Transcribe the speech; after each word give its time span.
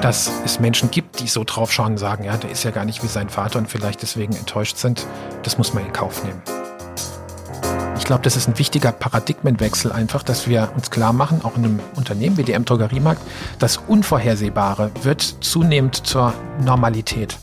dass 0.00 0.30
es 0.44 0.60
Menschen 0.60 0.90
gibt, 0.90 1.20
die 1.20 1.28
so 1.28 1.44
drauf 1.44 1.72
schauen 1.72 1.92
und 1.92 1.98
sagen, 1.98 2.24
ja, 2.24 2.36
der 2.36 2.50
ist 2.50 2.64
ja 2.64 2.70
gar 2.70 2.84
nicht 2.84 3.02
wie 3.02 3.08
sein 3.08 3.28
Vater 3.28 3.58
und 3.58 3.68
vielleicht 3.68 4.02
deswegen 4.02 4.34
enttäuscht 4.34 4.78
sind, 4.78 5.06
das 5.42 5.58
muss 5.58 5.74
man 5.74 5.84
in 5.84 5.92
Kauf 5.92 6.24
nehmen. 6.24 6.40
Ich 7.98 8.04
glaube, 8.04 8.22
das 8.22 8.34
ist 8.34 8.48
ein 8.48 8.58
wichtiger 8.58 8.92
Paradigmenwechsel 8.92 9.92
einfach, 9.92 10.22
dass 10.22 10.48
wir 10.48 10.72
uns 10.74 10.90
klar 10.90 11.12
machen, 11.12 11.42
auch 11.44 11.56
in 11.56 11.64
einem 11.64 11.80
Unternehmen 11.94 12.36
wie 12.38 12.42
dem 12.42 12.64
Drogeriemarkt, 12.64 13.22
das 13.58 13.76
Unvorhersehbare 13.76 14.90
wird 15.02 15.22
zunehmend 15.40 16.06
zur 16.06 16.32
Normalität. 16.64 17.38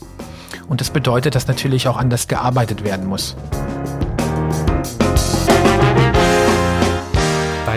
Und 0.68 0.80
das 0.80 0.90
bedeutet, 0.90 1.34
dass 1.34 1.46
natürlich 1.46 1.88
auch 1.88 1.96
anders 1.96 2.28
gearbeitet 2.28 2.84
werden 2.84 3.06
muss. 3.06 3.36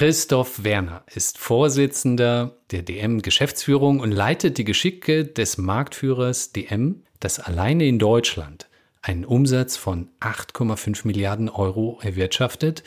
Christoph 0.00 0.64
Werner 0.64 1.04
ist 1.14 1.36
Vorsitzender 1.36 2.56
der 2.70 2.80
DM 2.80 3.20
Geschäftsführung 3.20 4.00
und 4.00 4.12
leitet 4.12 4.56
die 4.56 4.64
Geschicke 4.64 5.26
des 5.26 5.58
Marktführers 5.58 6.52
DM, 6.52 7.02
das 7.18 7.38
alleine 7.38 7.84
in 7.84 7.98
Deutschland 7.98 8.70
einen 9.02 9.26
Umsatz 9.26 9.76
von 9.76 10.08
8,5 10.20 11.06
Milliarden 11.06 11.50
Euro 11.50 11.98
erwirtschaftet 12.00 12.82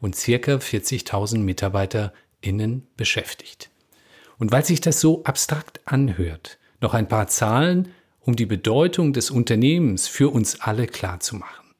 und 0.00 0.14
circa 0.14 0.58
40.000 0.58 1.38
MitarbeiterInnen 1.38 2.86
beschäftigt. 2.96 3.70
Und 4.38 4.52
weil 4.52 4.64
sich 4.64 4.80
das 4.80 5.00
so 5.00 5.24
abstrakt 5.24 5.80
anhört, 5.84 6.58
noch 6.80 6.94
ein 6.94 7.08
paar 7.08 7.26
Zahlen, 7.26 7.88
um 8.20 8.36
die 8.36 8.46
Bedeutung 8.46 9.12
des 9.12 9.32
Unternehmens 9.32 10.06
für 10.06 10.28
uns 10.28 10.60
alle 10.60 10.86
klarzumachen. 10.86 11.74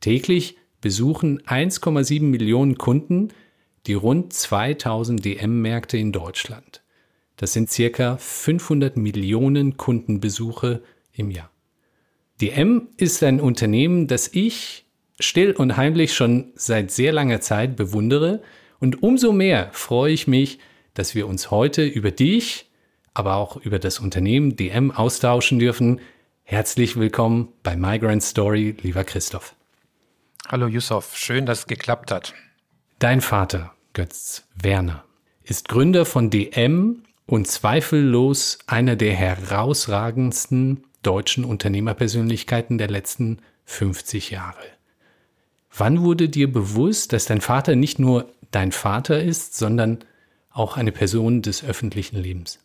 Täglich 0.00 0.58
besuchen 0.82 1.40
1,7 1.44 2.20
Millionen 2.20 2.76
Kunden 2.76 3.30
die 3.86 3.94
rund 3.94 4.32
2000 4.32 5.24
DM-Märkte 5.24 5.96
in 5.96 6.12
Deutschland. 6.12 6.82
Das 7.36 7.52
sind 7.52 7.70
circa 7.70 8.18
500 8.18 8.96
Millionen 8.96 9.76
Kundenbesuche 9.76 10.82
im 11.12 11.30
Jahr. 11.30 11.50
DM 12.40 12.88
ist 12.96 13.22
ein 13.22 13.40
Unternehmen, 13.40 14.06
das 14.06 14.28
ich 14.32 14.84
still 15.18 15.52
und 15.52 15.76
heimlich 15.76 16.14
schon 16.14 16.52
seit 16.54 16.90
sehr 16.90 17.12
langer 17.12 17.40
Zeit 17.40 17.76
bewundere 17.76 18.42
und 18.78 19.02
umso 19.02 19.32
mehr 19.32 19.70
freue 19.72 20.12
ich 20.12 20.26
mich, 20.26 20.58
dass 20.94 21.14
wir 21.14 21.26
uns 21.26 21.50
heute 21.50 21.84
über 21.84 22.10
dich, 22.10 22.70
aber 23.14 23.36
auch 23.36 23.56
über 23.56 23.78
das 23.78 23.98
Unternehmen 23.98 24.56
DM 24.56 24.90
austauschen 24.90 25.58
dürfen. 25.58 26.00
Herzlich 26.42 26.96
willkommen 26.96 27.52
bei 27.62 27.76
Migrant 27.76 28.22
Story, 28.22 28.74
lieber 28.82 29.04
Christoph. 29.04 29.54
Hallo 30.48 30.66
Yusuf, 30.66 31.16
schön, 31.16 31.46
dass 31.46 31.60
es 31.60 31.66
geklappt 31.66 32.10
hat. 32.10 32.34
Dein 33.00 33.22
Vater, 33.22 33.72
Götz 33.94 34.44
Werner, 34.54 35.04
ist 35.42 35.70
Gründer 35.70 36.04
von 36.04 36.28
DM 36.28 37.02
und 37.24 37.48
zweifellos 37.48 38.58
einer 38.66 38.94
der 38.94 39.14
herausragendsten 39.14 40.84
deutschen 41.02 41.46
Unternehmerpersönlichkeiten 41.46 42.76
der 42.76 42.90
letzten 42.90 43.38
50 43.64 44.28
Jahre. 44.28 44.60
Wann 45.74 46.02
wurde 46.02 46.28
dir 46.28 46.52
bewusst, 46.52 47.14
dass 47.14 47.24
dein 47.24 47.40
Vater 47.40 47.74
nicht 47.74 47.98
nur 47.98 48.28
dein 48.50 48.70
Vater 48.70 49.22
ist, 49.22 49.56
sondern 49.56 50.00
auch 50.50 50.76
eine 50.76 50.92
Person 50.92 51.40
des 51.40 51.64
öffentlichen 51.64 52.18
Lebens? 52.18 52.58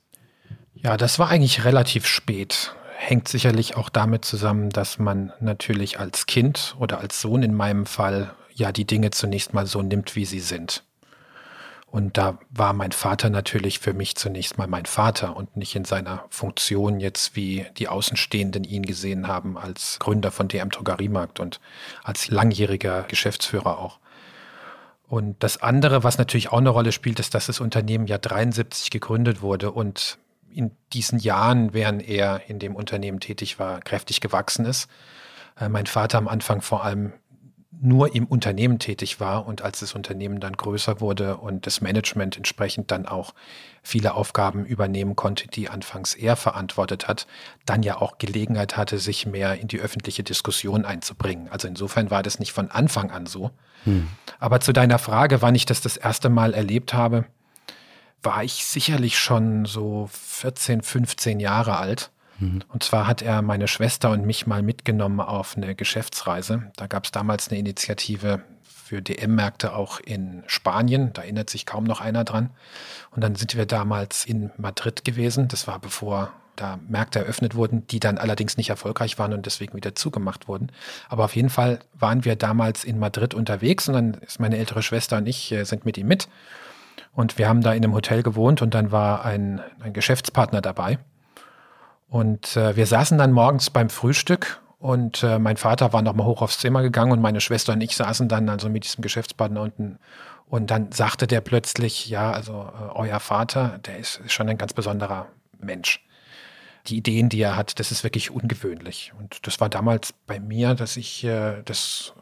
Ja, 0.74 0.98
das 0.98 1.18
war 1.18 1.30
eigentlich 1.30 1.64
relativ 1.64 2.06
spät. 2.06 2.76
Hängt 2.98 3.30
sicherlich 3.30 3.78
auch 3.78 3.88
damit 3.88 4.26
zusammen, 4.26 4.70
dass 4.70 5.00
man 5.00 5.32
natürlich 5.40 5.98
als 5.98 6.26
Kind 6.26 6.76
oder 6.78 7.00
als 7.00 7.22
Sohn 7.22 7.42
in 7.42 7.54
meinem 7.54 7.86
Fall 7.86 8.36
ja 8.56 8.72
die 8.72 8.86
Dinge 8.86 9.12
zunächst 9.12 9.54
mal 9.54 9.68
so 9.68 9.82
nimmt, 9.82 10.16
wie 10.16 10.26
sie 10.26 10.40
sind. 10.40 10.84
Und 11.88 12.18
da 12.18 12.40
war 12.50 12.74
mein 12.74 12.92
Vater 12.92 13.30
natürlich 13.30 13.80
für 13.80 13.94
mich 13.94 14.16
zunächst 14.16 14.58
mal 14.58 14.68
mein 14.68 14.86
Vater 14.86 15.38
und 15.38 15.56
nicht 15.56 15.76
in 15.76 15.86
seiner 15.86 16.26
Funktion 16.30 17.00
jetzt, 17.00 17.36
wie 17.38 17.66
die 17.78 17.88
Außenstehenden 17.88 18.66
ihn 18.66 18.84
gesehen 18.84 19.28
haben, 19.28 19.58
als 19.58 20.00
Gründer 20.00 20.32
von 20.32 20.48
DM 20.48 20.72
Drogeriemarkt 20.72 21.40
und 21.40 21.62
als 22.04 22.28
langjähriger 22.28 23.04
Geschäftsführer 23.04 23.80
auch. 23.80 24.00
Und 25.08 25.42
das 25.42 25.62
andere, 25.62 26.04
was 26.04 26.18
natürlich 26.18 26.52
auch 26.52 26.58
eine 26.58 26.70
Rolle 26.70 26.92
spielt, 26.92 27.20
ist, 27.20 27.34
dass 27.34 27.46
das 27.46 27.60
Unternehmen 27.60 28.08
ja 28.08 28.18
73 28.18 28.90
gegründet 28.90 29.42
wurde 29.42 29.72
und 29.72 30.18
in 30.52 30.72
diesen 30.94 31.20
Jahren, 31.20 31.74
während 31.74 32.08
er 32.08 32.50
in 32.50 32.60
dem 32.60 32.76
Unternehmen 32.76 33.20
tätig 33.20 33.60
war, 33.60 33.82
kräftig 33.82 34.20
gewachsen 34.20 34.66
ist. 34.66 34.90
Äh, 35.60 35.70
mein 35.70 35.86
Vater 35.86 36.18
am 36.18 36.28
Anfang 36.28 36.62
vor 36.62 36.84
allem 36.84 37.14
nur 37.82 38.16
im 38.16 38.26
Unternehmen 38.26 38.80
tätig 38.80 39.20
war 39.20 39.46
und 39.46 39.62
als 39.62 39.80
das 39.80 39.94
Unternehmen 39.94 40.40
dann 40.40 40.54
größer 40.54 41.02
wurde 41.02 41.38
und 41.38 41.66
das 41.66 41.82
Management 41.82 42.38
entsprechend 42.38 42.92
dann 42.92 43.06
auch 43.06 43.34
viele 43.84 44.16
Aufgaben 44.16 44.66
übernehmen 44.66 45.16
konnte, 45.16 45.48
die 45.48 45.70
anfangs 45.70 46.16
er 46.16 46.36
verantwortet 46.36 47.08
hat, 47.08 47.28
dann 47.66 47.84
ja 47.84 48.02
auch 48.02 48.18
Gelegenheit 48.18 48.78
hatte, 48.78 48.98
sich 48.98 49.26
mehr 49.26 49.60
in 49.60 49.68
die 49.68 49.80
öffentliche 49.80 50.24
Diskussion 50.24 50.86
einzubringen. 50.86 51.50
Also 51.50 51.68
insofern 51.68 52.10
war 52.12 52.24
das 52.24 52.40
nicht 52.40 52.52
von 52.52 52.72
Anfang 52.72 53.12
an 53.12 53.26
so. 53.26 53.52
Hm. 53.84 54.08
Aber 54.40 54.60
zu 54.60 54.74
deiner 54.74 55.00
Frage, 55.00 55.42
wann 55.42 55.56
ich 55.56 55.66
das 55.66 55.82
das 55.82 55.98
erste 55.98 56.30
Mal 56.30 56.54
erlebt 56.54 56.94
habe, 56.94 57.26
war 58.24 58.44
ich 58.44 58.66
sicherlich 58.66 59.20
schon 59.20 59.66
so 59.66 60.10
14, 60.12 60.82
15 60.82 61.40
Jahre 61.40 61.78
alt. 61.78 62.12
Und 62.40 62.84
zwar 62.84 63.08
hat 63.08 63.22
er 63.22 63.42
meine 63.42 63.68
Schwester 63.68 64.12
und 64.12 64.26
mich 64.26 64.48
mal 64.48 64.62
mitgenommen 64.62 65.22
auf 65.22 65.56
eine 65.56 65.76
Geschäftsreise. 65.76 66.72
Da 66.76 66.88
gab 66.88 67.06
es 67.06 67.12
damals 67.12 67.50
eine 67.50 67.60
Initiative 67.60 68.42
für 68.64 69.02
DM-Märkte 69.02 69.76
auch 69.76 70.00
in 70.00 70.44
Spanien. 70.48 71.12
Da 71.14 71.24
erinnert 71.24 71.50
sich 71.50 71.66
kaum 71.66 71.86
noch 71.86 72.02
einer 72.02 72.24
dran. 72.24 72.52
Und 73.12 73.24
dann 73.24 73.36
sind 73.36 73.56
wir 73.56 73.66
damals 73.66 74.26
in 74.26 74.52
Madrid 74.58 75.04
gewesen. 75.06 75.48
Das 75.48 75.66
war 75.68 75.80
bevor 75.80 76.34
da 76.56 76.80
Märkte 76.88 77.20
eröffnet 77.20 77.56
wurden, 77.56 77.86
die 77.88 78.00
dann 78.00 78.18
allerdings 78.18 78.58
nicht 78.58 78.70
erfolgreich 78.70 79.18
waren 79.20 79.34
und 79.34 79.46
deswegen 79.46 79.76
wieder 79.76 79.96
zugemacht 79.96 80.48
wurden. 80.48 80.72
Aber 81.10 81.26
auf 81.26 81.36
jeden 81.36 81.50
Fall 81.50 81.80
waren 81.94 82.26
wir 82.26 82.36
damals 82.36 82.84
in 82.84 83.00
Madrid 83.00 83.34
unterwegs 83.34 83.88
und 83.88 83.94
dann 83.96 84.14
ist 84.16 84.40
meine 84.40 84.58
ältere 84.58 84.82
Schwester 84.82 85.18
und 85.18 85.28
ich 85.28 85.52
äh, 85.52 85.64
sind 85.64 85.86
mit 85.86 85.98
ihm 85.98 86.08
mit. 86.08 86.30
Und 87.14 87.38
wir 87.38 87.48
haben 87.48 87.62
da 87.62 87.74
in 87.74 87.84
einem 87.84 87.94
Hotel 87.94 88.24
gewohnt 88.24 88.62
und 88.62 88.74
dann 88.74 88.92
war 88.92 89.26
ein, 89.26 89.62
ein 89.80 89.94
Geschäftspartner 89.94 90.62
dabei. 90.62 91.00
Und 92.10 92.56
äh, 92.56 92.76
wir 92.76 92.86
saßen 92.86 93.18
dann 93.18 93.32
morgens 93.32 93.70
beim 93.70 93.90
Frühstück 93.90 94.62
und 94.80 95.24
äh, 95.24 95.40
mein 95.40 95.58
Vater 95.58 95.94
war 95.94 96.02
nochmal 96.02 96.28
hoch 96.28 96.42
aufs 96.42 96.60
Zimmer 96.60 96.82
gegangen 96.82 97.12
und 97.12 97.22
meine 97.22 97.42
Schwester 97.42 97.74
und 97.74 97.82
ich 97.82 97.96
saßen 97.96 98.28
dann 98.28 98.50
also 98.50 98.70
mit 98.70 98.84
diesem 98.84 99.02
Geschäftspartner 99.02 99.62
unten. 99.62 99.98
Und 100.48 100.70
dann 100.70 100.92
sagte 100.92 101.26
der 101.26 101.42
plötzlich, 101.42 102.08
ja, 102.08 102.32
also 102.32 102.54
äh, 102.54 102.92
euer 102.94 103.20
Vater, 103.20 103.80
der 103.86 103.98
ist, 103.98 104.22
ist 104.24 104.34
schon 104.34 104.48
ein 104.48 104.58
ganz 104.58 104.74
besonderer 104.74 105.28
Mensch. 105.60 106.06
Die 106.88 106.98
Ideen, 106.98 107.30
die 107.30 107.42
er 107.42 107.56
hat, 107.56 107.80
das 107.80 107.92
ist 107.92 108.04
wirklich 108.04 108.30
ungewöhnlich. 108.30 109.12
Und 109.18 109.48
das 109.48 109.60
war 109.60 109.70
damals 109.70 110.14
bei 110.28 110.40
mir, 110.40 110.76
dass 110.76 110.98
ich 110.98 111.24
äh, 111.24 111.64
das 111.66 112.14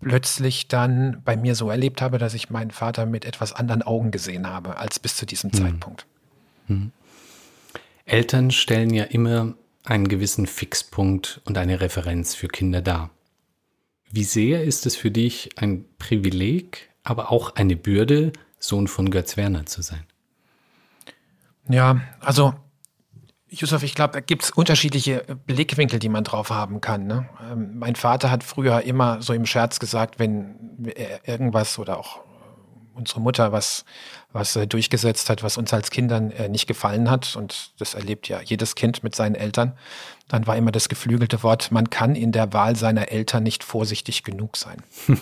plötzlich 0.00 0.68
dann 0.68 1.20
bei 1.24 1.36
mir 1.36 1.54
so 1.54 1.68
erlebt 1.68 2.00
habe, 2.00 2.18
dass 2.18 2.34
ich 2.34 2.48
meinen 2.48 2.70
Vater 2.70 3.06
mit 3.06 3.24
etwas 3.24 3.52
anderen 3.52 3.82
Augen 3.82 4.12
gesehen 4.12 4.48
habe 4.48 4.78
als 4.78 4.98
bis 4.98 5.16
zu 5.16 5.26
diesem 5.26 5.50
mhm. 5.52 5.56
Zeitpunkt. 5.56 6.06
Mhm. 6.68 6.92
Eltern 8.10 8.50
stellen 8.50 8.92
ja 8.92 9.04
immer 9.04 9.54
einen 9.84 10.08
gewissen 10.08 10.46
Fixpunkt 10.46 11.40
und 11.44 11.56
eine 11.56 11.80
Referenz 11.80 12.34
für 12.34 12.48
Kinder 12.48 12.82
dar. 12.82 13.10
Wie 14.10 14.24
sehr 14.24 14.64
ist 14.64 14.84
es 14.86 14.96
für 14.96 15.12
dich 15.12 15.50
ein 15.56 15.84
Privileg, 15.98 16.90
aber 17.04 17.30
auch 17.30 17.54
eine 17.54 17.76
Bürde, 17.76 18.32
Sohn 18.58 18.88
von 18.88 19.10
Götz 19.10 19.36
Werner 19.36 19.66
zu 19.66 19.82
sein? 19.82 20.04
Ja, 21.68 22.00
also 22.18 22.52
Yusuf, 23.48 23.84
ich 23.84 23.94
glaube, 23.94 24.12
da 24.14 24.20
gibt 24.20 24.42
es 24.42 24.50
unterschiedliche 24.50 25.24
Blickwinkel, 25.46 26.00
die 26.00 26.08
man 26.08 26.24
drauf 26.24 26.50
haben 26.50 26.80
kann. 26.80 27.06
Ne? 27.06 27.28
Ähm, 27.50 27.78
mein 27.78 27.94
Vater 27.94 28.30
hat 28.30 28.42
früher 28.42 28.82
immer 28.82 29.22
so 29.22 29.32
im 29.32 29.46
Scherz 29.46 29.78
gesagt, 29.78 30.18
wenn 30.18 30.90
er 30.94 31.28
irgendwas 31.28 31.78
oder 31.78 31.98
auch 31.98 32.20
unsere 32.94 33.20
Mutter 33.20 33.52
was, 33.52 33.84
was 34.32 34.56
äh, 34.56 34.66
durchgesetzt 34.66 35.30
hat, 35.30 35.42
was 35.42 35.56
uns 35.56 35.72
als 35.72 35.90
Kindern 35.90 36.30
äh, 36.30 36.48
nicht 36.48 36.66
gefallen 36.66 37.10
hat. 37.10 37.36
Und 37.36 37.72
das 37.78 37.94
erlebt 37.94 38.28
ja 38.28 38.40
jedes 38.40 38.74
Kind 38.74 39.02
mit 39.02 39.14
seinen 39.14 39.34
Eltern. 39.34 39.72
Dann 40.28 40.46
war 40.46 40.56
immer 40.56 40.72
das 40.72 40.88
geflügelte 40.88 41.42
Wort, 41.42 41.72
man 41.72 41.90
kann 41.90 42.14
in 42.14 42.32
der 42.32 42.52
Wahl 42.52 42.76
seiner 42.76 43.10
Eltern 43.10 43.42
nicht 43.42 43.64
vorsichtig 43.64 44.22
genug 44.22 44.56
sein. 44.56 44.82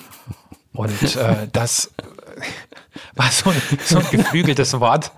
Und 0.74 1.16
äh, 1.16 1.48
das 1.50 1.90
war 3.14 3.30
so 3.30 3.50
ein, 3.50 3.62
so 3.84 3.98
ein 3.98 4.10
geflügeltes 4.10 4.78
Wort. 4.78 5.12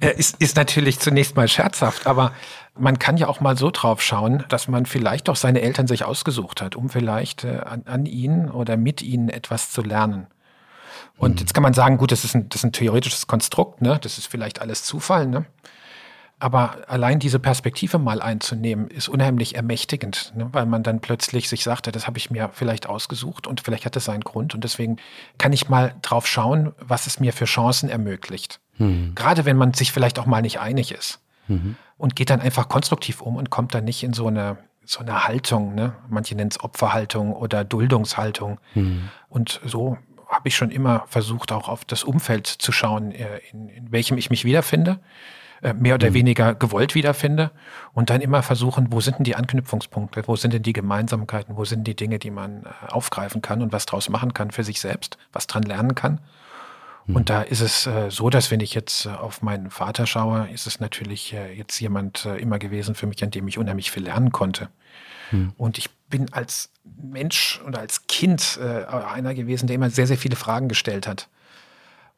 Äh, 0.00 0.14
ist, 0.16 0.40
ist 0.40 0.56
natürlich 0.56 1.00
zunächst 1.00 1.34
mal 1.34 1.48
scherzhaft, 1.48 2.06
aber 2.06 2.32
man 2.78 2.98
kann 2.98 3.16
ja 3.16 3.28
auch 3.28 3.40
mal 3.40 3.56
so 3.56 3.70
drauf 3.70 4.02
schauen, 4.02 4.44
dass 4.48 4.68
man 4.68 4.86
vielleicht 4.86 5.28
auch 5.28 5.36
seine 5.36 5.62
Eltern 5.62 5.86
sich 5.86 6.04
ausgesucht 6.04 6.62
hat, 6.62 6.76
um 6.76 6.88
vielleicht 6.88 7.44
äh, 7.44 7.58
an, 7.64 7.82
an 7.86 8.06
ihnen 8.06 8.50
oder 8.50 8.76
mit 8.76 9.02
ihnen 9.02 9.28
etwas 9.28 9.70
zu 9.70 9.82
lernen. 9.82 10.26
Und 11.16 11.34
mhm. 11.34 11.38
jetzt 11.38 11.54
kann 11.54 11.62
man 11.62 11.74
sagen, 11.74 11.98
gut, 11.98 12.12
das 12.12 12.24
ist 12.24 12.34
ein, 12.34 12.48
das 12.48 12.60
ist 12.60 12.64
ein 12.64 12.72
theoretisches 12.72 13.26
Konstrukt, 13.26 13.80
ne? 13.82 13.98
das 14.02 14.18
ist 14.18 14.26
vielleicht 14.26 14.60
alles 14.60 14.84
Zufall. 14.84 15.26
Ne? 15.26 15.46
Aber 16.42 16.78
allein 16.88 17.20
diese 17.20 17.38
Perspektive 17.38 18.00
mal 18.00 18.20
einzunehmen, 18.20 18.88
ist 18.88 19.08
unheimlich 19.08 19.54
ermächtigend, 19.54 20.32
ne? 20.34 20.48
weil 20.50 20.66
man 20.66 20.82
dann 20.82 20.98
plötzlich 21.00 21.48
sich 21.48 21.62
sagte, 21.62 21.92
das 21.92 22.08
habe 22.08 22.18
ich 22.18 22.32
mir 22.32 22.50
vielleicht 22.52 22.88
ausgesucht 22.88 23.46
und 23.46 23.60
vielleicht 23.60 23.86
hat 23.86 23.94
es 23.94 24.06
seinen 24.06 24.22
Grund. 24.22 24.52
Und 24.52 24.64
deswegen 24.64 24.96
kann 25.38 25.52
ich 25.52 25.68
mal 25.68 25.94
drauf 26.02 26.26
schauen, 26.26 26.72
was 26.80 27.06
es 27.06 27.20
mir 27.20 27.32
für 27.32 27.44
Chancen 27.44 27.88
ermöglicht. 27.88 28.58
Mhm. 28.78 29.14
Gerade 29.14 29.44
wenn 29.44 29.56
man 29.56 29.72
sich 29.72 29.92
vielleicht 29.92 30.18
auch 30.18 30.26
mal 30.26 30.42
nicht 30.42 30.58
einig 30.58 30.90
ist. 30.90 31.20
Mhm. 31.46 31.76
Und 31.96 32.16
geht 32.16 32.30
dann 32.30 32.40
einfach 32.40 32.68
konstruktiv 32.68 33.20
um 33.20 33.36
und 33.36 33.50
kommt 33.50 33.72
dann 33.72 33.84
nicht 33.84 34.02
in 34.02 34.12
so 34.12 34.26
eine, 34.26 34.58
so 34.84 34.98
eine 34.98 35.28
Haltung. 35.28 35.76
Ne? 35.76 35.94
Manche 36.08 36.34
nennen 36.34 36.50
es 36.50 36.58
Opferhaltung 36.58 37.32
oder 37.32 37.62
Duldungshaltung. 37.62 38.58
Mhm. 38.74 39.10
Und 39.28 39.60
so 39.64 39.96
habe 40.42 40.48
ich 40.48 40.56
schon 40.56 40.72
immer 40.72 41.04
versucht, 41.06 41.52
auch 41.52 41.68
auf 41.68 41.84
das 41.84 42.02
Umfeld 42.02 42.48
zu 42.48 42.72
schauen, 42.72 43.12
äh, 43.12 43.38
in, 43.52 43.68
in 43.68 43.92
welchem 43.92 44.18
ich 44.18 44.28
mich 44.28 44.44
wiederfinde 44.44 44.98
äh, 45.62 45.72
mehr 45.72 45.94
oder 45.94 46.10
mhm. 46.10 46.14
weniger 46.14 46.56
gewollt 46.56 46.96
wiederfinde 46.96 47.52
und 47.92 48.10
dann 48.10 48.20
immer 48.20 48.42
versuchen, 48.42 48.88
wo 48.90 49.00
sind 49.00 49.18
denn 49.18 49.24
die 49.24 49.36
Anknüpfungspunkte, 49.36 50.24
wo 50.26 50.34
sind 50.34 50.52
denn 50.52 50.64
die 50.64 50.72
Gemeinsamkeiten, 50.72 51.56
wo 51.56 51.64
sind 51.64 51.86
die 51.86 51.94
Dinge, 51.94 52.18
die 52.18 52.32
man 52.32 52.64
äh, 52.64 52.90
aufgreifen 52.90 53.40
kann 53.40 53.62
und 53.62 53.72
was 53.72 53.86
draus 53.86 54.08
machen 54.08 54.34
kann 54.34 54.50
für 54.50 54.64
sich 54.64 54.80
selbst, 54.80 55.16
was 55.32 55.46
dran 55.46 55.62
lernen 55.62 55.94
kann. 55.94 56.18
Mhm. 57.06 57.14
Und 57.14 57.30
da 57.30 57.42
ist 57.42 57.60
es 57.60 57.88
so, 58.08 58.28
dass 58.28 58.50
wenn 58.50 58.58
ich 58.58 58.74
jetzt 58.74 59.06
auf 59.06 59.42
meinen 59.42 59.70
Vater 59.70 60.08
schaue, 60.08 60.48
ist 60.52 60.66
es 60.66 60.80
natürlich 60.80 61.32
jetzt 61.56 61.80
jemand 61.80 62.26
immer 62.38 62.60
gewesen 62.60 62.94
für 62.94 63.08
mich, 63.08 63.22
an 63.24 63.32
dem 63.32 63.48
ich 63.48 63.58
unheimlich 63.58 63.90
viel 63.90 64.04
lernen 64.04 64.30
konnte. 64.30 64.68
Mhm. 65.32 65.52
Und 65.56 65.78
ich 65.78 65.90
bin 66.12 66.32
als 66.32 66.70
Mensch 66.84 67.60
und 67.64 67.76
als 67.76 68.06
Kind 68.06 68.60
einer 68.60 69.34
gewesen, 69.34 69.66
der 69.66 69.74
immer 69.74 69.90
sehr, 69.90 70.06
sehr 70.06 70.18
viele 70.18 70.36
Fragen 70.36 70.68
gestellt 70.68 71.08
hat. 71.08 71.28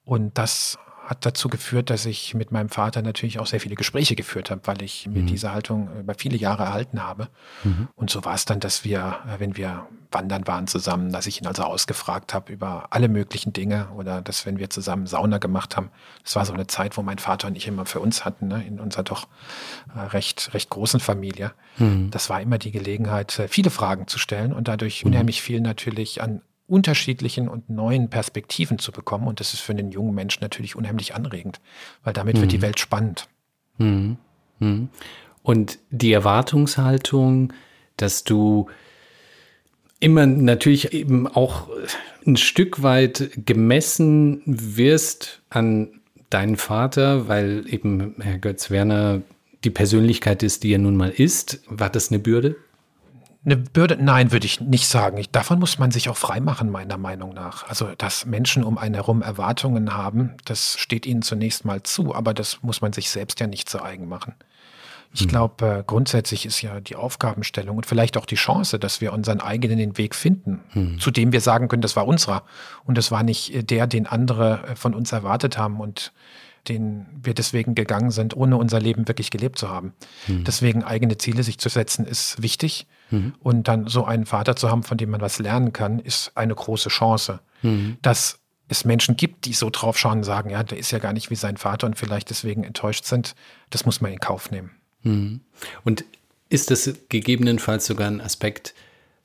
Und 0.05 0.37
das 0.37 0.79
hat 1.07 1.27
dazu 1.27 1.49
geführt, 1.49 1.91
dass 1.91 2.07
ich 2.07 2.35
mit 2.35 2.51
meinem 2.51 2.71
Vater 2.71 3.03
natürlich 3.03 3.39
auch 3.39 3.47
sehr 3.47 3.61
viele 3.61 3.75
Gespräche 3.75 4.17
geführt 4.17 4.51
habe, 4.51 4.63
weil 4.65 4.83
ich 4.83 5.07
mir 5.07 5.23
mhm. 5.23 5.27
diese 5.27 5.53
Haltung 5.53 5.91
über 6.01 6.15
viele 6.15 6.37
Jahre 6.37 6.65
erhalten 6.65 7.03
habe. 7.03 7.29
Mhm. 7.63 7.89
Und 7.95 8.11
so 8.11 8.25
war 8.25 8.35
es 8.35 8.45
dann, 8.45 8.61
dass 8.61 8.85
wir, 8.85 9.19
äh, 9.29 9.41
wenn 9.41 9.57
wir 9.57 9.87
wandern 10.11 10.47
waren 10.47 10.67
zusammen, 10.67 11.13
dass 11.13 11.27
ich 11.27 11.41
ihn 11.41 11.47
also 11.47 11.65
ausgefragt 11.65 12.33
habe 12.33 12.53
über 12.53 12.87
alle 12.91 13.09
möglichen 13.09 13.53
Dinge 13.53 13.89
oder 13.97 14.23
dass, 14.23 14.47
wenn 14.47 14.59
wir 14.59 14.71
zusammen 14.71 15.07
Sauna 15.07 15.39
gemacht 15.39 15.77
haben, 15.77 15.91
das 16.23 16.37
war 16.37 16.47
so 16.47 16.55
eine 16.55 16.67
Zeit, 16.67 16.97
wo 16.97 17.03
mein 17.03 17.19
Vater 17.19 17.49
und 17.49 17.57
ich 17.57 17.67
immer 17.67 17.85
für 17.85 18.01
uns 18.01 18.25
hatten, 18.25 18.49
ne, 18.49 18.65
in 18.67 18.81
unserer 18.81 19.03
doch 19.03 19.29
äh, 19.95 19.99
recht, 19.99 20.55
recht 20.55 20.71
großen 20.71 21.01
Familie. 21.01 21.53
Mhm. 21.79 22.11
Das 22.11 22.31
war 22.31 22.41
immer 22.41 22.59
die 22.59 22.71
Gelegenheit, 22.71 23.39
äh, 23.39 23.49
viele 23.49 23.71
Fragen 23.71 24.07
zu 24.07 24.19
stellen 24.19 24.53
und 24.53 24.69
dadurch 24.69 25.05
mhm. 25.05 25.11
unheimlich 25.11 25.43
viel 25.43 25.61
natürlich 25.61 26.23
an 26.23 26.41
unterschiedlichen 26.67 27.49
und 27.49 27.69
neuen 27.69 28.09
Perspektiven 28.09 28.79
zu 28.79 28.93
bekommen. 28.93 29.27
Und 29.27 29.41
das 29.41 29.55
ist 29.55 29.61
für 29.61 29.73
einen 29.73 29.91
jungen 29.91 30.15
Menschen 30.15 30.43
natürlich 30.43 30.77
unheimlich 30.77 31.15
anregend, 31.15 31.61
weil 32.03 32.13
damit 32.13 32.37
mhm. 32.37 32.41
wird 32.43 32.53
die 32.53 32.59
mhm. 32.59 32.63
Welt 32.63 32.81
spannend. 32.81 33.29
Mhm. 33.79 34.17
Mhm. 34.59 34.89
Und 35.43 35.79
die 35.91 36.13
Erwartungshaltung, 36.13 37.53
dass 37.97 38.25
du 38.25 38.69
immer 40.01 40.27
natürlich 40.27 40.93
eben 40.93 41.27
auch 41.27 41.69
ein 42.27 42.37
Stück 42.37 42.83
weit 42.83 43.31
gemessen 43.45 44.43
wirst 44.47 45.43
an 45.51 46.01
deinen 46.31 46.57
Vater, 46.57 47.29
weil 47.29 47.65
eben 47.69 48.15
Herr 48.21 48.39
Götz 48.39 48.71
Werner 48.71 49.23
die 49.65 49.71
Persönlichkeit 49.71 50.43
ist, 50.43 50.63
die 50.63 50.73
er 50.73 50.79
nun 50.79 50.97
mal 50.97 51.11
ist. 51.11 51.61
War 51.69 51.91
das 51.91 52.11
eine 52.11 52.19
Bürde? 52.19 52.57
Eine 53.45 53.57
Bürde, 53.59 53.99
nein, 54.01 54.33
würde 54.33 54.47
ich 54.47 54.61
nicht 54.61 54.89
sagen. 54.89 55.19
Ich, 55.19 55.31
davon 55.31 55.59
muss 55.59 55.79
man 55.79 55.91
sich 55.91 56.09
auch 56.09 56.17
freimachen, 56.17 56.71
meiner 56.71 56.97
Meinung 56.97 57.35
nach. 57.35 57.69
Also, 57.69 57.91
dass 57.99 58.25
Menschen 58.25 58.65
um 58.65 58.79
einen 58.79 58.95
herum 58.95 59.21
Erwartungen 59.21 59.95
haben, 59.95 60.35
das 60.47 60.79
steht 60.79 61.05
ihnen 61.05 61.21
zunächst 61.21 61.67
mal 61.67 61.83
zu, 61.83 62.15
aber 62.15 62.33
das 62.33 62.63
muss 62.63 62.81
man 62.81 62.95
sich 62.95 63.11
selbst 63.11 63.41
ja 63.41 63.47
nicht 63.47 63.69
zu 63.69 63.83
eigen 63.83 64.09
machen. 64.09 64.35
Ich 65.13 65.23
hm. 65.23 65.29
glaube, 65.29 65.67
äh, 65.67 65.85
grundsätzlich 65.87 66.47
ist 66.47 66.63
ja 66.63 66.81
die 66.81 66.97
Aufgabenstellung 66.97 67.77
und 67.77 67.87
vielleicht 67.87 68.17
auch 68.17 68.27
die 68.27 68.35
Chance, 68.35 68.79
dass 68.79 69.01
wir 69.01 69.13
unseren 69.13 69.41
eigenen 69.41 69.99
Weg 69.99 70.15
finden, 70.15 70.61
hm. 70.71 70.99
zu 70.99 71.11
dem 71.11 71.33
wir 71.33 71.41
sagen 71.41 71.69
können, 71.69 71.83
das 71.83 71.97
war 71.97 72.07
unserer. 72.07 72.45
Und 72.85 72.97
das 72.97 73.11
war 73.11 73.23
nicht 73.23 73.55
äh, 73.55 73.63
der, 73.63 73.87
den 73.87 74.07
andere 74.07 74.65
äh, 74.69 74.77
von 74.77 74.95
uns 74.95 75.13
erwartet 75.13 75.59
haben 75.59 75.81
und 75.81 76.13
den 76.69 77.07
wir 77.23 77.35
deswegen 77.35 77.75
gegangen 77.75 78.11
sind, 78.11 78.37
ohne 78.37 78.57
unser 78.57 78.81
Leben 78.81 79.09
wirklich 79.09 79.31
gelebt 79.31 79.59
zu 79.59 79.69
haben. 79.69 79.93
Hm. 80.27 80.45
Deswegen 80.45 80.83
eigene 80.83 81.19
Ziele 81.19 81.43
sich 81.43 81.59
zu 81.59 81.69
setzen, 81.69 82.07
ist 82.07 82.43
wichtig. 82.43 82.87
Mhm. 83.11 83.35
Und 83.41 83.69
dann 83.69 83.87
so 83.87 84.05
einen 84.05 84.27
Vater 84.27 84.57
zu 84.57 84.71
haben, 84.71 84.83
von 84.83 84.97
dem 84.97 85.11
man 85.11 85.21
was 85.21 85.39
lernen 85.39 85.73
kann, 85.73 85.99
ist 85.99 86.33
eine 86.35 86.55
große 86.55 86.89
Chance. 86.89 87.41
Mhm. 87.63 87.99
Dass 88.03 88.39
es 88.69 88.85
Menschen 88.85 89.17
gibt, 89.17 89.45
die 89.45 89.53
so 89.53 89.71
drauf 89.71 89.99
schauen 89.99 90.19
und 90.19 90.25
sagen, 90.25 90.51
ja, 90.51 90.63
der 90.63 90.79
ist 90.79 90.91
ja 90.91 90.99
gar 90.99 91.13
nicht 91.13 91.31
wie 91.31 91.37
sein 91.37 91.57
Vater 91.57 91.87
und 91.87 91.99
vielleicht 91.99 92.31
deswegen 92.31 92.65
enttäuscht 92.65 93.05
sind, 93.05 93.35
das 93.71 93.85
muss 93.85 94.01
man 94.01 94.13
in 94.13 94.21
Kauf 94.21 94.51
nehmen. 94.51 94.71
Mhm. 95.03 95.41
Und 95.85 96.05
ist 96.49 96.71
das 96.71 96.91
gegebenenfalls 97.09 97.87
sogar 97.87 98.09
ein 98.09 98.21
Aspekt, 98.21 98.75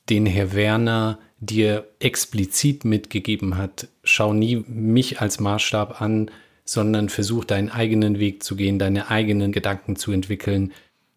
den 0.10 0.26
Herr 0.26 0.54
Werner 0.54 1.20
dir 1.40 1.88
explizit 2.00 2.86
mitgegeben 2.86 3.58
hat? 3.58 3.88
Schau 4.04 4.34
nie 4.34 4.58
mich 4.68 5.22
als 5.22 5.40
Maßstab 5.40 6.02
an, 6.02 6.32
sondern 6.70 7.10
versuch 7.10 7.46
deinen 7.46 7.72
eigenen 7.72 8.20
Weg 8.20 8.44
zu 8.44 8.56
gehen, 8.56 8.78
deine 8.78 9.10
eigenen 9.10 9.52
Gedanken 9.52 9.96
zu 9.96 10.12
entwickeln. 10.12 10.72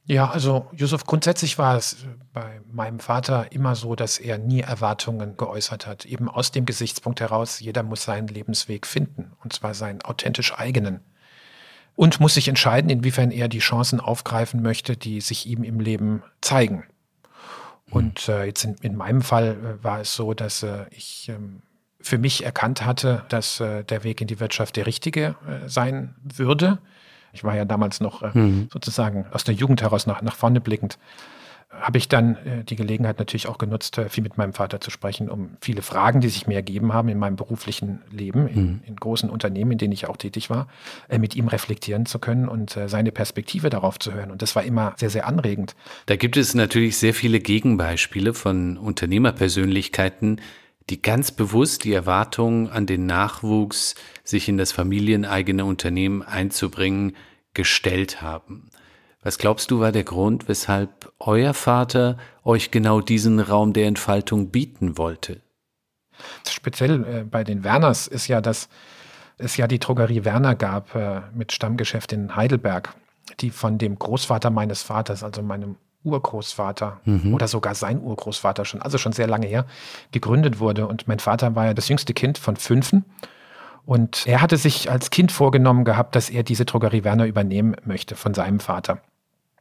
Ja, 0.06 0.30
also 0.30 0.66
Yusuf, 0.72 1.04
grundsätzlich 1.04 1.58
war 1.58 1.76
es 1.76 1.96
bei 2.32 2.62
meinem 2.72 3.00
Vater 3.00 3.52
immer 3.52 3.76
so, 3.76 3.94
dass 3.94 4.18
er 4.18 4.38
nie 4.38 4.60
Erwartungen 4.60 5.36
geäußert 5.36 5.86
hat. 5.86 6.06
Eben 6.06 6.30
aus 6.30 6.52
dem 6.52 6.64
Gesichtspunkt 6.64 7.20
heraus, 7.20 7.60
jeder 7.60 7.82
muss 7.82 8.04
seinen 8.04 8.28
Lebensweg 8.28 8.86
finden, 8.86 9.32
und 9.44 9.52
zwar 9.52 9.74
seinen 9.74 10.00
authentisch 10.00 10.58
eigenen. 10.58 11.00
Und 11.96 12.18
muss 12.18 12.34
sich 12.34 12.48
entscheiden, 12.48 12.88
inwiefern 12.90 13.30
er 13.30 13.48
die 13.48 13.58
Chancen 13.58 14.00
aufgreifen 14.00 14.62
möchte, 14.62 14.96
die 14.96 15.20
sich 15.20 15.46
ihm 15.46 15.64
im 15.64 15.80
Leben 15.80 16.22
zeigen. 16.40 16.84
Hm. 17.88 17.92
Und 17.92 18.28
äh, 18.30 18.46
jetzt 18.46 18.64
in, 18.64 18.76
in, 18.76 18.96
meinem 18.96 19.20
Fall 19.20 19.78
äh, 19.80 19.84
war 19.84 20.00
es 20.00 20.14
so, 20.14 20.32
dass 20.32 20.62
äh, 20.62 20.86
ich 20.90 21.28
ähm, 21.28 21.60
für 22.02 22.18
mich 22.18 22.44
erkannt 22.44 22.84
hatte, 22.84 23.24
dass 23.28 23.60
äh, 23.60 23.84
der 23.84 24.04
Weg 24.04 24.20
in 24.20 24.26
die 24.26 24.40
Wirtschaft 24.40 24.76
der 24.76 24.86
richtige 24.86 25.36
äh, 25.46 25.68
sein 25.68 26.14
würde 26.22 26.78
ich 27.32 27.44
war 27.44 27.56
ja 27.56 27.64
damals 27.64 28.00
noch 28.00 28.22
äh, 28.22 28.30
mhm. 28.34 28.68
sozusagen 28.72 29.26
aus 29.32 29.44
der 29.44 29.54
Jugend 29.54 29.82
heraus 29.82 30.06
nach, 30.06 30.22
nach 30.22 30.36
vorne 30.36 30.60
blickend. 30.60 30.98
Habe 31.70 31.96
ich 31.96 32.06
dann 32.06 32.36
äh, 32.36 32.64
die 32.64 32.76
Gelegenheit 32.76 33.18
natürlich 33.18 33.48
auch 33.48 33.56
genutzt, 33.56 33.96
äh, 33.96 34.10
viel 34.10 34.22
mit 34.22 34.36
meinem 34.36 34.52
Vater 34.52 34.82
zu 34.82 34.90
sprechen, 34.90 35.30
um 35.30 35.56
viele 35.62 35.80
Fragen, 35.80 36.20
die 36.20 36.28
sich 36.28 36.46
mir 36.46 36.56
ergeben 36.56 36.92
haben 36.92 37.08
in 37.08 37.18
meinem 37.18 37.36
beruflichen 37.36 38.02
Leben, 38.10 38.46
in, 38.46 38.60
mhm. 38.60 38.80
in 38.86 38.96
großen 38.96 39.30
Unternehmen, 39.30 39.72
in 39.72 39.78
denen 39.78 39.92
ich 39.92 40.06
auch 40.06 40.18
tätig 40.18 40.50
war, 40.50 40.68
äh, 41.08 41.18
mit 41.18 41.34
ihm 41.34 41.48
reflektieren 41.48 42.04
zu 42.04 42.18
können 42.18 42.46
und 42.46 42.78
seine 42.86 43.10
Perspektive 43.10 43.70
darauf 43.70 43.98
zu 43.98 44.12
hören. 44.12 44.30
Und 44.30 44.42
das 44.42 44.54
war 44.54 44.64
immer 44.64 44.92
sehr, 44.98 45.08
sehr 45.08 45.26
anregend. 45.26 45.74
Da 46.06 46.16
gibt 46.16 46.36
es 46.36 46.54
natürlich 46.54 46.98
sehr 46.98 47.14
viele 47.14 47.40
Gegenbeispiele 47.40 48.34
von 48.34 48.76
Unternehmerpersönlichkeiten, 48.76 50.42
die 50.90 51.00
ganz 51.00 51.30
bewusst 51.30 51.84
die 51.84 51.92
Erwartungen 51.92 52.68
an 52.68 52.86
den 52.86 53.06
Nachwuchs, 53.06 53.94
sich 54.24 54.48
in 54.48 54.58
das 54.58 54.72
familieneigene 54.72 55.64
Unternehmen 55.64 56.22
einzubringen, 56.22 57.16
gestellt 57.54 58.22
haben. 58.22 58.70
Was 59.22 59.38
glaubst 59.38 59.70
du 59.70 59.78
war 59.78 59.92
der 59.92 60.04
Grund, 60.04 60.48
weshalb 60.48 61.12
euer 61.20 61.54
Vater 61.54 62.18
euch 62.44 62.70
genau 62.70 63.00
diesen 63.00 63.38
Raum 63.38 63.72
der 63.72 63.86
Entfaltung 63.86 64.50
bieten 64.50 64.98
wollte? 64.98 65.40
Speziell 66.48 67.04
äh, 67.04 67.24
bei 67.24 67.44
den 67.44 67.62
Werners 67.64 68.08
ist 68.08 68.26
ja, 68.26 68.40
dass 68.40 68.68
es 69.38 69.56
ja 69.56 69.66
die 69.66 69.78
Drogerie 69.78 70.24
Werner 70.24 70.54
gab 70.54 70.94
äh, 70.94 71.22
mit 71.34 71.52
Stammgeschäft 71.52 72.12
in 72.12 72.34
Heidelberg, 72.34 72.94
die 73.40 73.50
von 73.50 73.78
dem 73.78 73.98
Großvater 73.98 74.50
meines 74.50 74.82
Vaters, 74.82 75.22
also 75.22 75.42
meinem 75.42 75.76
Urgroßvater 76.04 77.00
mhm. 77.04 77.34
oder 77.34 77.48
sogar 77.48 77.74
sein 77.74 78.00
Urgroßvater 78.00 78.64
schon, 78.64 78.82
also 78.82 78.98
schon 78.98 79.12
sehr 79.12 79.26
lange 79.26 79.46
her, 79.46 79.66
gegründet 80.10 80.58
wurde. 80.58 80.86
Und 80.86 81.08
mein 81.08 81.18
Vater 81.18 81.54
war 81.54 81.66
ja 81.66 81.74
das 81.74 81.88
jüngste 81.88 82.14
Kind 82.14 82.38
von 82.38 82.56
fünfen. 82.56 83.04
Und 83.84 84.26
er 84.26 84.40
hatte 84.40 84.56
sich 84.56 84.90
als 84.90 85.10
Kind 85.10 85.32
vorgenommen 85.32 85.84
gehabt, 85.84 86.14
dass 86.14 86.30
er 86.30 86.42
diese 86.42 86.64
Drogerie 86.64 87.04
Werner 87.04 87.26
übernehmen 87.26 87.74
möchte 87.84 88.14
von 88.14 88.32
seinem 88.34 88.60
Vater. 88.60 88.98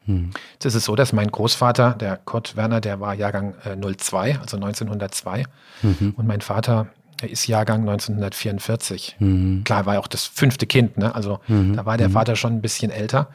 Mhm. 0.06 0.32
Jetzt 0.54 0.66
ist 0.66 0.76
es 0.76 0.86
so, 0.86 0.96
dass 0.96 1.14
mein 1.14 1.32
Großvater, 1.32 1.94
der 1.94 2.18
Kurt 2.18 2.56
Werner, 2.56 2.82
der 2.82 3.00
war 3.00 3.14
Jahrgang 3.14 3.56
äh, 3.64 3.76
02, 3.76 4.40
also 4.40 4.58
1902. 4.58 5.44
Mhm. 5.82 6.14
Und 6.16 6.28
mein 6.28 6.42
Vater 6.42 6.88
ist 7.22 7.48
Jahrgang 7.48 7.82
1944. 7.82 9.18
Mhm. 9.20 9.64
Klar, 9.64 9.86
war 9.86 9.96
ja 9.96 10.00
auch 10.00 10.08
das 10.08 10.26
fünfte 10.26 10.66
Kind, 10.66 10.98
ne? 10.98 11.14
Also 11.14 11.40
mhm. 11.48 11.76
da 11.76 11.86
war 11.86 11.98
der 11.98 12.10
mhm. 12.10 12.14
Vater 12.14 12.36
schon 12.36 12.54
ein 12.54 12.62
bisschen 12.62 12.92
älter. 12.92 13.30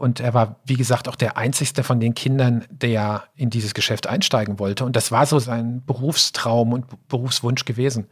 Und 0.00 0.18
er 0.18 0.32
war, 0.32 0.56
wie 0.64 0.76
gesagt, 0.76 1.10
auch 1.10 1.14
der 1.14 1.36
einzigste 1.36 1.82
von 1.84 2.00
den 2.00 2.14
Kindern, 2.14 2.64
der 2.70 3.24
in 3.36 3.50
dieses 3.50 3.74
Geschäft 3.74 4.06
einsteigen 4.06 4.58
wollte. 4.58 4.86
Und 4.86 4.96
das 4.96 5.12
war 5.12 5.26
so 5.26 5.38
sein 5.38 5.82
Berufstraum 5.84 6.72
und 6.72 6.86
Berufswunsch 7.08 7.66
gewesen. 7.66 8.06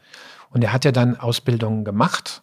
Und 0.50 0.62
er 0.62 0.75
hat 0.75 0.85
ja 0.85 0.92
dann 0.92 1.18
Ausbildungen 1.18 1.87
gemacht 1.87 2.42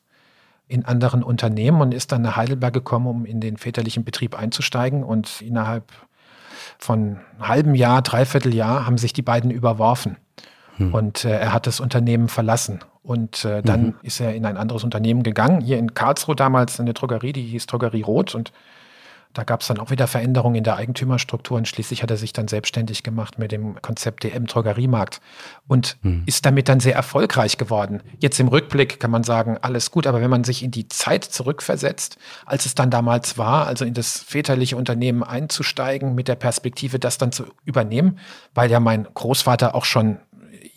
in 0.68 0.84
anderen 0.84 1.22
Unternehmen 1.22 1.80
und 1.80 1.94
ist 1.94 2.12
dann 2.12 2.24
nach 2.24 2.38
Heidelberg 2.38 2.74
gekommen, 2.74 3.06
um 3.06 3.26
in 3.28 3.40
den 3.40 3.58
väterlichen 3.58 4.04
Betrieb 4.04 4.36
einzusteigen. 4.36 5.04
Und 5.04 5.44
innerhalb 5.44 5.92
von 6.80 7.20
einem 7.38 7.48
halben 7.48 7.76
Jahr, 7.76 8.02
dreiviertel 8.02 8.56
Jahr 8.56 8.88
haben 8.88 8.98
sich 8.98 9.14
die 9.14 9.22
beiden 9.22 9.52
überworfen. 9.52 10.18
Hm. 10.78 10.92
Und 10.92 11.24
äh, 11.24 11.38
er 11.38 11.54
hat 11.54 11.68
das 11.68 11.80
Unternehmen 11.80 12.30
verlassen. 12.30 12.80
Und 13.04 13.46
äh, 13.46 13.62
dann 13.62 13.84
mhm. 13.84 13.96
ist 14.02 14.20
er 14.20 14.34
in 14.34 14.44
ein 14.48 14.58
anderes 14.58 14.84
Unternehmen 14.84 15.22
gegangen, 15.22 15.62
hier 15.62 15.78
in 15.78 15.94
Karlsruhe 15.94 16.36
damals 16.36 16.80
eine 16.80 16.96
Drogerie, 16.96 17.34
die 17.34 17.44
hieß 17.44 17.68
Drogerie 17.68 18.02
Rot. 18.02 18.34
Und 18.34 18.52
da 19.36 19.44
gab 19.44 19.62
es 19.62 19.68
dann 19.68 19.80
auch 19.80 19.92
wieder 19.92 20.08
Veränderungen 20.08 20.56
in 20.56 20.64
der 20.64 20.78
Eigentümerstruktur 20.78 21.58
und 21.58 21.68
schließlich 21.68 22.02
hat 22.02 22.10
er 22.10 22.18
sich 22.18 22.34
dann 22.34 22.48
selbstständig 22.48 23.04
gemacht 23.04 23.38
mit 23.38 23.52
dem 23.52 23.80
Konzept 23.82 24.24
DM 24.24 24.48
Drogeriemarkt 24.48 25.22
und 25.68 25.98
mhm. 26.02 26.24
ist 26.26 26.46
damit 26.46 26.70
dann 26.70 26.80
sehr 26.80 26.96
erfolgreich 26.96 27.58
geworden. 27.58 28.02
Jetzt 28.20 28.40
im 28.40 28.48
Rückblick 28.48 29.00
kann 29.00 29.12
man 29.12 29.24
sagen, 29.24 29.58
alles 29.62 29.92
gut, 29.92 30.08
aber 30.08 30.22
wenn 30.22 30.30
man 30.30 30.46
sich 30.46 30.64
in 30.64 30.72
die 30.72 30.88
Zeit 30.88 31.26
zurückversetzt, 31.26 32.18
als 32.46 32.66
es 32.66 32.76
dann 32.76 32.90
damals 32.90 33.38
war, 33.38 33.68
also 33.68 33.84
in 33.84 33.94
das 33.94 34.20
väterliche 34.20 34.78
Unternehmen 34.78 35.22
einzusteigen, 35.22 36.16
mit 36.16 36.30
der 36.30 36.36
Perspektive, 36.36 36.98
das 36.98 37.18
dann 37.18 37.34
zu 37.34 37.46
übernehmen, 37.66 38.20
weil 38.54 38.72
ja 38.72 38.80
mein 38.80 39.06
Großvater 39.14 39.76
auch 39.76 39.86
schon 39.86 40.20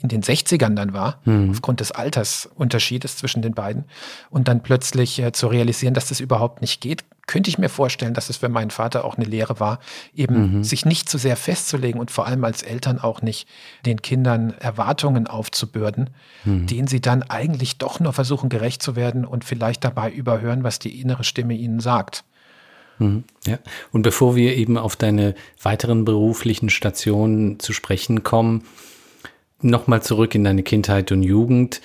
in 0.03 0.09
den 0.09 0.23
60ern 0.23 0.75
dann 0.75 0.93
war, 0.93 1.21
mhm. 1.25 1.51
aufgrund 1.51 1.81
des 1.81 1.91
Altersunterschiedes 1.91 3.17
zwischen 3.17 3.43
den 3.43 3.55
beiden, 3.55 3.85
und 4.31 4.49
dann 4.49 4.63
plötzlich 4.63 5.19
äh, 5.19 5.33
zu 5.33 5.49
realisieren, 5.49 5.95
dass 5.95 6.09
das 6.09 6.21
überhaupt 6.21 6.61
nicht 6.61 6.81
geht, 6.81 7.05
könnte 7.27 7.51
ich 7.51 7.59
mir 7.59 7.69
vorstellen, 7.69 8.15
dass 8.15 8.31
es 8.31 8.39
für 8.39 8.49
meinen 8.49 8.71
Vater 8.71 9.05
auch 9.05 9.17
eine 9.17 9.27
Lehre 9.27 9.61
war, 9.61 9.81
eben 10.15 10.59
mhm. 10.59 10.65
sich 10.65 10.87
nicht 10.87 11.09
zu 11.09 11.19
sehr 11.19 11.37
festzulegen 11.37 12.01
und 12.01 12.11
vor 12.11 12.27
allem 12.27 12.45
als 12.45 12.63
Eltern 12.63 12.99
auch 12.99 13.23
nicht 13.23 13.47
den 13.85 14.01
Kindern 14.01 14.55
Erwartungen 14.59 15.27
aufzubürden, 15.27 16.11
mhm. 16.45 16.67
denen 16.67 16.89
sie 16.89 17.01
dann 17.01 17.23
eigentlich 17.25 17.79
doch 17.79 18.01
nur 18.01 18.13
versuchen 18.13 18.49
gerecht 18.49 18.83
zu 18.83 18.97
werden 18.97 19.25
und 19.25 19.45
vielleicht 19.45 19.85
dabei 19.85 20.11
überhören, 20.11 20.65
was 20.65 20.79
die 20.79 21.01
innere 21.01 21.25
Stimme 21.25 21.55
ihnen 21.55 21.81
sagt. 21.81 22.25
Mhm. 22.99 23.25
Ja, 23.47 23.59
und 23.93 24.03
bevor 24.03 24.37
wir 24.37 24.57
eben 24.57 24.79
auf 24.79 24.97
deine 24.97 25.35
weiteren 25.63 26.05
beruflichen 26.05 26.71
Stationen 26.71 27.61
zu 27.61 27.73
sprechen 27.73 28.23
kommen, 28.23 28.65
nochmal 29.61 30.03
zurück 30.03 30.35
in 30.35 30.45
deine 30.45 30.63
Kindheit 30.63 31.13
und 31.13 31.23
Jugend. 31.23 31.81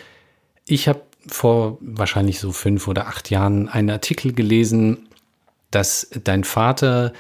Ich 0.66 0.88
habe 0.88 1.02
vor 1.28 1.78
wahrscheinlich 1.82 2.40
so 2.40 2.52
fünf 2.52 2.88
oder 2.88 3.08
acht 3.08 3.30
Jahren 3.30 3.70
einen 3.70 3.90
Artikel 3.90 4.34
gelesen, 4.34 5.08
dass 5.72 6.10
dein 6.24 6.44
Vater 6.44 7.14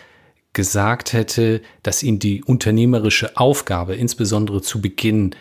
gesagt 0.53 1.13
hätte, 1.13 1.61
dass 1.81 2.03
ihn 2.03 2.19
die 2.19 2.43
unternehmerische 2.43 3.37
Aufgabe, 3.37 3.95
insbesondere 3.95 4.61
zu 4.61 4.81
Beginn, 4.81 5.35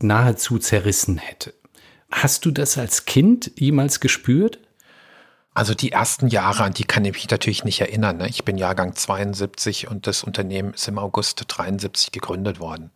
nahezu 0.00 0.58
zerrissen 0.58 1.18
hätte. 1.18 1.54
Hast 2.10 2.44
du 2.44 2.52
das 2.52 2.78
als 2.78 3.06
Kind 3.06 3.50
jemals 3.56 3.98
gespürt? 3.98 4.60
Also 5.54 5.74
die 5.74 5.92
ersten 5.92 6.28
Jahre, 6.28 6.64
an 6.64 6.74
die 6.74 6.84
kann 6.84 7.04
ich 7.04 7.12
mich 7.12 7.30
natürlich 7.30 7.64
nicht 7.64 7.80
erinnern. 7.80 8.18
Ne? 8.18 8.28
Ich 8.28 8.44
bin 8.44 8.58
Jahrgang 8.58 8.94
72 8.94 9.88
und 9.88 10.06
das 10.06 10.22
Unternehmen 10.22 10.74
ist 10.74 10.88
im 10.88 10.98
August 10.98 11.44
73 11.46 12.12
gegründet 12.12 12.60
worden. 12.60 12.90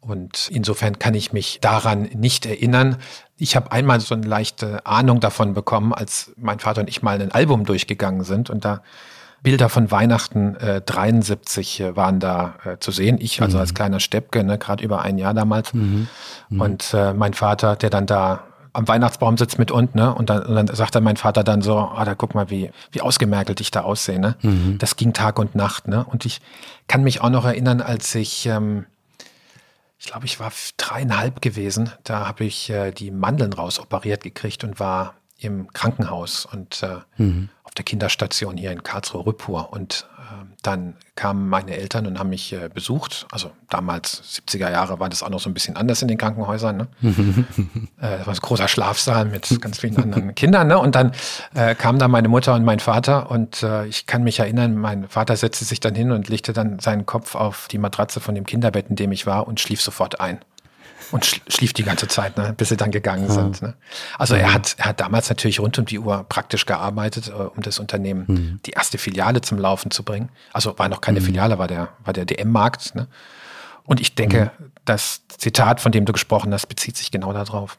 Und 0.00 0.48
insofern 0.50 0.98
kann 0.98 1.14
ich 1.14 1.32
mich 1.32 1.58
daran 1.60 2.02
nicht 2.14 2.46
erinnern. 2.46 2.96
Ich 3.36 3.56
habe 3.56 3.72
einmal 3.72 4.00
so 4.00 4.14
eine 4.14 4.26
leichte 4.26 4.86
Ahnung 4.86 5.20
davon 5.20 5.54
bekommen, 5.54 5.92
als 5.92 6.32
mein 6.36 6.60
Vater 6.60 6.82
und 6.82 6.88
ich 6.88 7.02
mal 7.02 7.20
ein 7.20 7.32
Album 7.32 7.64
durchgegangen 7.64 8.24
sind 8.24 8.48
und 8.48 8.64
da 8.64 8.82
Bilder 9.42 9.68
von 9.68 9.90
Weihnachten 9.90 10.56
äh, 10.56 10.80
73 10.80 11.80
äh, 11.80 11.96
waren 11.96 12.18
da 12.18 12.54
äh, 12.64 12.78
zu 12.78 12.90
sehen. 12.90 13.18
Ich 13.20 13.40
also 13.40 13.56
mhm. 13.56 13.60
als 13.60 13.74
kleiner 13.74 14.00
Steppke, 14.00 14.42
ne, 14.42 14.58
gerade 14.58 14.82
über 14.82 15.02
ein 15.02 15.16
Jahr 15.16 15.34
damals. 15.34 15.72
Mhm. 15.74 16.08
Mhm. 16.48 16.60
Und 16.60 16.94
äh, 16.94 17.12
mein 17.14 17.34
Vater, 17.34 17.76
der 17.76 17.90
dann 17.90 18.06
da 18.06 18.44
am 18.72 18.86
Weihnachtsbaum 18.86 19.36
sitzt 19.36 19.58
mit 19.58 19.70
uns, 19.70 19.94
ne? 19.94 20.14
Und 20.14 20.30
dann, 20.30 20.42
und 20.42 20.54
dann 20.54 20.66
sagt 20.68 20.94
dann 20.94 21.02
mein 21.02 21.16
Vater 21.16 21.42
dann 21.42 21.62
so, 21.62 21.78
ah, 21.78 22.04
da 22.04 22.14
guck 22.14 22.34
mal, 22.34 22.50
wie, 22.50 22.70
wie 22.92 23.00
ausgemerkelt 23.00 23.60
ich 23.60 23.70
da 23.70 23.82
aussehe, 23.82 24.18
ne? 24.18 24.36
Mhm. 24.42 24.76
Das 24.78 24.96
ging 24.96 25.12
Tag 25.12 25.38
und 25.38 25.54
Nacht, 25.54 25.88
ne? 25.88 26.04
Und 26.04 26.26
ich 26.26 26.40
kann 26.86 27.02
mich 27.02 27.20
auch 27.20 27.30
noch 27.30 27.44
erinnern, 27.44 27.80
als 27.80 28.14
ich 28.14 28.46
ähm, 28.46 28.86
ich 29.98 30.06
glaube, 30.06 30.26
ich 30.26 30.38
war 30.38 30.52
dreieinhalb 30.76 31.42
gewesen. 31.42 31.90
Da 32.04 32.26
habe 32.26 32.44
ich 32.44 32.70
äh, 32.70 32.92
die 32.92 33.10
Mandeln 33.10 33.52
rausoperiert 33.52 34.22
gekriegt 34.22 34.62
und 34.64 34.78
war 34.78 35.14
im 35.38 35.72
Krankenhaus 35.72 36.46
und 36.46 36.82
äh, 36.82 36.98
mhm. 37.16 37.48
auf 37.64 37.74
der 37.74 37.84
Kinderstation 37.84 38.56
hier 38.56 38.72
in 38.72 38.82
Karlsruhe-Rüppur. 38.82 39.72
Und 39.72 40.08
äh, 40.17 40.17
dann 40.62 40.94
kamen 41.14 41.48
meine 41.48 41.76
Eltern 41.76 42.06
und 42.06 42.18
haben 42.18 42.30
mich 42.30 42.52
äh, 42.52 42.68
besucht. 42.72 43.26
Also 43.30 43.50
damals, 43.68 44.40
70er 44.46 44.70
Jahre, 44.70 45.00
war 45.00 45.08
das 45.08 45.22
auch 45.22 45.30
noch 45.30 45.40
so 45.40 45.48
ein 45.48 45.54
bisschen 45.54 45.76
anders 45.76 46.02
in 46.02 46.08
den 46.08 46.18
Krankenhäusern. 46.18 46.76
Ne? 46.76 46.88
äh, 48.00 48.18
das 48.18 48.26
war 48.26 48.34
ein 48.34 48.40
großer 48.40 48.68
Schlafsaal 48.68 49.24
mit 49.24 49.60
ganz 49.60 49.78
vielen 49.78 49.96
anderen 49.96 50.34
Kindern. 50.34 50.68
Ne? 50.68 50.78
Und 50.78 50.94
dann 50.94 51.12
äh, 51.54 51.74
kamen 51.74 51.98
da 51.98 52.08
meine 52.08 52.28
Mutter 52.28 52.54
und 52.54 52.64
mein 52.64 52.80
Vater. 52.80 53.30
Und 53.30 53.62
äh, 53.62 53.86
ich 53.86 54.06
kann 54.06 54.22
mich 54.22 54.38
erinnern, 54.38 54.76
mein 54.76 55.08
Vater 55.08 55.36
setzte 55.36 55.64
sich 55.64 55.80
dann 55.80 55.94
hin 55.94 56.12
und 56.12 56.28
legte 56.28 56.52
dann 56.52 56.78
seinen 56.78 57.06
Kopf 57.06 57.34
auf 57.34 57.68
die 57.68 57.78
Matratze 57.78 58.20
von 58.20 58.34
dem 58.34 58.44
Kinderbett, 58.44 58.90
in 58.90 58.96
dem 58.96 59.12
ich 59.12 59.26
war, 59.26 59.48
und 59.48 59.60
schlief 59.60 59.80
sofort 59.80 60.20
ein 60.20 60.40
und 61.10 61.42
schlief 61.48 61.72
die 61.72 61.84
ganze 61.84 62.08
Zeit, 62.08 62.36
ne, 62.36 62.52
bis 62.56 62.68
sie 62.68 62.76
dann 62.76 62.90
gegangen 62.90 63.30
sind. 63.30 63.62
Ne. 63.62 63.74
Also 64.18 64.34
er 64.34 64.52
hat, 64.52 64.74
er 64.78 64.86
hat 64.86 65.00
damals 65.00 65.28
natürlich 65.28 65.60
rund 65.60 65.78
um 65.78 65.84
die 65.84 65.98
Uhr 65.98 66.24
praktisch 66.28 66.66
gearbeitet, 66.66 67.28
äh, 67.28 67.32
um 67.32 67.62
das 67.62 67.78
Unternehmen, 67.78 68.24
mhm. 68.26 68.60
die 68.66 68.72
erste 68.72 68.98
Filiale 68.98 69.40
zum 69.40 69.58
Laufen 69.58 69.90
zu 69.90 70.02
bringen. 70.02 70.28
Also 70.52 70.78
war 70.78 70.88
noch 70.88 71.00
keine 71.00 71.20
mhm. 71.20 71.24
Filiale, 71.24 71.58
war 71.58 71.68
der, 71.68 71.90
war 72.04 72.12
der 72.12 72.24
DM-Markt. 72.24 72.94
Ne. 72.94 73.08
Und 73.84 74.00
ich 74.00 74.14
denke, 74.14 74.50
mhm. 74.58 74.72
das 74.84 75.22
Zitat, 75.28 75.80
von 75.80 75.92
dem 75.92 76.04
du 76.04 76.12
gesprochen 76.12 76.52
hast, 76.52 76.66
bezieht 76.66 76.96
sich 76.96 77.10
genau 77.10 77.32
darauf. 77.32 77.78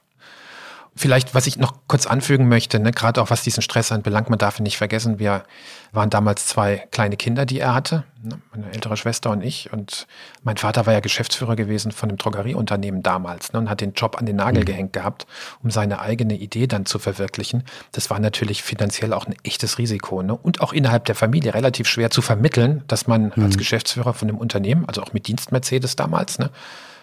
Vielleicht, 0.96 1.34
was 1.34 1.48
ich 1.48 1.58
noch 1.58 1.74
kurz 1.88 2.08
anfügen 2.08 2.50
möchte, 2.50 2.80
ne, 2.80 2.92
gerade 2.92 3.22
auch 3.22 3.30
was 3.30 3.44
diesen 3.44 3.62
Stress 3.62 3.92
anbelangt, 3.92 4.30
man 4.30 4.40
darf 4.40 4.60
ihn 4.60 4.64
nicht 4.64 4.78
vergessen, 4.78 5.18
wir 5.18 5.44
waren 5.92 6.10
damals 6.10 6.48
zwei 6.48 6.88
kleine 6.92 7.16
Kinder, 7.16 7.46
die 7.46 7.60
er 7.60 7.74
hatte, 7.74 8.04
ne, 8.22 8.42
meine 8.52 8.72
ältere 8.74 8.98
Schwester 8.98 9.30
und 9.30 9.42
ich. 9.42 9.72
Und 9.72 10.08
mein 10.44 10.58
Vater 10.58 10.86
war 10.86 10.94
ja 10.94 11.00
Geschäftsführer 11.00 11.56
gewesen 11.56 11.92
von 11.92 12.10
einem 12.10 12.18
Drogerieunternehmen 12.18 13.02
damals 13.02 13.54
ne, 13.54 13.60
und 13.60 13.70
hat 13.70 13.82
den 13.82 13.94
Job 13.94 14.18
an 14.18 14.26
den 14.26 14.36
Nagel 14.36 14.62
mhm. 14.62 14.66
gehängt 14.66 14.94
gehabt, 14.94 15.26
um 15.64 15.72
seine 15.72 16.02
eigene 16.02 16.36
Idee 16.36 16.68
dann 16.68 16.86
zu 16.86 17.00
verwirklichen. 17.00 17.64
Das 17.92 18.10
war 18.10 18.20
natürlich 18.20 18.64
finanziell 18.64 19.14
auch 19.14 19.26
ein 19.26 19.36
echtes 19.44 19.78
Risiko 19.78 20.22
ne, 20.22 20.36
und 20.36 20.62
auch 20.62 20.74
innerhalb 20.74 21.06
der 21.06 21.16
Familie 21.16 21.54
relativ 21.54 21.88
schwer 21.88 22.10
zu 22.10 22.22
vermitteln, 22.22 22.84
dass 22.88 23.08
man 23.08 23.32
mhm. 23.36 23.44
als 23.44 23.58
Geschäftsführer 23.58 24.14
von 24.14 24.28
einem 24.28 24.38
Unternehmen, 24.38 24.86
also 24.88 25.02
auch 25.02 25.14
mit 25.14 25.28
Dienst 25.28 25.52
Mercedes 25.52 25.96
damals, 25.96 26.40
ne, 26.40 26.50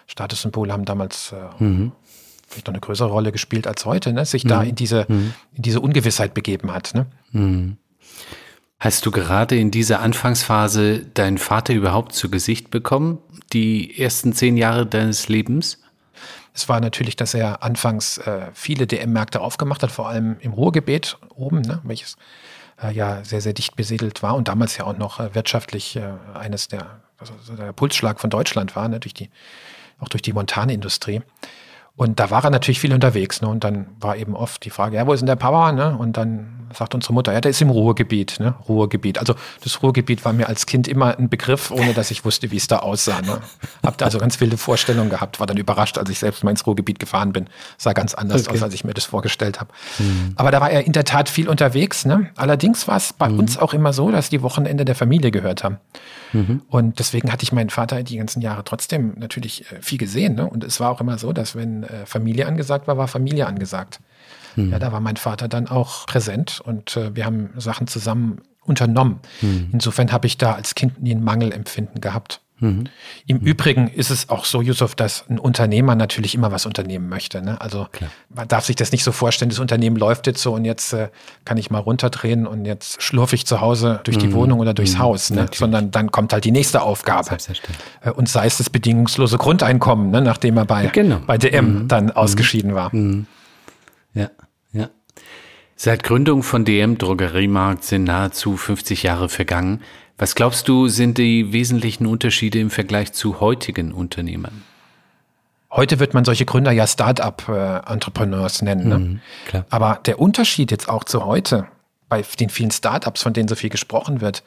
Statussymbole 0.09 0.73
haben 0.73 0.85
damals 0.85 1.33
äh, 1.33 1.63
mhm 1.63 1.93
vielleicht 2.47 2.67
noch 2.67 2.75
eine 2.75 2.81
größere 2.81 3.09
Rolle 3.09 3.33
gespielt 3.33 3.67
als 3.67 3.85
heute, 3.85 4.13
ne? 4.13 4.25
sich 4.25 4.45
mhm. 4.45 4.49
da 4.49 4.63
in 4.63 4.75
diese, 4.75 5.07
mhm. 5.09 5.35
in 5.55 5.63
diese 5.63 5.81
Ungewissheit 5.81 6.35
begeben 6.35 6.73
hat. 6.73 6.95
Ne? 6.95 7.07
Mhm. 7.33 7.77
Hast 8.79 9.07
du 9.07 9.11
gerade 9.11 9.57
in 9.57 9.71
dieser 9.71 10.01
Anfangsphase 10.01 11.07
deinen 11.15 11.39
Vater 11.39 11.73
überhaupt 11.73 12.13
zu 12.13 12.31
Gesicht 12.31 12.71
bekommen, 12.71 13.19
die 13.53 13.99
ersten 14.01 14.33
zehn 14.33 14.57
Jahre 14.57 14.87
deines 14.87 15.29
Lebens? 15.29 15.81
Es 16.53 16.69
war 16.69 16.81
natürlich, 16.81 17.17
dass 17.17 17.35
er 17.35 17.63
anfangs 17.63 18.19
äh, 18.19 18.47
viele 18.55 18.87
DM-Märkte 18.87 19.41
aufgemacht 19.41 19.83
hat, 19.83 19.91
vor 19.91 20.09
allem 20.09 20.37
im 20.41 20.53
Ruhrgebiet 20.53 21.19
oben, 21.35 21.63
ne, 21.63 21.81
welches 21.85 22.17
äh, 22.83 22.93
ja 22.93 23.25
sehr, 23.25 23.41
sehr 23.41 23.53
dicht 23.53 23.77
besiedelt 23.77 24.23
war 24.23 24.35
und 24.37 24.49
damals 24.49 24.77
ja 24.77 24.85
auch 24.85 24.97
noch 24.97 25.21
äh, 25.21 25.35
wirtschaftlich 25.35 25.97
äh, 25.97 26.13
eines 26.35 26.69
der, 26.69 27.01
also 27.19 27.35
der 27.57 27.73
Pulsschlag 27.73 28.21
von 28.21 28.31
Deutschland 28.31 28.77
war, 28.77 28.89
ne, 28.89 29.01
durch 29.01 29.15
die, 29.15 29.31
auch 29.99 30.09
durch 30.09 30.23
die 30.23 30.33
Montanindustrie. 30.33 31.23
Und 31.97 32.21
da 32.21 32.31
war 32.31 32.45
er 32.45 32.51
natürlich 32.51 32.79
viel 32.79 32.93
unterwegs. 32.93 33.41
Ne? 33.41 33.49
Und 33.49 33.65
dann 33.65 33.87
war 34.01 34.17
eben 34.17 34.37
oft 34.37 34.65
die 34.65 34.71
Frage, 34.71 34.97
ja, 34.97 35.07
wo 35.07 35.13
ist 35.15 35.21
denn 35.21 35.27
der 35.27 35.37
Papa? 35.37 35.73
Ne? 35.73 35.97
Und 35.97 36.17
dann 36.17 36.57
sagt 36.75 36.95
unsere 36.95 37.15
Mutter, 37.15 37.33
ja, 37.33 37.41
der 37.41 37.51
ist 37.51 37.63
im 37.63 37.71
Ruhrgebiet. 37.71 38.39
Ne? 38.39 38.55
Ruhrgebiet. 38.69 39.19
Also 39.19 39.35
das 39.63 39.83
Ruhrgebiet 39.83 40.25
war 40.25 40.33
mir 40.33 40.49
als 40.49 40.67
Kind 40.67 40.89
immer 40.89 41.19
ein 41.19 41.29
Begriff, 41.29 41.71
ohne 41.71 41.95
dass 41.95 42.11
ich 42.11 42.25
wusste, 42.25 42.51
wie 42.51 42.57
es 42.57 42.67
da 42.67 42.81
aussah. 42.81 43.23
Ne? 43.23 43.41
Hab 43.83 43.97
da 43.99 44.05
also 44.05 44.19
ganz 44.19 44.41
wilde 44.41 44.57
Vorstellungen 44.57 45.09
gehabt, 45.09 45.41
war 45.41 45.47
dann 45.47 45.57
überrascht, 45.57 45.97
als 45.97 46.11
ich 46.11 46.19
selbst 46.19 46.45
mal 46.45 46.51
ins 46.51 46.67
Ruhrgebiet 46.67 46.99
gefahren 46.99 47.33
bin. 47.33 47.49
Sah 47.79 47.93
ganz 47.93 48.15
anders 48.15 48.47
okay. 48.47 48.57
aus, 48.57 48.63
als 48.63 48.75
ich 48.75 48.85
mir 48.85 48.95
das 48.95 49.05
vorgestellt 49.05 49.61
habe. 49.61 49.73
Mhm. 49.99 50.35
Aber 50.37 50.51
da 50.51 50.61
war 50.61 50.71
er 50.71 50.85
in 50.85 50.93
der 50.93 51.05
Tat 51.05 51.29
viel 51.29 51.49
unterwegs. 51.49 52.05
Ne? 52.05 52.31
Allerdings 52.37 52.87
war 52.89 52.97
es 52.97 53.13
bei 53.13 53.29
mhm. 53.29 53.39
uns 53.39 53.59
auch 53.59 53.73
immer 53.73 53.93
so, 53.93 54.11
dass 54.11 54.29
die 54.29 54.43
Wochenende 54.43 54.85
der 54.85 54.95
Familie 54.95 55.31
gehört 55.31 55.65
haben. 55.65 55.79
Mhm. 56.33 56.63
Und 56.69 56.99
deswegen 56.99 57.33
hatte 57.33 57.45
ich 57.45 57.53
meinen 57.53 57.71
Vater 57.71 58.03
die 58.03 58.19
ganzen 58.19 58.43
Jahre 58.43 58.65
trotzdem 58.65 59.15
natürlich 59.17 59.71
äh, 59.73 59.81
viel 59.81 59.99
gesehen. 59.99 60.35
Ne? 60.35 60.47
Und 60.49 60.65
es 60.65 60.81
war 60.81 60.91
auch 60.91 61.01
immer 61.01 61.19
so, 61.19 61.33
dass 61.33 61.55
wenn 61.55 61.85
äh, 61.91 62.07
Familie 62.07 62.47
angesagt 62.47 62.87
war, 62.87 62.99
war 62.99 63.09
Familie 63.09 63.47
angesagt. 63.47 64.01
Mhm. 64.57 64.73
Ja, 64.73 64.79
da 64.79 64.93
war 64.93 65.01
mein 65.01 65.17
Vater 65.17 65.49
dann 65.49 65.69
auch 65.69 66.07
präsent 66.07 66.61
und 66.61 66.97
äh, 66.97 67.15
wir 67.15 67.25
haben 67.25 67.51
Sachen 67.57 67.87
zusammen 67.87 68.43
unternommen. 68.63 69.21
Mhm. 69.43 69.71
Insofern 69.73 70.13
habe 70.13 70.27
ich 70.27 70.39
da 70.39 70.55
als 70.55 70.75
Kind 70.75 71.03
nie 71.03 71.15
ein 71.15 71.23
Mangelempfinden 71.23 72.01
gehabt. 72.01 72.41
Mhm. 72.59 72.85
Im 73.27 73.39
mhm. 73.39 73.47
Übrigen 73.47 73.89
ist 73.89 74.11
es 74.11 74.31
auch 74.31 74.47
so, 74.47 74.63
Yusuf, 74.63 74.95
dass 74.95 75.25
ein 75.29 75.39
Unternehmer 75.39 75.95
natürlich 75.95 76.35
immer 76.35 76.53
was 76.53 76.65
unternehmen 76.65 77.09
möchte. 77.09 77.43
Ne? 77.43 77.61
Also 77.61 77.87
Klar. 77.93 78.11
man 78.35 78.49
darf 78.49 78.65
sich 78.65 78.77
das 78.77 78.93
nicht 78.93 79.05
so 79.05 79.13
vorstellen, 79.13 79.51
das 79.51 79.59
Unternehmen 79.59 79.97
läuft 79.97 80.27
jetzt 80.27 80.41
so 80.41 80.55
und 80.55 80.65
jetzt 80.65 80.93
äh, 80.95 81.09
kann 81.45 81.59
ich 81.59 81.71
mal 81.71 81.81
runterdrehen 81.81 82.47
und 82.47 82.65
jetzt 82.65 83.03
schlurfe 83.03 83.35
ich 83.35 83.47
zu 83.47 83.61
Hause 83.61 84.01
durch 84.05 84.17
die 84.17 84.29
mhm. 84.29 84.33
Wohnung 84.33 84.61
oder 84.61 84.73
durchs 84.73 84.95
mhm. 84.95 85.01
Haus, 85.01 85.31
ne? 85.31 85.47
sondern 85.53 85.91
dann 85.91 86.11
kommt 86.11 86.33
halt 86.33 86.45
die 86.45 86.53
nächste 86.53 86.83
Aufgabe. 86.83 87.37
Äh, 88.01 88.11
und 88.11 88.29
sei 88.29 88.47
es 88.47 88.57
das 88.57 88.71
bedingungslose 88.71 89.37
Grundeinkommen, 89.37 90.11
ne? 90.11 90.23
nachdem 90.23 90.57
er 90.57 90.65
bei, 90.65 90.87
genau. 90.87 91.21
bei 91.27 91.37
DM 91.37 91.83
mhm. 91.83 91.89
dann 91.89 92.05
mhm. 92.07 92.11
ausgeschieden 92.13 92.75
war. 92.75 92.91
Ja, 94.15 94.31
ja. 94.73 94.89
Seit 95.75 96.03
Gründung 96.05 96.43
von 96.43 96.65
DM 96.65 96.97
Drogeriemarkt 96.97 97.85
sind 97.85 98.05
nahezu 98.05 98.57
50 98.57 99.03
Jahre 99.03 99.29
vergangen. 99.29 99.83
Was 100.19 100.35
glaubst 100.35 100.69
du, 100.69 100.89
sind 100.89 101.19
die 101.19 101.53
wesentlichen 101.53 102.07
Unterschiede 102.07 102.59
im 102.59 102.71
Vergleich 102.71 103.13
zu 103.13 103.41
heutigen 103.41 103.93
Unternehmen? 103.93 104.65
Heute 105.71 105.99
wird 105.99 106.15
man 106.15 106.25
solche 106.25 106.47
Gründer 106.47 106.73
ja 106.73 106.87
Start-up-Entrepreneurs 106.87 108.63
nennen. 108.63 108.89
Ne? 108.89 108.99
Mhm, 108.99 109.21
Aber 109.69 110.01
der 110.07 110.19
Unterschied 110.19 110.71
jetzt 110.71 110.89
auch 110.89 111.05
zu 111.05 111.27
heute, 111.27 111.67
bei 112.09 112.23
den 112.39 112.51
vielen 112.51 112.71
Startups, 112.71 113.23
von 113.23 113.33
denen 113.33 113.49
so 113.49 113.57
viel 113.57 113.71
gesprochen 113.71 114.21
wird, 114.21 114.45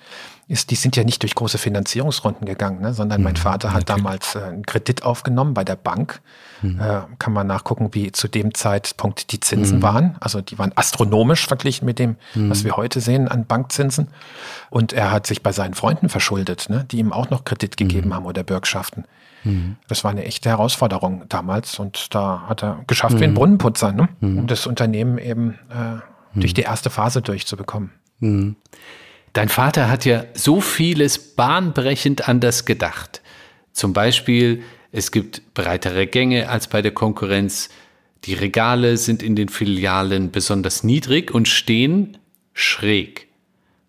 ist, 0.47 0.71
die 0.71 0.75
sind 0.75 0.95
ja 0.95 1.03
nicht 1.03 1.21
durch 1.21 1.35
große 1.35 1.57
Finanzierungsrunden 1.57 2.45
gegangen, 2.45 2.81
ne, 2.81 2.93
sondern 2.93 3.21
mein 3.21 3.33
mhm, 3.33 3.37
Vater 3.37 3.73
hat 3.73 3.87
natürlich. 3.87 4.03
damals 4.03 4.35
äh, 4.35 4.39
einen 4.39 4.65
Kredit 4.65 5.03
aufgenommen 5.03 5.53
bei 5.53 5.63
der 5.63 5.75
Bank. 5.75 6.21
Mhm. 6.61 6.79
Äh, 6.79 7.01
kann 7.19 7.33
man 7.33 7.47
nachgucken, 7.47 7.89
wie 7.93 8.11
zu 8.11 8.27
dem 8.27 8.53
Zeitpunkt 8.53 9.31
die 9.31 9.39
Zinsen 9.39 9.77
mhm. 9.77 9.83
waren. 9.83 10.15
Also 10.21 10.41
die 10.41 10.57
waren 10.57 10.71
astronomisch 10.75 11.47
verglichen 11.47 11.85
mit 11.85 11.99
dem, 11.99 12.15
mhm. 12.33 12.49
was 12.49 12.63
wir 12.63 12.77
heute 12.77 13.01
sehen 13.01 13.27
an 13.27 13.45
Bankzinsen. 13.45 14.07
Und 14.69 14.93
er 14.93 15.11
hat 15.11 15.27
sich 15.27 15.43
bei 15.43 15.51
seinen 15.51 15.73
Freunden 15.73 16.09
verschuldet, 16.09 16.67
ne, 16.69 16.85
die 16.89 16.97
ihm 16.97 17.13
auch 17.13 17.29
noch 17.29 17.43
Kredit 17.43 17.77
gegeben 17.77 18.09
mhm. 18.09 18.13
haben 18.15 18.25
oder 18.25 18.43
Bürgschaften. 18.43 19.03
Mhm. 19.43 19.75
Das 19.87 20.03
war 20.03 20.11
eine 20.11 20.25
echte 20.25 20.49
Herausforderung 20.49 21.25
damals 21.29 21.77
und 21.77 22.13
da 22.15 22.45
hat 22.47 22.63
er 22.63 22.79
geschafft 22.87 23.19
wie 23.19 23.23
ein 23.25 23.33
Brunnenputzer, 23.33 23.91
ne, 23.91 24.09
um 24.21 24.47
das 24.47 24.65
Unternehmen 24.65 25.17
eben 25.17 25.59
äh, 25.69 25.99
durch 26.35 26.53
die 26.53 26.61
erste 26.61 26.89
Phase 26.89 27.21
durchzubekommen. 27.21 27.91
Mhm. 28.19 28.55
Dein 29.33 29.49
Vater 29.49 29.89
hat 29.89 30.05
ja 30.05 30.25
so 30.33 30.59
vieles 30.61 31.35
bahnbrechend 31.35 32.27
anders 32.27 32.65
gedacht. 32.65 33.21
Zum 33.73 33.93
Beispiel, 33.93 34.63
es 34.91 35.11
gibt 35.11 35.53
breitere 35.53 36.07
Gänge 36.07 36.49
als 36.49 36.67
bei 36.67 36.81
der 36.81 36.91
Konkurrenz. 36.91 37.69
Die 38.25 38.33
Regale 38.33 38.97
sind 38.97 39.21
in 39.21 39.35
den 39.35 39.49
Filialen 39.49 40.31
besonders 40.31 40.83
niedrig 40.83 41.31
und 41.31 41.47
stehen 41.47 42.17
schräg, 42.53 43.27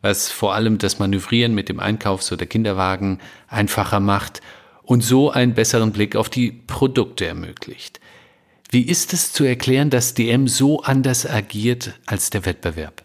was 0.02 0.30
vor 0.30 0.54
allem 0.54 0.78
das 0.78 0.98
Manövrieren 0.98 1.54
mit 1.54 1.68
dem 1.68 1.80
Einkaufs- 1.80 2.30
oder 2.32 2.46
Kinderwagen 2.46 3.18
einfacher 3.48 4.00
macht 4.00 4.42
und 4.82 5.02
so 5.02 5.30
einen 5.30 5.54
besseren 5.54 5.92
Blick 5.92 6.16
auf 6.16 6.28
die 6.28 6.52
Produkte 6.52 7.26
ermöglicht. 7.26 7.99
Wie 8.70 8.82
ist 8.82 9.12
es 9.12 9.32
zu 9.32 9.44
erklären, 9.44 9.90
dass 9.90 10.14
DM 10.14 10.46
so 10.46 10.82
anders 10.82 11.28
agiert 11.28 11.94
als 12.06 12.30
der 12.30 12.44
Wettbewerb? 12.44 13.04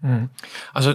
Hm. 0.00 0.30
Also 0.72 0.94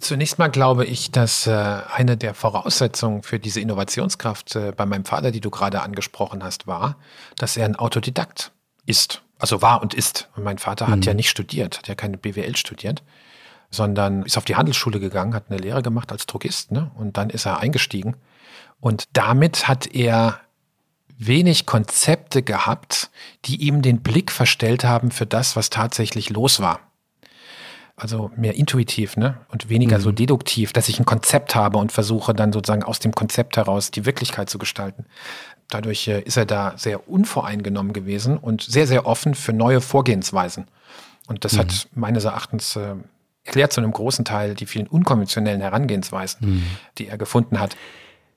zunächst 0.00 0.38
mal 0.38 0.48
glaube 0.48 0.84
ich, 0.84 1.10
dass 1.10 1.46
äh, 1.46 1.50
eine 1.50 2.16
der 2.16 2.34
Voraussetzungen 2.34 3.22
für 3.22 3.38
diese 3.38 3.60
Innovationskraft 3.60 4.56
äh, 4.56 4.72
bei 4.76 4.84
meinem 4.84 5.04
Vater, 5.04 5.30
die 5.30 5.40
du 5.40 5.50
gerade 5.50 5.82
angesprochen 5.82 6.44
hast, 6.44 6.66
war, 6.66 6.96
dass 7.36 7.56
er 7.56 7.64
ein 7.64 7.76
Autodidakt 7.76 8.52
ist. 8.84 9.22
Also 9.38 9.62
war 9.62 9.82
und 9.82 9.94
ist. 9.94 10.28
Und 10.36 10.44
mein 10.44 10.58
Vater 10.58 10.86
mhm. 10.86 10.92
hat 10.92 11.06
ja 11.06 11.14
nicht 11.14 11.30
studiert, 11.30 11.78
hat 11.78 11.88
ja 11.88 11.94
keine 11.94 12.18
BWL 12.18 12.56
studiert, 12.56 13.02
sondern 13.70 14.22
ist 14.22 14.36
auf 14.36 14.44
die 14.44 14.56
Handelsschule 14.56 15.00
gegangen, 15.00 15.34
hat 15.34 15.50
eine 15.50 15.58
Lehre 15.58 15.82
gemacht 15.82 16.12
als 16.12 16.26
Drogist, 16.26 16.70
ne? 16.72 16.90
Und 16.94 17.16
dann 17.16 17.30
ist 17.30 17.46
er 17.46 17.60
eingestiegen. 17.60 18.16
Und 18.80 19.04
damit 19.12 19.68
hat 19.68 19.86
er 19.94 20.40
wenig 21.18 21.66
Konzepte 21.66 22.42
gehabt, 22.42 23.10
die 23.44 23.56
ihm 23.56 23.82
den 23.82 24.00
Blick 24.00 24.30
verstellt 24.30 24.84
haben 24.84 25.10
für 25.10 25.26
das, 25.26 25.56
was 25.56 25.70
tatsächlich 25.70 26.30
los 26.30 26.60
war. 26.60 26.80
Also 27.98 28.30
mehr 28.36 28.54
intuitiv 28.56 29.16
ne? 29.16 29.38
und 29.48 29.70
weniger 29.70 29.96
mhm. 29.98 30.02
so 30.02 30.12
deduktiv, 30.12 30.74
dass 30.74 30.90
ich 30.90 31.00
ein 31.00 31.06
Konzept 31.06 31.54
habe 31.54 31.78
und 31.78 31.92
versuche 31.92 32.34
dann 32.34 32.52
sozusagen 32.52 32.82
aus 32.82 32.98
dem 32.98 33.12
Konzept 33.12 33.56
heraus 33.56 33.90
die 33.90 34.04
Wirklichkeit 34.04 34.50
zu 34.50 34.58
gestalten. 34.58 35.06
Dadurch 35.68 36.06
äh, 36.06 36.20
ist 36.20 36.36
er 36.36 36.44
da 36.44 36.74
sehr 36.76 37.08
unvoreingenommen 37.08 37.94
gewesen 37.94 38.36
und 38.36 38.62
sehr, 38.62 38.86
sehr 38.86 39.06
offen 39.06 39.34
für 39.34 39.54
neue 39.54 39.80
Vorgehensweisen. 39.80 40.66
Und 41.26 41.46
das 41.46 41.54
mhm. 41.54 41.58
hat 41.58 41.88
meines 41.94 42.24
Erachtens 42.24 42.76
äh, 42.76 42.96
erklärt 43.44 43.72
zu 43.72 43.80
einem 43.80 43.92
großen 43.92 44.26
Teil 44.26 44.54
die 44.54 44.66
vielen 44.66 44.86
unkonventionellen 44.86 45.62
Herangehensweisen, 45.62 46.56
mhm. 46.56 46.62
die 46.98 47.08
er 47.08 47.16
gefunden 47.16 47.58
hat. 47.58 47.76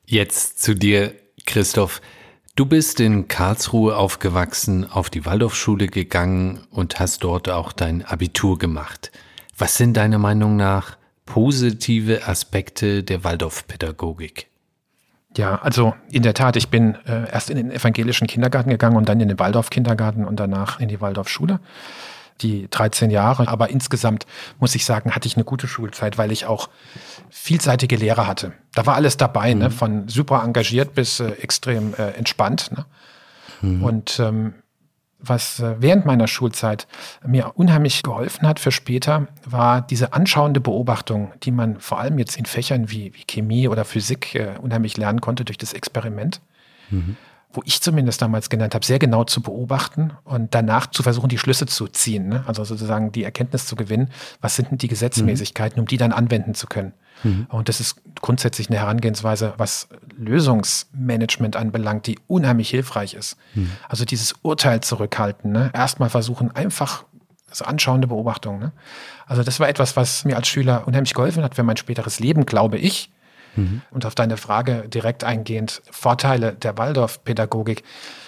Jetzt 0.06 0.62
zu 0.62 0.73
dir, 0.73 1.13
Christoph. 1.45 2.01
Du 2.60 2.65
bist 2.65 3.00
in 3.00 3.30
Karlsruhe 3.30 3.95
aufgewachsen, 3.95 4.84
auf 4.84 5.10
die 5.10 5.26
Waldorfschule 5.26 5.88
gegangen 5.88 6.60
und 6.72 7.00
hast 7.00 7.24
dort 7.24 7.48
auch 7.50 7.72
dein 7.72 8.04
Abitur 8.04 8.58
gemacht. 8.58 9.13
Was 9.58 9.78
sind 9.78 9.95
deiner 9.95 10.17
Meinung 10.17 10.58
nach 10.58 10.98
positive 11.26 12.28
Aspekte 12.28 13.02
der 13.02 13.24
Waldorfpädagogik? 13.24 14.48
Ja, 15.38 15.56
also 15.62 15.93
in 16.12 16.24
der 16.24 16.34
Tat, 16.34 16.58
ich 16.58 16.67
bin 16.67 16.95
äh, 17.06 17.32
erst 17.32 17.50
in 17.50 17.56
den 17.56 17.72
evangelischen 17.72 18.28
Kindergarten 18.28 18.72
gegangen 18.72 18.98
und 18.98 19.08
dann 19.08 19.22
in 19.22 19.30
den 19.30 19.39
Waldorf-Kindergarten 19.39 20.26
und 20.26 20.38
danach 20.38 20.82
in 20.82 20.89
die 20.89 21.00
Waldorfschule 21.00 21.62
die 22.41 22.67
13 22.69 23.10
Jahre. 23.10 23.47
Aber 23.47 23.69
insgesamt 23.69 24.25
muss 24.60 24.75
ich 24.75 24.86
sagen, 24.86 25.12
hatte 25.15 25.28
ich 25.28 25.36
eine 25.36 25.45
gute 25.45 25.67
Schulzeit, 25.67 26.17
weil 26.17 26.32
ich 26.32 26.45
auch 26.45 26.69
vielseitige 27.30 27.95
Lehrer 27.95 28.28
hatte. 28.28 28.54
Da 28.73 28.86
war 28.86 28.95
alles 28.95 29.17
dabei, 29.17 29.49
ne? 29.49 29.56
mhm. 29.56 29.62
ne? 29.62 29.71
von 29.71 30.08
super 30.08 30.43
engagiert 30.43 30.93
bis 30.93 31.19
äh, 31.19 31.32
extrem 31.32 31.93
äh, 31.93 32.12
entspannt. 32.12 32.71
Ne? 32.71 32.86
Mhm. 33.62 33.84
Und 33.84 34.19
ähm, 34.19 34.54
was 35.19 35.60
äh, 35.60 35.75
während 35.80 36.06
meiner 36.06 36.28
Schulzeit 36.28 36.88
mir 37.25 37.52
unheimlich 37.56 38.04
geholfen 38.04 38.47
hat 38.47 38.60
für 38.60 38.71
später, 38.71 39.28
war 39.45 39.82
diese 39.82 40.13
anschauende 40.13 40.62
Beobachtung, 40.62 41.34
die 41.43 41.52
man 41.52 41.80
vor 41.80 41.99
allem 41.99 42.17
jetzt 42.19 42.38
in 42.38 42.45
Fächern 42.45 42.89
wie, 42.89 43.13
wie 43.13 43.25
Chemie 43.28 43.67
oder 43.67 43.84
Physik 43.84 44.36
äh, 44.36 44.56
unheimlich 44.62 44.95
lernen 44.95 45.19
konnte 45.19 45.43
durch 45.43 45.58
das 45.58 45.73
Experiment. 45.73 46.39
Mhm 46.89 47.17
wo 47.51 47.62
ich 47.65 47.81
zumindest 47.81 48.21
damals 48.21 48.49
genannt 48.49 48.75
habe, 48.75 48.85
sehr 48.85 48.99
genau 48.99 49.23
zu 49.23 49.41
beobachten 49.41 50.12
und 50.23 50.53
danach 50.53 50.88
zu 50.88 51.01
versuchen, 51.01 51.29
die 51.29 51.39
Schlüsse 51.39 51.65
zu 51.65 51.88
ziehen. 51.88 52.29
Ne? 52.29 52.43
Also 52.45 52.63
sozusagen 52.63 53.12
die 53.12 53.23
Erkenntnis 53.23 53.65
zu 53.65 53.75
gewinnen, 53.75 54.09
was 54.39 54.55
sind 54.55 54.69
denn 54.69 54.77
die 54.77 54.88
Gesetzmäßigkeiten, 54.88 55.77
mhm. 55.77 55.81
um 55.81 55.88
die 55.88 55.97
dann 55.97 56.12
anwenden 56.12 56.53
zu 56.53 56.67
können. 56.67 56.93
Mhm. 57.23 57.47
Und 57.49 57.67
das 57.67 57.79
ist 57.79 57.95
grundsätzlich 58.21 58.69
eine 58.69 58.77
Herangehensweise, 58.77 59.53
was 59.57 59.89
Lösungsmanagement 60.15 61.55
anbelangt, 61.55 62.05
die 62.05 62.19
unheimlich 62.27 62.69
hilfreich 62.69 63.15
ist. 63.15 63.35
Mhm. 63.55 63.71
Also 63.88 64.05
dieses 64.05 64.35
Urteil 64.43 64.81
zurückhalten, 64.81 65.51
ne? 65.51 65.71
erstmal 65.73 66.09
versuchen, 66.09 66.55
einfach 66.55 67.03
also 67.49 67.65
anschauende 67.65 68.07
Beobachtung. 68.07 68.59
Ne? 68.59 68.71
Also 69.25 69.41
das 69.41 69.59
war 69.59 69.67
etwas, 69.67 69.95
was 69.95 70.23
mir 70.23 70.35
als 70.35 70.47
Schüler 70.47 70.88
unheimlich 70.88 71.15
geholfen 71.15 71.43
hat 71.43 71.55
für 71.55 71.63
mein 71.63 71.77
späteres 71.77 72.19
Leben, 72.19 72.45
glaube 72.45 72.77
ich. 72.77 73.09
Mhm. 73.60 73.82
Und 73.91 74.06
auf 74.06 74.15
deine 74.15 74.38
Frage 74.38 74.88
direkt 74.88 75.24
eingehend, 75.24 75.82
Vorteile 75.91 76.54
der 76.54 76.78
Waldorfpädagogik. 76.78 77.84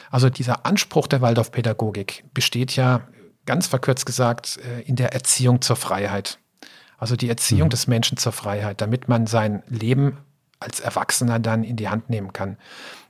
Also 0.09 0.29
dieser 0.29 0.65
Anspruch 0.65 1.07
der 1.07 1.21
Waldorfpädagogik 1.21 2.23
besteht 2.33 2.75
ja 2.75 3.07
ganz 3.45 3.67
verkürzt 3.67 4.05
gesagt 4.05 4.57
äh, 4.57 4.81
in 4.81 4.95
der 4.95 5.13
Erziehung 5.13 5.61
zur 5.61 5.75
Freiheit. 5.75 6.39
Also 6.97 7.15
die 7.15 7.29
Erziehung 7.29 7.67
mhm. 7.67 7.71
des 7.71 7.87
Menschen 7.87 8.17
zur 8.17 8.31
Freiheit, 8.31 8.81
damit 8.81 9.07
man 9.07 9.25
sein 9.25 9.63
Leben 9.67 10.17
als 10.59 10.79
Erwachsener 10.79 11.39
dann 11.39 11.63
in 11.63 11.75
die 11.75 11.89
Hand 11.89 12.09
nehmen 12.09 12.33
kann. 12.33 12.57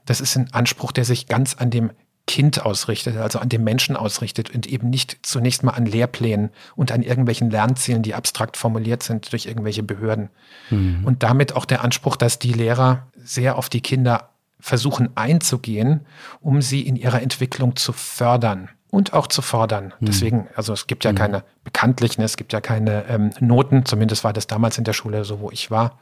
Das 0.06 0.20
ist 0.20 0.36
ein 0.36 0.52
Anspruch, 0.52 0.92
der 0.92 1.04
sich 1.04 1.26
ganz 1.26 1.54
an 1.54 1.70
dem 1.70 1.90
Kind 2.32 2.64
ausrichtet, 2.64 3.18
also 3.18 3.40
an 3.40 3.50
dem 3.50 3.62
Menschen 3.62 3.94
ausrichtet 3.94 4.54
und 4.54 4.66
eben 4.66 4.88
nicht 4.88 5.18
zunächst 5.20 5.64
mal 5.64 5.72
an 5.72 5.84
Lehrplänen 5.84 6.48
und 6.74 6.90
an 6.90 7.02
irgendwelchen 7.02 7.50
Lernzielen, 7.50 8.02
die 8.02 8.14
abstrakt 8.14 8.56
formuliert 8.56 9.02
sind 9.02 9.30
durch 9.32 9.44
irgendwelche 9.44 9.82
Behörden. 9.82 10.30
Mhm. 10.70 11.04
Und 11.04 11.22
damit 11.22 11.54
auch 11.54 11.66
der 11.66 11.84
Anspruch, 11.84 12.16
dass 12.16 12.38
die 12.38 12.54
Lehrer 12.54 13.06
sehr 13.22 13.58
auf 13.58 13.68
die 13.68 13.82
Kinder 13.82 14.30
versuchen 14.58 15.14
einzugehen, 15.14 16.06
um 16.40 16.62
sie 16.62 16.80
in 16.80 16.96
ihrer 16.96 17.20
Entwicklung 17.20 17.76
zu 17.76 17.92
fördern 17.92 18.70
und 18.88 19.12
auch 19.12 19.26
zu 19.26 19.42
fordern. 19.42 19.92
Mhm. 20.00 20.06
Deswegen, 20.06 20.48
also 20.56 20.72
es 20.72 20.86
gibt 20.86 21.04
ja 21.04 21.12
mhm. 21.12 21.16
keine 21.16 21.44
bekanntlichen, 21.64 22.24
es 22.24 22.38
gibt 22.38 22.54
ja 22.54 22.62
keine 22.62 23.04
ähm, 23.10 23.32
Noten, 23.40 23.84
zumindest 23.84 24.24
war 24.24 24.32
das 24.32 24.46
damals 24.46 24.78
in 24.78 24.84
der 24.84 24.94
Schule 24.94 25.26
so, 25.26 25.40
wo 25.40 25.50
ich 25.50 25.70
war. 25.70 25.98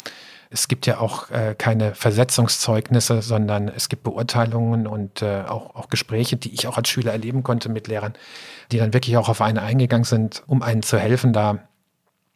Es 0.52 0.66
gibt 0.66 0.86
ja 0.86 0.98
auch 0.98 1.30
äh, 1.30 1.54
keine 1.56 1.94
Versetzungszeugnisse, 1.94 3.22
sondern 3.22 3.68
es 3.68 3.88
gibt 3.88 4.02
Beurteilungen 4.02 4.88
und 4.88 5.22
äh, 5.22 5.42
auch, 5.42 5.76
auch 5.76 5.88
Gespräche, 5.88 6.36
die 6.36 6.52
ich 6.52 6.66
auch 6.66 6.76
als 6.76 6.88
Schüler 6.88 7.12
erleben 7.12 7.44
konnte 7.44 7.68
mit 7.68 7.86
Lehrern, 7.86 8.14
die 8.72 8.78
dann 8.78 8.92
wirklich 8.92 9.16
auch 9.16 9.28
auf 9.28 9.40
einen 9.40 9.58
eingegangen 9.58 10.04
sind, 10.04 10.42
um 10.48 10.62
einen 10.62 10.82
zu 10.82 10.98
helfen, 10.98 11.32
da 11.32 11.69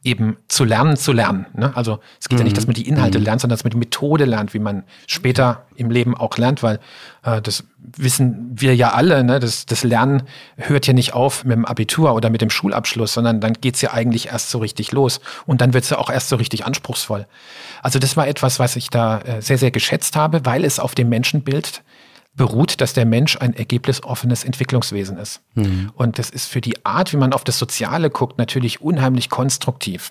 eben 0.04 0.36
zu 0.48 0.64
lernen, 0.64 0.96
zu 0.96 1.12
lernen. 1.12 1.46
Ne? 1.54 1.74
Also 1.74 1.98
es 2.20 2.28
geht 2.28 2.38
mhm. 2.38 2.40
ja 2.40 2.44
nicht, 2.44 2.56
dass 2.56 2.66
man 2.66 2.74
die 2.74 2.86
Inhalte 2.86 3.18
mhm. 3.18 3.24
lernt, 3.24 3.40
sondern 3.40 3.56
dass 3.56 3.64
man 3.64 3.70
die 3.70 3.78
Methode 3.78 4.26
lernt, 4.26 4.52
wie 4.52 4.58
man 4.58 4.84
später 5.06 5.64
im 5.76 5.90
Leben 5.90 6.14
auch 6.14 6.36
lernt, 6.36 6.62
weil 6.62 6.78
äh, 7.22 7.40
das 7.40 7.64
wissen 7.78 8.50
wir 8.54 8.76
ja 8.76 8.92
alle, 8.92 9.24
ne? 9.24 9.40
das, 9.40 9.64
das 9.64 9.82
Lernen 9.82 10.24
hört 10.56 10.86
ja 10.86 10.92
nicht 10.92 11.14
auf 11.14 11.44
mit 11.44 11.56
dem 11.56 11.64
Abitur 11.64 12.14
oder 12.14 12.28
mit 12.28 12.42
dem 12.42 12.50
Schulabschluss, 12.50 13.14
sondern 13.14 13.40
dann 13.40 13.54
geht's 13.54 13.80
ja 13.80 13.92
eigentlich 13.92 14.28
erst 14.28 14.50
so 14.50 14.58
richtig 14.58 14.92
los 14.92 15.20
und 15.46 15.62
dann 15.62 15.72
wird's 15.72 15.90
ja 15.90 15.98
auch 15.98 16.10
erst 16.10 16.28
so 16.28 16.36
richtig 16.36 16.66
anspruchsvoll. 16.66 17.26
Also 17.82 17.98
das 17.98 18.16
war 18.16 18.28
etwas, 18.28 18.58
was 18.58 18.76
ich 18.76 18.90
da 18.90 19.20
äh, 19.20 19.40
sehr, 19.40 19.58
sehr 19.58 19.70
geschätzt 19.70 20.16
habe, 20.16 20.44
weil 20.44 20.64
es 20.64 20.78
auf 20.78 20.94
dem 20.94 21.08
Menschenbild 21.08 21.82
beruht, 22.36 22.80
dass 22.80 22.92
der 22.92 23.06
Mensch 23.06 23.36
ein 23.36 23.54
ergebnisoffenes 23.54 24.44
Entwicklungswesen 24.44 25.18
ist. 25.18 25.40
Mhm. 25.54 25.92
Und 25.94 26.18
das 26.18 26.30
ist 26.30 26.46
für 26.46 26.60
die 26.60 26.84
Art, 26.84 27.12
wie 27.12 27.16
man 27.16 27.32
auf 27.32 27.44
das 27.44 27.58
Soziale 27.58 28.10
guckt, 28.10 28.38
natürlich 28.38 28.80
unheimlich 28.80 29.30
konstruktiv. 29.30 30.10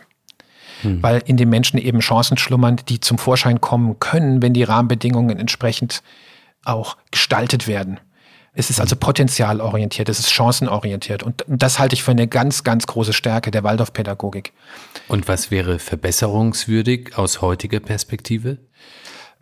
Mhm. 0.83 1.03
Weil 1.03 1.21
in 1.25 1.37
dem 1.37 1.49
Menschen 1.49 1.77
eben 1.77 1.99
Chancen 1.99 2.37
schlummern, 2.37 2.77
die 2.87 2.99
zum 2.99 3.17
Vorschein 3.17 3.59
kommen 3.59 3.99
können, 3.99 4.41
wenn 4.41 4.53
die 4.53 4.63
Rahmenbedingungen 4.63 5.37
entsprechend 5.37 6.01
auch 6.63 6.97
gestaltet 7.11 7.67
werden. 7.67 7.99
Es 8.55 8.69
ist 8.69 8.79
also 8.79 8.95
potenzialorientiert, 8.95 10.09
es 10.09 10.19
ist 10.19 10.31
chancenorientiert. 10.31 11.23
Und 11.23 11.43
das 11.47 11.79
halte 11.79 11.95
ich 11.95 12.03
für 12.03 12.11
eine 12.11 12.27
ganz, 12.27 12.63
ganz 12.63 12.85
große 12.85 13.11
Stärke 13.11 13.49
der 13.49 13.63
Waldorfpädagogik. 13.63 14.53
Und 15.07 15.27
was 15.27 15.49
wäre 15.49 15.79
verbesserungswürdig 15.79 17.17
aus 17.17 17.41
heutiger 17.41 17.79
Perspektive? 17.79 18.59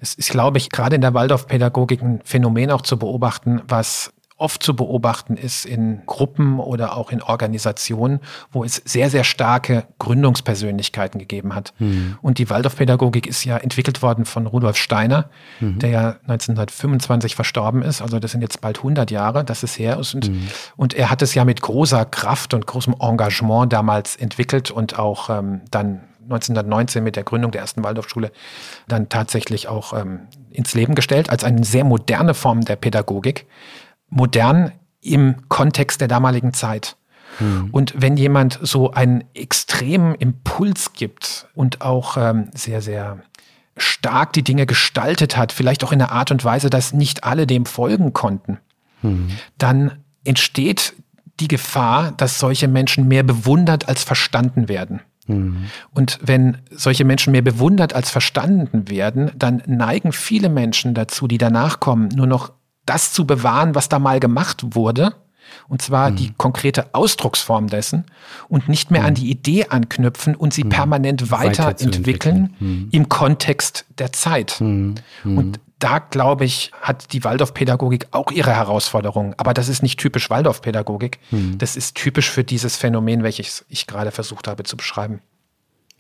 Es 0.01 0.15
ist, 0.15 0.31
glaube 0.31 0.57
ich, 0.57 0.69
gerade 0.69 0.95
in 0.95 1.01
der 1.01 1.13
Waldorfpädagogik 1.13 2.01
ein 2.01 2.21
Phänomen 2.23 2.71
auch 2.71 2.81
zu 2.81 2.97
beobachten, 2.97 3.61
was 3.67 4.11
oft 4.41 4.63
zu 4.63 4.75
beobachten 4.75 5.37
ist 5.37 5.65
in 5.65 6.01
Gruppen 6.07 6.59
oder 6.59 6.97
auch 6.97 7.11
in 7.11 7.21
Organisationen, 7.21 8.19
wo 8.51 8.63
es 8.63 8.81
sehr, 8.83 9.11
sehr 9.11 9.23
starke 9.23 9.85
Gründungspersönlichkeiten 9.99 11.19
gegeben 11.19 11.53
hat. 11.53 11.73
Mhm. 11.77 12.17
Und 12.23 12.39
die 12.39 12.49
Waldorfpädagogik 12.49 13.27
ist 13.27 13.45
ja 13.45 13.57
entwickelt 13.57 14.01
worden 14.01 14.25
von 14.25 14.47
Rudolf 14.47 14.77
Steiner, 14.77 15.29
mhm. 15.59 15.77
der 15.77 15.89
ja 15.91 16.07
1925 16.23 17.35
verstorben 17.35 17.83
ist. 17.83 18.01
Also 18.01 18.17
das 18.17 18.31
sind 18.31 18.41
jetzt 18.41 18.61
bald 18.61 18.77
100 18.77 19.11
Jahre, 19.11 19.43
dass 19.43 19.61
es 19.61 19.77
her 19.77 19.99
ist. 19.99 20.15
Und, 20.15 20.31
mhm. 20.31 20.47
und 20.75 20.95
er 20.95 21.11
hat 21.11 21.21
es 21.21 21.35
ja 21.35 21.45
mit 21.45 21.61
großer 21.61 22.03
Kraft 22.05 22.55
und 22.55 22.65
großem 22.65 22.95
Engagement 22.99 23.71
damals 23.71 24.15
entwickelt 24.15 24.71
und 24.71 24.97
auch 24.97 25.29
ähm, 25.29 25.61
dann 25.69 26.01
1919 26.33 27.03
mit 27.03 27.15
der 27.15 27.23
Gründung 27.23 27.51
der 27.51 27.61
ersten 27.61 27.83
Waldorfschule 27.83 28.31
dann 28.87 29.09
tatsächlich 29.09 29.67
auch 29.67 29.93
ähm, 29.93 30.27
ins 30.49 30.73
Leben 30.73 30.95
gestellt 30.95 31.29
als 31.29 31.43
eine 31.43 31.63
sehr 31.63 31.83
moderne 31.83 32.33
Form 32.33 32.61
der 32.61 32.75
Pädagogik 32.75 33.45
modern 34.09 34.71
im 35.01 35.47
Kontext 35.49 36.01
der 36.01 36.07
damaligen 36.07 36.53
Zeit. 36.53 36.97
Mhm. 37.39 37.69
Und 37.71 37.93
wenn 37.97 38.17
jemand 38.17 38.59
so 38.61 38.91
einen 38.91 39.23
extremen 39.33 40.15
Impuls 40.15 40.93
gibt 40.93 41.47
und 41.55 41.81
auch 41.81 42.17
ähm, 42.17 42.49
sehr, 42.53 42.81
sehr 42.81 43.19
stark 43.77 44.33
die 44.33 44.43
Dinge 44.43 44.65
gestaltet 44.65 45.37
hat, 45.37 45.51
vielleicht 45.51 45.83
auch 45.83 45.91
in 45.91 46.01
einer 46.01 46.11
Art 46.11 46.31
und 46.31 46.43
Weise, 46.43 46.69
dass 46.69 46.93
nicht 46.93 47.23
alle 47.23 47.47
dem 47.47 47.65
folgen 47.65 48.13
konnten, 48.13 48.59
mhm. 49.01 49.29
dann 49.57 50.03
entsteht 50.23 50.93
die 51.39 51.47
Gefahr, 51.47 52.11
dass 52.11 52.37
solche 52.37 52.67
Menschen 52.67 53.07
mehr 53.07 53.23
bewundert 53.23 53.87
als 53.87 54.03
verstanden 54.03 54.69
werden. 54.69 55.01
Mhm. 55.31 55.65
Und 55.91 56.19
wenn 56.21 56.57
solche 56.71 57.05
Menschen 57.05 57.31
mehr 57.31 57.41
bewundert 57.41 57.93
als 57.93 58.09
verstanden 58.09 58.89
werden, 58.89 59.31
dann 59.35 59.61
neigen 59.65 60.11
viele 60.11 60.49
Menschen 60.49 60.93
dazu, 60.93 61.27
die 61.27 61.37
danach 61.37 61.79
kommen, 61.79 62.09
nur 62.09 62.27
noch 62.27 62.53
das 62.85 63.13
zu 63.13 63.25
bewahren, 63.25 63.75
was 63.75 63.89
da 63.89 63.99
mal 63.99 64.19
gemacht 64.19 64.75
wurde. 64.75 65.13
Und 65.67 65.81
zwar 65.81 66.11
mhm. 66.11 66.15
die 66.15 66.33
konkrete 66.37 66.93
Ausdrucksform 66.93 67.67
dessen 67.67 68.05
und 68.47 68.69
nicht 68.69 68.91
mehr 68.91 69.01
mhm. 69.01 69.07
an 69.07 69.13
die 69.15 69.29
Idee 69.29 69.65
anknüpfen 69.67 70.35
und 70.35 70.53
sie 70.53 70.63
mhm. 70.63 70.69
permanent 70.69 71.31
weiterentwickeln 71.31 72.55
mhm. 72.59 72.89
im 72.91 73.09
Kontext 73.09 73.85
der 73.97 74.13
Zeit. 74.13 74.61
Und 75.35 75.59
da, 75.81 75.99
glaube 75.99 76.45
ich, 76.45 76.71
hat 76.79 77.11
die 77.11 77.23
Waldorfpädagogik 77.23 78.07
auch 78.11 78.31
ihre 78.31 78.55
Herausforderungen. 78.55 79.33
Aber 79.37 79.53
das 79.53 79.67
ist 79.67 79.81
nicht 79.81 79.99
typisch 79.99 80.29
Waldorfpädagogik. 80.29 81.19
Das 81.57 81.75
ist 81.75 81.95
typisch 81.95 82.29
für 82.29 82.43
dieses 82.43 82.77
Phänomen, 82.77 83.23
welches 83.23 83.65
ich 83.67 83.87
gerade 83.87 84.11
versucht 84.11 84.47
habe 84.47 84.63
zu 84.63 84.77
beschreiben. 84.77 85.21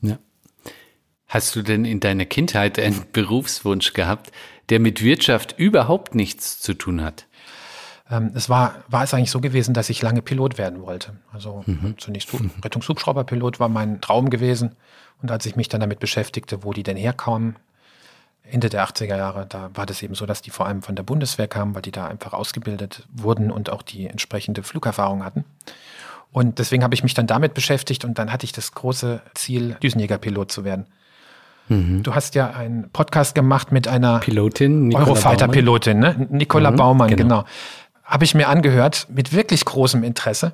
Ja. 0.01 0.19
Hast 1.27 1.55
du 1.55 1.63
denn 1.63 1.85
in 1.85 1.99
deiner 1.99 2.25
Kindheit 2.25 2.77
einen 2.77 3.05
Berufswunsch 3.11 3.93
gehabt, 3.93 4.31
der 4.69 4.79
mit 4.79 5.01
Wirtschaft 5.01 5.55
überhaupt 5.57 6.13
nichts 6.13 6.59
zu 6.59 6.75
tun 6.75 7.01
hat? 7.01 7.25
Ähm, 8.09 8.31
es 8.35 8.49
war, 8.49 8.83
war 8.87 9.03
es 9.03 9.13
eigentlich 9.13 9.31
so 9.31 9.41
gewesen, 9.41 9.73
dass 9.73 9.89
ich 9.89 10.01
lange 10.01 10.21
Pilot 10.21 10.57
werden 10.57 10.81
wollte. 10.81 11.13
Also 11.33 11.63
mhm. 11.65 11.95
zunächst 11.97 12.29
Rettungshubschrauberpilot 12.63 13.59
war 13.59 13.69
mein 13.69 14.01
Traum 14.01 14.29
gewesen. 14.29 14.75
Und 15.21 15.31
als 15.31 15.45
ich 15.45 15.55
mich 15.55 15.69
dann 15.69 15.81
damit 15.81 15.99
beschäftigte, 15.99 16.63
wo 16.63 16.73
die 16.73 16.83
denn 16.83 16.97
herkamen, 16.97 17.55
Ende 18.43 18.69
der 18.69 18.85
80er 18.85 19.15
Jahre, 19.15 19.45
da 19.47 19.69
war 19.73 19.85
das 19.85 20.01
eben 20.03 20.15
so, 20.15 20.25
dass 20.25 20.41
die 20.41 20.49
vor 20.49 20.65
allem 20.65 20.81
von 20.81 20.95
der 20.95 21.03
Bundeswehr 21.03 21.47
kamen, 21.47 21.73
weil 21.73 21.81
die 21.81 21.91
da 21.91 22.07
einfach 22.07 22.33
ausgebildet 22.33 23.07
wurden 23.13 23.51
und 23.51 23.69
auch 23.69 23.81
die 23.81 24.07
entsprechende 24.07 24.63
Flugerfahrung 24.63 25.23
hatten. 25.23 25.45
Und 26.31 26.59
deswegen 26.59 26.83
habe 26.83 26.93
ich 26.93 27.03
mich 27.03 27.13
dann 27.13 27.27
damit 27.27 27.53
beschäftigt 27.53 28.05
und 28.05 28.17
dann 28.17 28.31
hatte 28.31 28.45
ich 28.45 28.51
das 28.51 28.73
große 28.73 29.21
Ziel, 29.35 29.77
Düsenjägerpilot 29.81 30.51
zu 30.51 30.63
werden. 30.63 30.85
Mhm. 31.67 32.03
Du 32.03 32.15
hast 32.15 32.35
ja 32.35 32.51
einen 32.51 32.89
Podcast 32.89 33.35
gemacht 33.35 33.71
mit 33.71 33.87
einer 33.87 34.19
Pilotin, 34.19 34.93
Eurofighter-Pilotin, 34.93 35.99
ne? 35.99 36.27
Nicola 36.29 36.71
mhm, 36.71 36.75
Baumann, 36.75 37.09
genau. 37.09 37.23
genau. 37.23 37.45
Habe 38.11 38.25
ich 38.25 38.35
mir 38.35 38.49
angehört 38.49 39.07
mit 39.09 39.31
wirklich 39.33 39.63
großem 39.63 40.03
Interesse, 40.03 40.51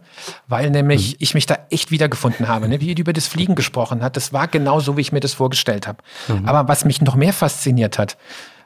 weil 0.47 0.69
nämlich 0.69 1.11
mhm. 1.11 1.17
ich 1.19 1.33
mich 1.33 1.47
da 1.47 1.57
echt 1.71 1.89
wiedergefunden 1.89 2.47
habe, 2.47 2.69
ne? 2.69 2.79
wie 2.79 2.93
die 2.93 3.01
über 3.01 3.13
das 3.13 3.25
Fliegen 3.27 3.55
gesprochen 3.55 4.03
hat. 4.03 4.15
Das 4.15 4.31
war 4.31 4.47
genau 4.47 4.79
so, 4.79 4.95
wie 4.95 5.01
ich 5.01 5.11
mir 5.11 5.19
das 5.19 5.33
vorgestellt 5.33 5.87
habe. 5.87 5.97
Mhm. 6.27 6.47
Aber 6.47 6.67
was 6.67 6.85
mich 6.85 7.01
noch 7.01 7.15
mehr 7.15 7.33
fasziniert 7.33 7.97
hat, 7.97 8.15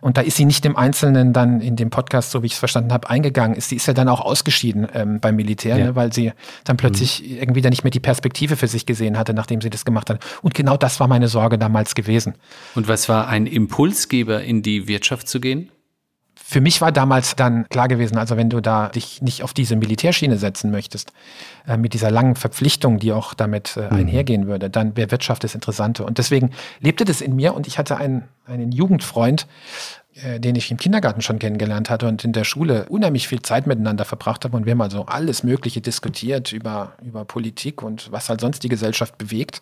und 0.02 0.18
da 0.18 0.22
ist 0.22 0.36
sie 0.36 0.46
nicht 0.46 0.66
im 0.66 0.76
Einzelnen 0.76 1.32
dann 1.32 1.62
in 1.62 1.76
dem 1.76 1.92
Podcast, 1.92 2.32
so 2.32 2.42
wie 2.42 2.48
ich 2.48 2.54
es 2.54 2.60
verstanden 2.60 2.92
habe, 2.92 3.10
eingegangen. 3.10 3.56
Ist, 3.56 3.70
sie 3.70 3.76
ist 3.76 3.86
ja 3.86 3.94
dann 3.94 4.10
auch 4.10 4.20
ausgeschieden 4.20 4.88
ähm, 4.94 5.20
beim 5.20 5.36
Militär, 5.36 5.78
ja. 5.78 5.86
ne, 5.86 5.96
weil 5.96 6.12
sie 6.12 6.34
dann 6.64 6.76
plötzlich 6.76 7.22
mhm. 7.22 7.38
irgendwie 7.38 7.62
dann 7.62 7.70
nicht 7.70 7.84
mehr 7.84 7.92
die 7.92 8.00
Perspektive 8.00 8.58
für 8.58 8.68
sich 8.68 8.86
gesehen 8.86 9.18
hatte, 9.18 9.34
nachdem 9.34 9.62
sie 9.62 9.70
das 9.70 9.86
gemacht 9.86 10.10
hat. 10.10 10.26
Und 10.42 10.56
genau 10.56 10.76
das 10.76 11.00
war 11.00 11.08
meine 11.08 11.28
Sorge 11.28 11.58
damals 11.58 11.96
gewesen. 11.96 12.34
Und 12.74 12.88
was 12.88 13.08
war 13.08 13.28
ein 13.28 13.46
Impulsgeber, 13.46 14.42
in 14.42 14.64
die 14.64 14.88
Wirtschaft 14.88 15.30
zu 15.30 15.40
gehen? 15.40 15.70
Für 16.52 16.60
mich 16.60 16.82
war 16.82 16.92
damals 16.92 17.38
dann 17.38 17.66
klar 17.70 17.88
gewesen, 17.88 18.18
also 18.18 18.36
wenn 18.36 18.50
du 18.50 18.60
da 18.60 18.90
dich 18.90 19.22
nicht 19.22 19.42
auf 19.42 19.54
diese 19.54 19.78
Militärschiene 19.78 20.36
setzen 20.38 20.70
möchtest, 20.70 21.14
äh, 21.66 21.78
mit 21.78 21.94
dieser 21.94 22.12
langen 22.12 22.36
Verpflichtung, 22.36 23.00
die 23.00 23.14
auch 23.14 23.34
damit 23.34 23.78
äh, 23.78 23.84
mhm. 23.84 24.00
einhergehen 24.00 24.48
würde, 24.48 24.70
dann 24.70 24.98
wäre 24.98 25.12
Wirtschaft 25.12 25.46
das 25.46 25.56
Interessante. 25.56 26.04
Und 26.04 26.18
deswegen 26.18 26.50
lebte 26.82 27.06
das 27.06 27.22
in 27.22 27.38
mir 27.38 27.56
und 27.56 27.68
ich 27.68 27.78
hatte 27.78 27.96
einen, 27.96 28.26
einen 28.46 28.74
Jugendfreund, 28.74 29.48
äh, 30.16 30.42
den 30.42 30.58
ich 30.58 30.70
im 30.72 30.76
Kindergarten 30.76 31.22
schon 31.22 31.40
kennengelernt 31.40 31.90
hatte 31.90 32.06
und 32.06 32.26
in 32.26 32.34
der 32.34 32.44
Schule 32.44 32.86
unheimlich 32.90 33.30
viel 33.30 33.42
Zeit 33.42 33.66
miteinander 33.66 34.04
verbracht 34.04 34.44
haben 34.44 34.54
und 34.54 34.66
wir 34.66 34.74
haben 34.74 34.82
also 34.82 35.06
alles 35.06 35.44
Mögliche 35.44 35.80
diskutiert 35.80 36.52
über, 36.52 36.98
über 37.02 37.24
Politik 37.24 37.82
und 37.82 38.12
was 38.12 38.28
halt 38.28 38.42
sonst 38.42 38.62
die 38.62 38.70
Gesellschaft 38.70 39.18
bewegt. 39.18 39.62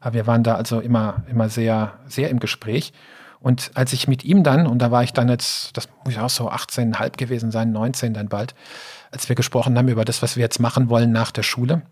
Aber 0.00 0.14
wir 0.14 0.26
waren 0.26 0.44
da 0.44 0.54
also 0.54 0.80
immer, 0.80 1.24
immer 1.28 1.50
sehr, 1.50 1.92
sehr 2.06 2.30
im 2.30 2.40
Gespräch. 2.40 2.94
Und 3.42 3.72
als 3.74 3.92
ich 3.92 4.06
mit 4.06 4.24
ihm 4.24 4.44
dann, 4.44 4.66
und 4.66 4.78
da 4.78 4.90
war 4.90 5.02
ich 5.02 5.12
dann 5.12 5.28
jetzt, 5.28 5.76
das 5.76 5.88
muss 6.04 6.14
ja 6.14 6.24
auch 6.24 6.30
so 6.30 6.50
18,5 6.50 7.16
gewesen 7.16 7.50
sein, 7.50 7.72
19 7.72 8.14
dann 8.14 8.28
bald, 8.28 8.54
als 9.10 9.28
wir 9.28 9.36
gesprochen 9.36 9.76
haben 9.76 9.88
über 9.88 10.04
das, 10.04 10.22
was 10.22 10.36
wir 10.36 10.42
jetzt 10.42 10.60
machen 10.60 10.88
wollen 10.88 11.10
nach 11.10 11.32
der 11.32 11.42
Schule. 11.42 11.82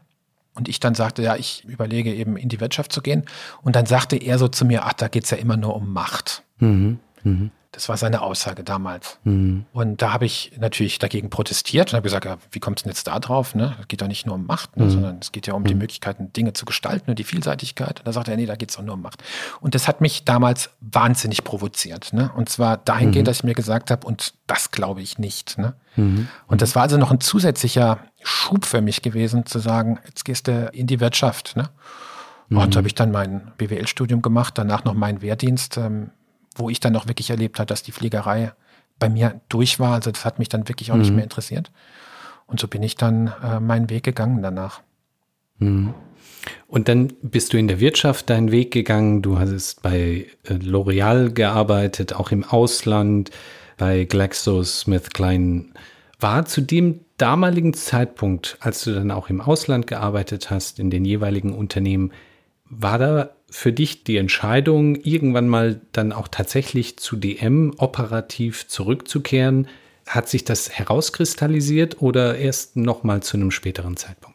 Und 0.55 0.69
ich 0.69 0.81
dann 0.81 0.95
sagte, 0.95 1.23
ja, 1.23 1.37
ich 1.37 1.65
überlege 1.65 2.15
eben 2.15 2.37
in 2.37 2.49
die 2.49 2.61
Wirtschaft 2.61 2.93
zu 2.93 3.03
gehen. 3.03 3.25
Und 3.63 3.77
dann 3.77 3.87
sagte 3.87 4.17
er 4.17 4.39
so 4.39 4.49
zu 4.49 4.65
mir, 4.65 4.85
ach, 4.85 4.93
da 4.93 5.09
geht's 5.09 5.31
ja 5.31 5.37
immer 5.37 5.57
nur 5.57 5.75
um 5.77 5.93
Macht. 5.93 6.43
Mhm. 6.59 6.99
Mhm. 7.23 7.51
Das 7.73 7.89
war 7.89 7.97
seine 7.97 8.23
Aussage 8.23 8.65
damals. 8.65 9.19
Mhm. 9.23 9.65
Und 9.73 10.03
da 10.03 10.13
habe 10.13 10.27
ich 10.27 10.53
natürlich 10.59 10.99
dagegen 10.99 11.31
protestiert 11.31 11.91
und 11.91 11.97
habe 11.97 12.03
gesagt, 12.03 12.25
ja, 12.25 12.39
wie 12.51 12.59
kommt 12.59 12.79
es 12.79 12.83
denn 12.83 12.91
jetzt 12.91 13.07
da 13.07 13.21
drauf? 13.21 13.55
Ne? 13.55 13.77
Es 13.81 13.87
geht 13.87 14.03
doch 14.03 14.09
nicht 14.09 14.27
nur 14.27 14.35
um 14.35 14.45
Macht, 14.45 14.77
ne? 14.77 14.87
mhm. 14.87 14.91
sondern 14.91 15.19
es 15.21 15.31
geht 15.31 15.47
ja 15.47 15.55
um 15.55 15.63
mhm. 15.63 15.67
die 15.69 15.75
Möglichkeiten, 15.77 16.33
Dinge 16.33 16.53
zu 16.53 16.65
gestalten 16.65 17.11
und 17.11 17.19
die 17.21 17.25
Vielseitigkeit. 17.25 18.01
Und 18.01 18.09
da 18.09 18.13
sagte 18.13 18.33
er, 18.33 18.37
nee, 18.37 18.47
da 18.47 18.57
geht 18.57 18.71
es 18.71 18.77
doch 18.77 18.83
nur 18.83 18.95
um 18.95 19.03
Macht. 19.03 19.23
Und 19.61 19.77
das 19.77 19.87
hat 19.87 20.01
mich 20.01 20.25
damals 20.25 20.71
wahnsinnig 20.81 21.45
provoziert. 21.45 22.13
Ne? 22.13 22.33
Und 22.35 22.49
zwar 22.49 22.77
dahingehend, 22.77 23.27
mhm. 23.27 23.31
dass 23.31 23.37
ich 23.39 23.45
mir 23.45 23.55
gesagt 23.55 23.93
habe, 23.93 24.05
und 24.05 24.35
das 24.49 24.73
glaube 24.73 25.01
ich 25.01 25.19
nicht. 25.19 25.57
Ne? 25.57 25.75
Mhm. 25.95 26.27
Und 26.49 26.63
das 26.63 26.75
war 26.75 26.83
also 26.83 26.97
noch 26.97 27.13
ein 27.13 27.21
zusätzlicher 27.21 27.99
Schub 28.23 28.65
für 28.65 28.81
mich 28.81 29.01
gewesen, 29.01 29.47
zu 29.47 29.61
sagen, 29.61 30.01
jetzt 30.07 30.25
gehst 30.25 30.49
du 30.49 30.71
in 30.73 30.89
die 30.89 30.99
Wirtschaft. 30.99 31.55
Ne? 31.55 31.71
Und 32.51 32.75
so 32.75 32.79
habe 32.79 32.89
ich 32.89 32.97
dann 32.97 33.13
mein 33.13 33.53
BWL-Studium 33.59 34.23
gemacht, 34.23 34.59
danach 34.59 34.83
noch 34.83 34.95
meinen 34.95 35.23
Wehrdienst. 35.23 35.77
Ähm, 35.77 36.11
wo 36.61 36.71
ich 36.71 36.79
dann 36.79 36.95
auch 36.95 37.09
wirklich 37.09 37.31
erlebt 37.31 37.59
habe, 37.59 37.67
dass 37.67 37.83
die 37.83 37.93
Fliegerei 37.93 38.53
bei 38.99 39.09
mir 39.09 39.41
durch 39.49 39.81
war. 39.81 39.95
Also 39.95 40.13
das 40.13 40.25
hat 40.25 40.39
mich 40.39 40.49
dann 40.49 40.69
wirklich 40.69 40.93
auch 40.93 40.97
mhm. 40.97 41.01
nicht 41.03 41.15
mehr 41.15 41.25
interessiert. 41.25 41.73
Und 42.47 42.61
so 42.61 42.69
bin 42.69 42.83
ich 42.83 42.97
dann 42.97 43.33
äh, 43.43 43.59
meinen 43.59 43.91
Weg 43.91 44.05
gegangen 44.05 44.43
danach. 44.43 44.81
Mhm. 45.59 45.95
Und 46.67 46.89
dann 46.89 47.13
bist 47.23 47.53
du 47.53 47.59
in 47.59 47.69
der 47.69 47.81
Wirtschaft 47.81 48.31
deinen 48.31 48.51
Weg 48.51 48.73
gegangen. 48.73 49.23
Du 49.23 49.39
hast 49.39 49.83
bei 49.83 50.27
äh, 50.45 50.55
L'Oreal 50.55 51.31
gearbeitet, 51.31 52.15
auch 52.15 52.31
im 52.31 52.45
Ausland, 52.45 53.31
bei 53.77 54.05
GlaxoSmithKline. 54.05 55.67
War 56.19 56.45
zu 56.45 56.61
dem 56.61 57.01
damaligen 57.17 57.75
Zeitpunkt, 57.75 58.57
als 58.61 58.85
du 58.85 58.93
dann 58.93 59.11
auch 59.11 59.31
im 59.31 59.41
Ausland 59.41 59.87
gearbeitet 59.87 60.51
hast, 60.51 60.79
in 60.79 60.91
den 60.91 61.05
jeweiligen 61.05 61.55
Unternehmen, 61.55 62.13
war 62.65 62.99
da 62.99 63.31
für 63.51 63.73
dich 63.73 64.05
die 64.05 64.17
Entscheidung, 64.17 64.97
irgendwann 64.97 65.49
mal 65.49 65.81
dann 65.93 66.13
auch 66.13 66.29
tatsächlich 66.29 66.99
zu 66.99 67.17
DM 67.17 67.75
operativ 67.79 68.69
zurückzukehren? 68.69 69.69
Hat 70.07 70.29
sich 70.29 70.45
das 70.45 70.71
herauskristallisiert 70.71 72.01
oder 72.01 72.37
erst 72.39 72.77
noch 72.77 73.03
mal 73.05 73.23
zu 73.23 73.37
einem 73.37 73.51
späteren 73.51 73.97
Zeitpunkt? 73.97 74.30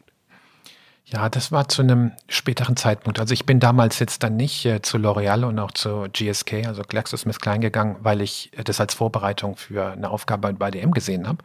Ja, 1.08 1.28
das 1.28 1.52
war 1.52 1.68
zu 1.68 1.82
einem 1.82 2.10
späteren 2.28 2.76
Zeitpunkt. 2.76 3.20
Also 3.20 3.32
ich 3.32 3.46
bin 3.46 3.60
damals 3.60 4.00
jetzt 4.00 4.24
dann 4.24 4.36
nicht 4.36 4.64
äh, 4.64 4.82
zu 4.82 4.98
L'Oreal 4.98 5.44
und 5.44 5.56
auch 5.60 5.70
zu 5.70 6.08
GSK, 6.12 6.66
also 6.66 6.82
GlaxoSmithKline 6.82 7.60
gegangen, 7.60 7.96
weil 8.00 8.20
ich 8.20 8.50
äh, 8.58 8.64
das 8.64 8.80
als 8.80 8.94
Vorbereitung 8.94 9.54
für 9.54 9.92
eine 9.92 10.10
Aufgabe 10.10 10.52
bei 10.54 10.68
DM 10.72 10.90
gesehen 10.90 11.28
habe, 11.28 11.38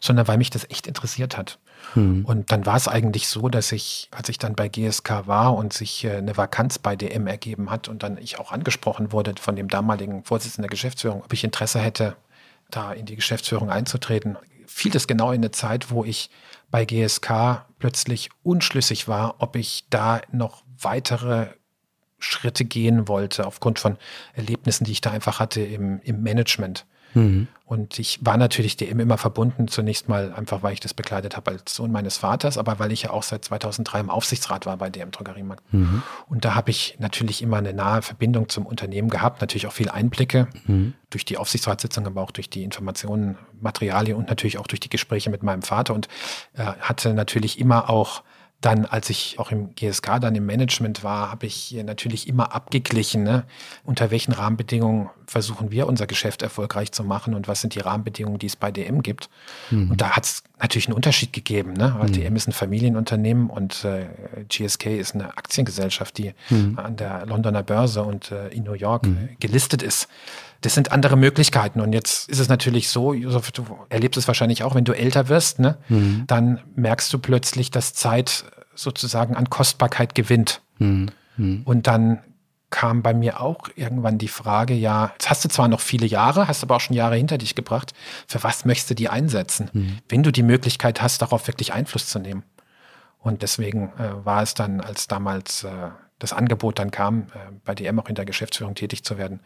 sondern 0.00 0.28
weil 0.28 0.38
mich 0.38 0.50
das 0.50 0.70
echt 0.70 0.86
interessiert 0.86 1.36
hat. 1.36 1.58
Hm. 1.94 2.24
Und 2.24 2.52
dann 2.52 2.64
war 2.64 2.76
es 2.76 2.86
eigentlich 2.86 3.26
so, 3.26 3.48
dass 3.48 3.72
ich, 3.72 4.08
als 4.12 4.28
ich 4.28 4.38
dann 4.38 4.54
bei 4.54 4.68
GSK 4.68 5.26
war 5.26 5.56
und 5.56 5.72
sich 5.72 6.04
äh, 6.04 6.18
eine 6.18 6.36
Vakanz 6.36 6.78
bei 6.78 6.94
DM 6.94 7.26
ergeben 7.26 7.70
hat 7.70 7.88
und 7.88 8.04
dann 8.04 8.18
ich 8.18 8.38
auch 8.38 8.52
angesprochen 8.52 9.10
wurde 9.10 9.34
von 9.40 9.56
dem 9.56 9.66
damaligen 9.66 10.22
Vorsitzenden 10.22 10.62
der 10.62 10.70
Geschäftsführung, 10.70 11.24
ob 11.24 11.32
ich 11.32 11.42
Interesse 11.42 11.80
hätte, 11.80 12.14
da 12.70 12.92
in 12.92 13.06
die 13.06 13.16
Geschäftsführung 13.16 13.68
einzutreten, 13.70 14.36
fiel 14.68 14.92
das 14.92 15.06
genau 15.06 15.32
in 15.32 15.40
eine 15.40 15.50
Zeit, 15.50 15.90
wo 15.90 16.04
ich 16.04 16.30
bei 16.70 16.84
GSK 16.84 17.66
plötzlich 17.78 18.30
unschlüssig 18.42 19.08
war, 19.08 19.36
ob 19.38 19.56
ich 19.56 19.86
da 19.90 20.20
noch 20.30 20.62
weitere 20.80 21.48
Schritte 22.18 22.64
gehen 22.64 23.08
wollte, 23.08 23.46
aufgrund 23.46 23.78
von 23.78 23.96
Erlebnissen, 24.34 24.84
die 24.84 24.92
ich 24.92 25.00
da 25.00 25.10
einfach 25.10 25.40
hatte 25.40 25.60
im, 25.62 26.00
im 26.00 26.22
Management. 26.22 26.86
Mhm. 27.14 27.48
Und 27.64 27.98
ich 27.98 28.18
war 28.22 28.38
natürlich 28.38 28.78
dem 28.78 28.98
immer 28.98 29.18
verbunden, 29.18 29.68
zunächst 29.68 30.08
mal 30.08 30.32
einfach, 30.32 30.62
weil 30.62 30.72
ich 30.72 30.80
das 30.80 30.94
bekleidet 30.94 31.36
habe 31.36 31.50
als 31.50 31.74
Sohn 31.74 31.92
meines 31.92 32.16
Vaters, 32.16 32.56
aber 32.56 32.78
weil 32.78 32.92
ich 32.92 33.02
ja 33.02 33.10
auch 33.10 33.22
seit 33.22 33.44
2003 33.44 34.00
im 34.00 34.10
Aufsichtsrat 34.10 34.64
war 34.64 34.78
bei 34.78 34.88
DM 34.88 35.10
Drogeriemarkt. 35.10 35.62
Mhm. 35.72 36.02
Und 36.28 36.46
da 36.46 36.54
habe 36.54 36.70
ich 36.70 36.96
natürlich 36.98 37.42
immer 37.42 37.58
eine 37.58 37.74
nahe 37.74 38.00
Verbindung 38.00 38.48
zum 38.48 38.64
Unternehmen 38.64 39.10
gehabt, 39.10 39.42
natürlich 39.42 39.66
auch 39.66 39.72
viel 39.72 39.90
Einblicke 39.90 40.48
mhm. 40.66 40.94
durch 41.10 41.26
die 41.26 41.36
Aufsichtsratssitzung, 41.36 42.06
aber 42.06 42.22
auch 42.22 42.30
durch 42.30 42.48
die 42.48 42.64
Informationen, 42.64 43.36
Materialien 43.60 44.16
und 44.16 44.28
natürlich 44.28 44.56
auch 44.56 44.66
durch 44.66 44.80
die 44.80 44.88
Gespräche 44.88 45.28
mit 45.28 45.42
meinem 45.42 45.62
Vater 45.62 45.92
und 45.92 46.08
äh, 46.54 46.62
hatte 46.62 47.12
natürlich 47.12 47.58
immer 47.58 47.90
auch 47.90 48.22
dann, 48.60 48.86
als 48.86 49.08
ich 49.10 49.38
auch 49.38 49.52
im 49.52 49.74
GSK 49.74 50.20
dann 50.20 50.34
im 50.34 50.46
Management 50.46 51.04
war, 51.04 51.30
habe 51.30 51.46
ich 51.46 51.76
natürlich 51.84 52.26
immer 52.26 52.54
abgeglichen, 52.54 53.22
ne? 53.22 53.44
unter 53.84 54.10
welchen 54.10 54.32
Rahmenbedingungen 54.32 55.10
versuchen 55.28 55.70
wir 55.70 55.86
unser 55.86 56.06
Geschäft 56.06 56.42
erfolgreich 56.42 56.90
zu 56.90 57.04
machen 57.04 57.34
und 57.34 57.48
was 57.48 57.60
sind 57.60 57.74
die 57.74 57.80
Rahmenbedingungen, 57.80 58.38
die 58.38 58.46
es 58.46 58.56
bei 58.56 58.72
DM 58.72 59.02
gibt. 59.02 59.28
Mhm. 59.70 59.90
Und 59.90 60.00
da 60.00 60.10
hat 60.10 60.24
es 60.24 60.42
natürlich 60.58 60.88
einen 60.88 60.96
Unterschied 60.96 61.32
gegeben, 61.32 61.74
ne? 61.74 61.94
weil 61.98 62.08
mhm. 62.08 62.12
DM 62.12 62.36
ist 62.36 62.48
ein 62.48 62.52
Familienunternehmen 62.52 63.50
und 63.50 63.84
äh, 63.84 64.06
GSK 64.48 64.86
ist 64.86 65.14
eine 65.14 65.36
Aktiengesellschaft, 65.36 66.16
die 66.16 66.32
mhm. 66.48 66.78
an 66.78 66.96
der 66.96 67.26
Londoner 67.26 67.62
Börse 67.62 68.02
und 68.02 68.32
äh, 68.32 68.48
in 68.48 68.64
New 68.64 68.72
York 68.72 69.06
mhm. 69.06 69.28
gelistet 69.38 69.82
ist. 69.82 70.08
Das 70.62 70.74
sind 70.74 70.90
andere 70.92 71.16
Möglichkeiten. 71.16 71.80
Und 71.80 71.92
jetzt 71.92 72.28
ist 72.30 72.38
es 72.38 72.48
natürlich 72.48 72.88
so, 72.88 73.12
Josef, 73.12 73.52
du 73.52 73.64
erlebst 73.90 74.16
es 74.16 74.26
wahrscheinlich 74.26 74.64
auch, 74.64 74.74
wenn 74.74 74.84
du 74.84 74.92
älter 74.92 75.28
wirst, 75.28 75.60
ne? 75.60 75.76
Mhm. 75.88 76.24
dann 76.26 76.60
merkst 76.74 77.12
du 77.12 77.18
plötzlich, 77.18 77.70
dass 77.70 77.94
Zeit 77.94 78.44
sozusagen 78.74 79.36
an 79.36 79.50
Kostbarkeit 79.50 80.14
gewinnt. 80.14 80.62
Mhm. 80.78 81.10
Und 81.64 81.86
dann 81.86 82.20
kam 82.70 83.02
bei 83.02 83.14
mir 83.14 83.40
auch 83.40 83.68
irgendwann 83.76 84.18
die 84.18 84.28
Frage, 84.28 84.74
ja, 84.74 85.12
jetzt 85.14 85.30
hast 85.30 85.44
du 85.44 85.48
zwar 85.48 85.68
noch 85.68 85.80
viele 85.80 86.06
Jahre, 86.06 86.48
hast 86.48 86.62
aber 86.62 86.76
auch 86.76 86.80
schon 86.80 86.96
Jahre 86.96 87.16
hinter 87.16 87.38
dich 87.38 87.54
gebracht, 87.54 87.94
für 88.26 88.42
was 88.42 88.64
möchtest 88.64 88.90
du 88.90 88.94
die 88.94 89.08
einsetzen, 89.08 89.70
mhm. 89.72 89.98
wenn 90.08 90.22
du 90.22 90.30
die 90.30 90.42
Möglichkeit 90.42 91.00
hast, 91.00 91.22
darauf 91.22 91.46
wirklich 91.46 91.72
Einfluss 91.72 92.08
zu 92.08 92.18
nehmen. 92.18 92.42
Und 93.18 93.42
deswegen 93.42 93.92
äh, 93.98 94.24
war 94.24 94.42
es 94.42 94.54
dann, 94.54 94.80
als 94.80 95.08
damals 95.08 95.64
äh, 95.64 95.90
das 96.18 96.32
Angebot 96.32 96.78
dann 96.78 96.90
kam, 96.90 97.28
äh, 97.34 97.52
bei 97.64 97.74
DM 97.74 97.98
auch 97.98 98.08
in 98.08 98.14
der 98.14 98.24
Geschäftsführung 98.24 98.74
tätig 98.74 99.02
zu 99.02 99.18
werden, 99.18 99.40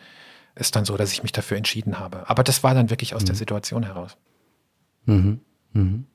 ist 0.55 0.77
dann 0.77 0.85
so, 0.85 0.97
dass 0.97 1.13
ich 1.13 1.23
mich 1.23 1.33
dafür 1.33 1.57
entschieden 1.57 1.99
habe. 1.99 2.29
Aber 2.29 2.43
das 2.43 2.63
war 2.63 2.75
dann 2.75 2.91
wirklich 2.91 3.15
aus 3.15 3.23
mhm. 3.23 3.27
der 3.27 3.35
Situation 3.37 3.83
heraus. 3.85 4.17
Mhm. 5.07 5.41
Mhm. 5.73 6.07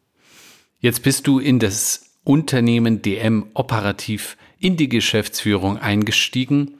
Jetzt 0.80 1.04
bist 1.04 1.26
du 1.26 1.40
in 1.40 1.60
das 1.60 2.08
Unternehmen 2.24 3.02
DM 3.02 3.48
operativ 3.54 4.38
in 4.60 4.78
die 4.78 4.90
Geschäftsführung 4.90 5.78
eingestiegen. 5.78 6.77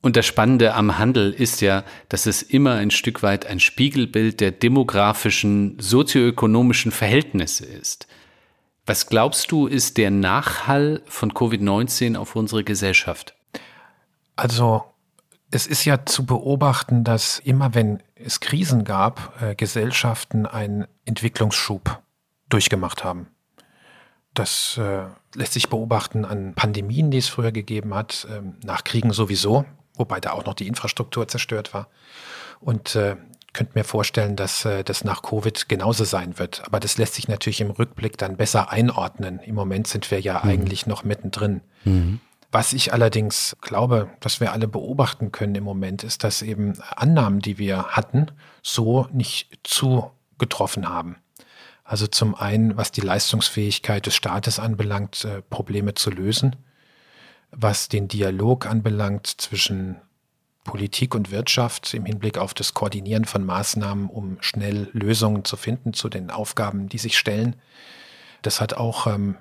Und 0.00 0.16
das 0.16 0.26
Spannende 0.26 0.74
am 0.74 0.98
Handel 0.98 1.32
ist 1.32 1.60
ja, 1.60 1.84
dass 2.08 2.26
es 2.26 2.42
immer 2.42 2.74
ein 2.74 2.90
Stück 2.90 3.22
weit 3.22 3.46
ein 3.46 3.58
Spiegelbild 3.58 4.40
der 4.40 4.52
demografischen, 4.52 5.76
sozioökonomischen 5.80 6.92
Verhältnisse 6.92 7.66
ist. 7.66 8.06
Was 8.86 9.06
glaubst 9.06 9.50
du, 9.50 9.66
ist 9.66 9.98
der 9.98 10.10
Nachhall 10.10 11.02
von 11.06 11.32
Covid-19 11.32 12.16
auf 12.16 12.36
unsere 12.36 12.64
Gesellschaft? 12.64 13.34
Also 14.36 14.84
es 15.50 15.66
ist 15.66 15.84
ja 15.84 16.06
zu 16.06 16.24
beobachten, 16.24 17.04
dass 17.04 17.40
immer 17.40 17.74
wenn 17.74 18.02
es 18.14 18.40
Krisen 18.40 18.84
gab, 18.84 19.42
äh, 19.42 19.54
Gesellschaften 19.54 20.46
einen 20.46 20.86
Entwicklungsschub 21.04 22.00
durchgemacht 22.48 23.04
haben. 23.04 23.28
Das 24.34 24.78
äh, 24.78 25.06
lässt 25.34 25.54
sich 25.54 25.68
beobachten 25.68 26.24
an 26.24 26.54
Pandemien, 26.54 27.10
die 27.10 27.18
es 27.18 27.28
früher 27.28 27.52
gegeben 27.52 27.94
hat, 27.94 28.26
ähm, 28.30 28.54
nach 28.62 28.84
Kriegen 28.84 29.12
sowieso, 29.12 29.64
wobei 29.98 30.20
da 30.20 30.32
auch 30.32 30.44
noch 30.44 30.54
die 30.54 30.68
Infrastruktur 30.68 31.28
zerstört 31.28 31.74
war. 31.74 31.88
Und 32.60 32.94
äh, 32.96 33.16
könnte 33.52 33.72
mir 33.74 33.84
vorstellen, 33.84 34.36
dass 34.36 34.64
äh, 34.64 34.84
das 34.84 35.04
nach 35.04 35.22
Covid 35.22 35.68
genauso 35.68 36.04
sein 36.04 36.38
wird. 36.38 36.62
Aber 36.66 36.80
das 36.80 36.98
lässt 36.98 37.14
sich 37.14 37.28
natürlich 37.28 37.60
im 37.60 37.70
Rückblick 37.70 38.16
dann 38.18 38.36
besser 38.36 38.70
einordnen. 38.70 39.40
Im 39.40 39.54
Moment 39.54 39.86
sind 39.86 40.10
wir 40.10 40.20
ja 40.20 40.40
mhm. 40.42 40.50
eigentlich 40.50 40.86
noch 40.86 41.04
mittendrin. 41.04 41.62
Mhm. 41.84 42.20
Was 42.50 42.72
ich 42.72 42.92
allerdings 42.92 43.56
glaube, 43.60 44.08
dass 44.20 44.40
wir 44.40 44.52
alle 44.52 44.68
beobachten 44.68 45.32
können 45.32 45.54
im 45.54 45.64
Moment, 45.64 46.02
ist, 46.02 46.24
dass 46.24 46.40
eben 46.40 46.80
Annahmen, 46.96 47.40
die 47.40 47.58
wir 47.58 47.88
hatten, 47.88 48.30
so 48.62 49.06
nicht 49.12 49.58
zugetroffen 49.64 50.88
haben. 50.88 51.16
Also 51.84 52.06
zum 52.06 52.34
einen, 52.34 52.76
was 52.76 52.92
die 52.92 53.00
Leistungsfähigkeit 53.00 54.06
des 54.06 54.14
Staates 54.14 54.58
anbelangt, 54.58 55.24
äh, 55.24 55.42
Probleme 55.42 55.94
zu 55.94 56.10
lösen, 56.10 56.56
was 57.50 57.88
den 57.88 58.08
Dialog 58.08 58.66
anbelangt 58.66 59.26
zwischen 59.26 59.96
Politik 60.64 61.14
und 61.14 61.30
Wirtschaft 61.30 61.94
im 61.94 62.04
Hinblick 62.04 62.36
auf 62.36 62.52
das 62.52 62.74
Koordinieren 62.74 63.24
von 63.24 63.44
Maßnahmen, 63.44 64.10
um 64.10 64.36
schnell 64.40 64.88
Lösungen 64.92 65.44
zu 65.44 65.56
finden 65.56 65.94
zu 65.94 66.08
den 66.08 66.30
Aufgaben, 66.30 66.88
die 66.88 66.98
sich 66.98 67.16
stellen. 67.16 67.56
Das 68.42 68.60
hat 68.60 68.74
auch 68.74 69.06
ähm, 69.06 69.36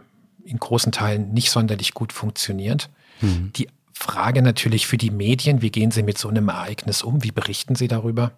in 0.46 0.58
großen 0.58 0.92
Teilen 0.92 1.34
nicht 1.34 1.52
sonderlich 1.52 1.94
gut 1.94 2.14
funktioniert. 2.14 2.90
Mhm. 3.20 3.52
Die 3.58 3.68
Frage 3.92 4.42
natürlich 4.42 4.88
für 4.88 4.98
die 4.98 5.12
Medien, 5.12 5.62
wie 5.62 5.72
gehen 5.72 5.92
sie 5.92 6.04
mit 6.04 6.18
so 6.18 6.30
einem 6.30 6.48
Ereignis 6.48 7.04
um? 7.04 7.24
Wie 7.24 7.32
berichten 7.32 7.76
sie 7.76 7.90
darüber? 7.90 8.38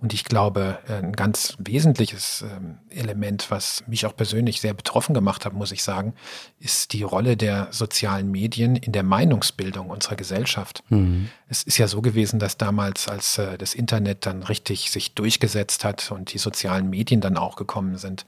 Und 0.00 0.14
ich 0.14 0.24
glaube, 0.24 0.78
ein 0.88 1.12
ganz 1.12 1.56
wesentliches 1.58 2.42
ähm, 2.42 2.78
Element, 2.88 3.50
was 3.50 3.84
mich 3.86 4.06
auch 4.06 4.16
persönlich 4.16 4.60
sehr 4.60 4.72
betroffen 4.72 5.12
gemacht 5.12 5.44
hat, 5.44 5.52
muss 5.52 5.72
ich 5.72 5.82
sagen, 5.82 6.14
ist 6.58 6.94
die 6.94 7.02
Rolle 7.02 7.36
der 7.36 7.68
sozialen 7.70 8.30
Medien 8.30 8.76
in 8.76 8.92
der 8.92 9.02
Meinungsbildung 9.02 9.90
unserer 9.90 10.16
Gesellschaft. 10.16 10.82
Mhm. 10.88 11.28
Es 11.48 11.62
ist 11.64 11.76
ja 11.76 11.86
so 11.86 12.00
gewesen, 12.00 12.38
dass 12.38 12.56
damals, 12.56 13.08
als 13.08 13.36
äh, 13.36 13.58
das 13.58 13.74
Internet 13.74 14.24
dann 14.24 14.42
richtig 14.42 14.90
sich 14.90 15.14
durchgesetzt 15.14 15.84
hat 15.84 16.10
und 16.10 16.32
die 16.32 16.38
sozialen 16.38 16.88
Medien 16.88 17.20
dann 17.20 17.36
auch 17.36 17.56
gekommen 17.56 17.98
sind, 17.98 18.24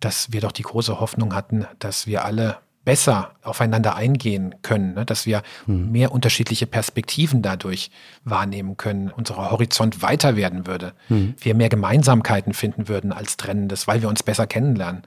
dass 0.00 0.32
wir 0.32 0.40
doch 0.40 0.52
die 0.52 0.62
große 0.62 0.98
Hoffnung 0.98 1.34
hatten, 1.34 1.66
dass 1.78 2.08
wir 2.08 2.24
alle 2.24 2.58
besser 2.84 3.32
aufeinander 3.42 3.94
eingehen 3.94 4.56
können, 4.62 4.94
ne? 4.94 5.04
dass 5.04 5.26
wir 5.26 5.42
mhm. 5.66 5.92
mehr 5.92 6.12
unterschiedliche 6.12 6.66
Perspektiven 6.66 7.42
dadurch 7.42 7.90
wahrnehmen 8.24 8.76
können, 8.76 9.10
unser 9.10 9.36
Horizont 9.50 10.02
weiter 10.02 10.36
werden 10.36 10.66
würde, 10.66 10.92
mhm. 11.08 11.34
wir 11.38 11.54
mehr 11.54 11.68
Gemeinsamkeiten 11.68 12.54
finden 12.54 12.88
würden 12.88 13.12
als 13.12 13.36
Trennendes, 13.36 13.86
weil 13.86 14.02
wir 14.02 14.08
uns 14.08 14.22
besser 14.22 14.46
kennenlernen. 14.46 15.02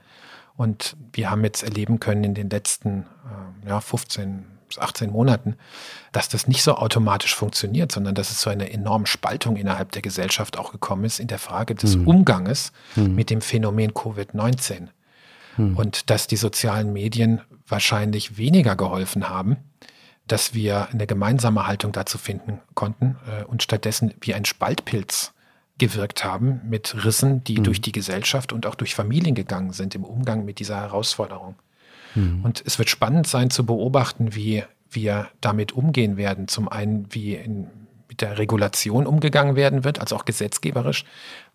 Und 0.58 0.96
wir 1.12 1.30
haben 1.30 1.44
jetzt 1.44 1.64
erleben 1.64 2.00
können 2.00 2.24
in 2.24 2.34
den 2.34 2.50
letzten 2.50 3.06
äh, 3.66 3.70
ja, 3.70 3.82
15 3.82 4.46
bis 4.68 4.80
18 4.80 5.12
Monaten, 5.12 5.56
dass 6.12 6.30
das 6.30 6.48
nicht 6.48 6.64
so 6.64 6.76
automatisch 6.76 7.36
funktioniert, 7.36 7.92
sondern 7.92 8.16
dass 8.16 8.32
es 8.32 8.40
zu 8.40 8.50
einer 8.50 8.72
enormen 8.72 9.06
Spaltung 9.06 9.58
innerhalb 9.58 9.92
der 9.92 10.02
Gesellschaft 10.02 10.58
auch 10.58 10.72
gekommen 10.72 11.04
ist 11.04 11.20
in 11.20 11.28
der 11.28 11.40
Frage 11.40 11.76
des 11.76 11.98
mhm. 11.98 12.08
Umganges 12.08 12.72
mhm. 12.96 13.16
mit 13.16 13.30
dem 13.30 13.42
Phänomen 13.42 13.92
Covid-19. 13.92 14.88
Hm. 15.56 15.78
Und 15.78 16.10
dass 16.10 16.28
die 16.28 16.38
sozialen 16.38 16.94
Medien 16.94 17.42
wahrscheinlich 17.68 18.38
weniger 18.38 18.76
geholfen 18.76 19.30
haben, 19.30 19.58
dass 20.28 20.54
wir 20.54 20.90
eine 20.90 21.08
gemeinsame 21.08 21.68
Haltung 21.68 21.92
dazu 21.92 22.18
finden 22.18 22.60
konnten 22.74 23.18
äh, 23.28 23.44
und 23.44 23.64
stattdessen 23.64 24.14
wie 24.22 24.34
ein 24.34 24.46
Spaltpilz 24.46 25.34
gewirkt 25.78 26.24
haben 26.24 26.62
mit 26.68 27.04
Rissen, 27.04 27.44
die 27.44 27.60
mhm. 27.60 27.64
durch 27.64 27.82
die 27.82 27.92
Gesellschaft 27.92 28.54
und 28.54 28.66
auch 28.66 28.76
durch 28.76 28.96
Familien 28.96 29.36
gegangen 29.36 29.74
sind 29.74 29.94
im 29.94 30.04
Umgang 30.04 30.46
mit 30.46 30.60
dieser 30.60 30.80
Herausforderung. 30.80 31.56
Mhm. 32.16 32.44
Und 32.44 32.64
es 32.66 32.80
wird 32.80 32.90
spannend 32.90 33.28
sein 33.28 33.50
zu 33.50 33.66
beobachten, 33.66 34.36
wie 34.36 34.64
wir 34.90 35.28
damit 35.42 35.74
umgehen 35.74 36.18
werden. 36.18 36.48
Zum 36.48 36.70
einen, 36.70 37.08
wie 37.14 37.36
in, 37.36 37.68
mit 38.08 38.22
der 38.22 38.38
Regulation 38.38 39.06
umgegangen 39.06 39.56
werden 39.56 39.84
wird, 39.84 40.00
also 40.00 40.16
auch 40.16 40.26
gesetzgeberisch, 40.26 41.04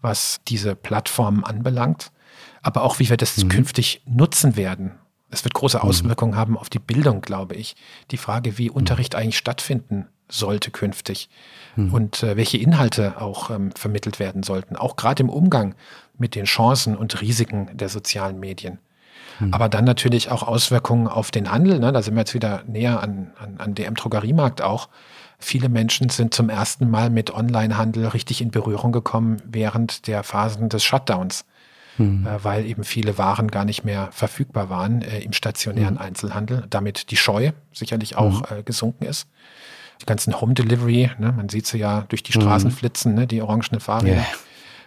was 0.01 0.41
diese 0.47 0.77
Plattformen 0.77 1.45
anbelangt, 1.45 2.13
aber 2.63 2.83
auch 2.83 2.99
wie 2.99 3.09
wir 3.09 3.17
das 3.17 3.43
mhm. 3.43 3.49
künftig 3.49 4.03
nutzen 4.07 4.57
werden 4.57 4.93
es 5.31 5.45
wird 5.45 5.55
große 5.55 5.79
mhm. 5.79 5.85
Auswirkungen 5.85 6.37
haben 6.37 6.59
auf 6.59 6.69
die 6.69 6.79
Bildung, 6.79 7.21
glaube 7.21 7.55
ich. 7.55 7.77
Die 8.11 8.17
Frage, 8.17 8.59
wie 8.59 8.71
Unterricht 8.71 9.15
eigentlich 9.15 9.39
stattfinden 9.39 10.07
sollte 10.29 10.71
künftig 10.71 11.29
mhm. 11.77 11.93
und 11.95 12.23
äh, 12.23 12.37
welche 12.37 12.59
Inhalte 12.59 13.21
auch 13.21 13.51
ähm, 13.51 13.73
vermittelt 13.73 14.19
werden 14.19 14.43
sollten, 14.43 14.77
auch 14.77 14.97
gerade 14.97 15.23
im 15.23 15.29
Umgang 15.29 15.75
mit 16.19 16.35
den 16.35 16.45
Chancen 16.45 16.97
und 16.97 17.21
Risiken 17.21 17.77
der 17.77 17.89
sozialen 17.89 18.39
Medien. 18.39 18.79
Mhm. 19.41 19.55
Aber 19.55 19.69
dann 19.69 19.85
natürlich 19.85 20.31
auch 20.31 20.43
Auswirkungen 20.43 21.09
auf 21.09 21.31
den 21.31 21.51
Handel. 21.51 21.79
Ne? 21.79 21.93
Da 21.93 22.03
sind 22.03 22.15
wir 22.15 22.21
jetzt 22.21 22.35
wieder 22.35 22.63
näher 22.67 23.03
an, 23.03 23.33
an, 23.39 23.57
an 23.59 23.75
DM 23.75 23.95
Drogeriemarkt 23.95 24.63
auch. 24.63 24.89
Viele 25.39 25.69
Menschen 25.69 26.11
sind 26.11 26.35
zum 26.35 26.51
ersten 26.51 26.91
Mal 26.91 27.09
mit 27.09 27.33
Onlinehandel 27.35 28.07
richtig 28.09 28.43
in 28.43 28.51
Berührung 28.51 28.93
gekommen 28.93 29.39
während 29.47 30.07
der 30.07 30.23
Phasen 30.23 30.69
des 30.69 30.85
Shutdowns 30.85 31.45
mhm. 32.01 32.27
äh, 32.27 32.43
weil 32.45 32.67
eben 32.67 32.85
viele 32.85 33.19
Waren 33.19 33.49
gar 33.49 33.65
nicht 33.65 33.85
mehr 33.85 34.09
verfügbar 34.13 34.71
waren 34.71 35.03
äh, 35.03 35.21
im 35.21 35.33
stationären 35.33 35.95
mhm. 35.95 36.01
Einzelhandel. 36.01 36.65
Damit 36.71 37.11
die 37.11 37.17
Scheu 37.17 37.53
sicherlich 37.73 38.17
auch 38.17 38.51
mhm. 38.51 38.59
äh, 38.59 38.63
gesunken 38.63 39.05
ist. 39.05 39.29
Die 40.01 40.07
ganzen 40.07 40.41
Home 40.41 40.55
Delivery, 40.55 41.11
ne, 41.19 41.33
man 41.33 41.49
sieht 41.49 41.67
sie 41.67 41.79
ja 41.79 42.07
durch 42.09 42.23
die 42.23 42.33
Straßen 42.33 42.71
mhm. 42.71 42.75
flitzen, 42.75 43.15
ne, 43.15 43.27
die 43.27 43.43
orangenen 43.43 43.81
Fahrräder. 43.81 44.25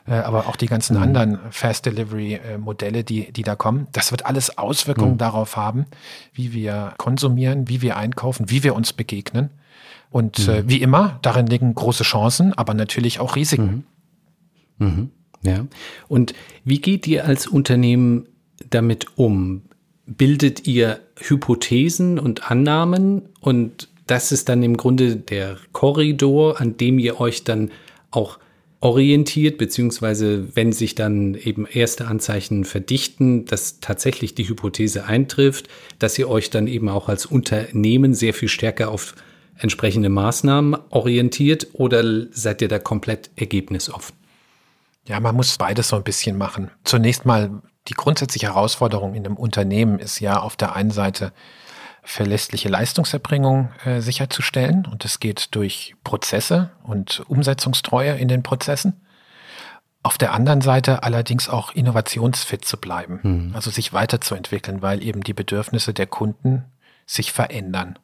Yeah. 0.06 0.26
aber 0.26 0.48
auch 0.48 0.58
die 0.58 0.66
ganzen 0.66 0.98
mhm. 0.98 1.04
anderen 1.04 1.40
Fast 1.52 1.86
Delivery 1.86 2.34
äh, 2.34 2.58
Modelle, 2.58 3.04
die, 3.04 3.32
die 3.32 3.44
da 3.44 3.56
kommen, 3.56 3.88
das 3.94 4.12
wird 4.12 4.26
alles 4.26 4.58
Auswirkungen 4.58 5.14
mhm. 5.14 5.18
darauf 5.18 5.56
haben, 5.56 5.86
wie 6.34 6.52
wir 6.52 6.94
konsumieren, 6.98 7.70
wie 7.70 7.82
wir 7.82 7.96
einkaufen, 7.96 8.50
wie 8.50 8.64
wir 8.64 8.76
uns 8.76 8.92
begegnen. 8.92 9.52
Und 10.10 10.48
äh, 10.48 10.62
mhm. 10.62 10.70
wie 10.70 10.82
immer, 10.82 11.20
darin 11.22 11.48
liegen 11.48 11.74
große 11.74 12.04
Chancen, 12.04 12.54
aber 12.54 12.74
natürlich 12.74 13.20
auch 13.20 13.36
Risiken. 13.36 13.86
Ja. 15.46 15.68
Und 16.08 16.34
wie 16.64 16.80
geht 16.80 17.08
ihr 17.08 17.26
als 17.26 17.48
Unternehmen 17.48 18.28
damit 18.70 19.18
um? 19.18 19.64
Bildet 20.06 20.68
ihr 20.68 21.00
Hypothesen 21.18 22.20
und 22.20 22.50
Annahmen 22.50 23.24
und 23.40 23.90
das 24.08 24.32
ist 24.32 24.50
dann 24.50 24.64
im 24.64 24.76
Grunde 24.76 25.16
der 25.16 25.58
Korridor, 25.72 26.60
an 26.60 26.76
dem 26.78 27.00
ihr 27.00 27.20
euch 27.20 27.44
dann 27.44 27.72
auch 28.12 28.38
orientiert, 28.82 29.58
beziehungsweise 29.58 30.56
wenn 30.56 30.74
sich 30.74 30.94
dann 30.94 31.36
eben 31.36 31.66
erste 31.66 32.08
Anzeichen 32.08 32.66
verdichten, 32.66 33.46
dass 33.46 33.80
tatsächlich 33.80 34.36
die 34.36 34.48
Hypothese 34.48 35.06
eintrifft, 35.06 35.70
dass 36.00 36.20
ihr 36.20 36.30
euch 36.30 36.50
dann 36.50 36.68
eben 36.68 36.90
auch 36.90 37.08
als 37.08 37.26
Unternehmen 37.26 38.14
sehr 38.14 38.34
viel 38.34 38.50
stärker 38.50 38.92
auf 38.92 39.16
entsprechende 39.58 40.10
Maßnahmen 40.10 40.76
orientiert 40.90 41.68
oder 41.72 42.28
seid 42.32 42.62
ihr 42.62 42.68
da 42.68 42.78
komplett 42.78 43.30
ergebnisoffen? 43.38 44.16
Ja, 45.06 45.20
man 45.20 45.36
muss 45.36 45.58
beides 45.58 45.90
so 45.90 45.96
ein 45.96 46.04
bisschen 46.04 46.38
machen. 46.38 46.72
Zunächst 46.84 47.26
mal 47.26 47.62
die 47.88 47.94
grundsätzliche 47.94 48.48
Herausforderung 48.48 49.14
in 49.14 49.26
einem 49.26 49.36
Unternehmen 49.36 50.00
ist 50.00 50.20
ja 50.20 50.40
auf 50.40 50.56
der 50.56 50.76
einen 50.76 50.92
Seite 50.92 51.34
verlässliche 52.04 52.70
Leistungserbringung 52.70 53.72
äh, 53.86 54.02
sicherzustellen 54.02 54.86
und 54.86 55.04
das 55.04 55.20
geht 55.20 55.56
durch 55.56 55.96
Prozesse 56.04 56.72
und 56.84 57.24
Umsetzungstreue 57.28 58.16
in 58.16 58.28
den 58.28 58.44
Prozessen. 58.44 59.02
Auf 60.02 60.18
der 60.18 60.34
anderen 60.34 60.60
Seite 60.60 61.04
allerdings 61.04 61.48
auch 61.48 61.74
innovationsfit 61.74 62.66
zu 62.66 62.78
bleiben, 62.78 63.20
mhm. 63.24 63.56
also 63.56 63.72
sich 63.72 63.94
weiterzuentwickeln, 63.94 64.82
weil 64.82 65.02
eben 65.02 65.22
die 65.22 65.34
Bedürfnisse 65.34 65.94
der 65.94 66.08
Kunden 66.08 66.66
sich 67.06 67.32
verändern. 67.32 67.98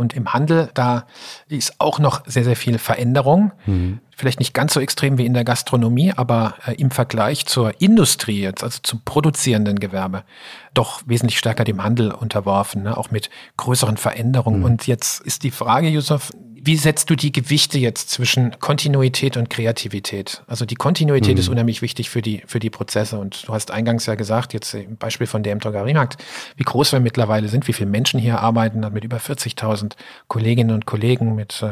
Und 0.00 0.14
im 0.14 0.32
Handel, 0.32 0.70
da 0.72 1.04
ist 1.48 1.74
auch 1.78 1.98
noch 1.98 2.22
sehr, 2.24 2.42
sehr 2.42 2.56
viel 2.56 2.78
Veränderung. 2.78 3.52
Mhm. 3.66 4.00
Vielleicht 4.16 4.38
nicht 4.38 4.54
ganz 4.54 4.72
so 4.72 4.80
extrem 4.80 5.18
wie 5.18 5.26
in 5.26 5.34
der 5.34 5.44
Gastronomie, 5.44 6.14
aber 6.16 6.54
äh, 6.66 6.72
im 6.76 6.90
Vergleich 6.90 7.44
zur 7.44 7.82
Industrie 7.82 8.40
jetzt, 8.40 8.64
also 8.64 8.80
zum 8.82 9.02
produzierenden 9.04 9.78
Gewerbe, 9.78 10.24
doch 10.72 11.02
wesentlich 11.04 11.38
stärker 11.38 11.64
dem 11.64 11.84
Handel 11.84 12.12
unterworfen, 12.12 12.84
ne? 12.84 12.96
auch 12.96 13.10
mit 13.10 13.28
größeren 13.58 13.98
Veränderungen. 13.98 14.60
Mhm. 14.60 14.64
Und 14.64 14.86
jetzt 14.86 15.20
ist 15.20 15.42
die 15.42 15.50
Frage, 15.50 15.88
Yusuf, 15.88 16.32
wie 16.62 16.76
setzt 16.76 17.08
du 17.08 17.16
die 17.16 17.32
Gewichte 17.32 17.78
jetzt 17.78 18.10
zwischen 18.10 18.58
Kontinuität 18.60 19.38
und 19.38 19.48
Kreativität? 19.48 20.42
Also 20.46 20.66
die 20.66 20.74
Kontinuität 20.74 21.34
mhm. 21.34 21.40
ist 21.40 21.48
unheimlich 21.48 21.80
wichtig 21.80 22.10
für 22.10 22.20
die, 22.20 22.42
für 22.46 22.58
die 22.58 22.68
Prozesse. 22.68 23.18
Und 23.18 23.48
du 23.48 23.54
hast 23.54 23.70
eingangs 23.70 24.04
ja 24.04 24.14
gesagt, 24.14 24.52
jetzt 24.52 24.74
im 24.74 24.96
Beispiel 24.96 25.26
von 25.26 25.42
DM 25.42 25.58
Drogeriemarkt, 25.58 26.22
wie 26.56 26.64
groß 26.64 26.92
wir 26.92 27.00
mittlerweile 27.00 27.48
sind, 27.48 27.66
wie 27.66 27.72
viele 27.72 27.88
Menschen 27.88 28.20
hier 28.20 28.40
arbeiten, 28.40 28.80
mit 28.92 29.04
über 29.04 29.16
40.000 29.16 29.92
Kolleginnen 30.28 30.74
und 30.74 30.84
Kollegen, 30.84 31.34
mit 31.34 31.62
äh, 31.62 31.70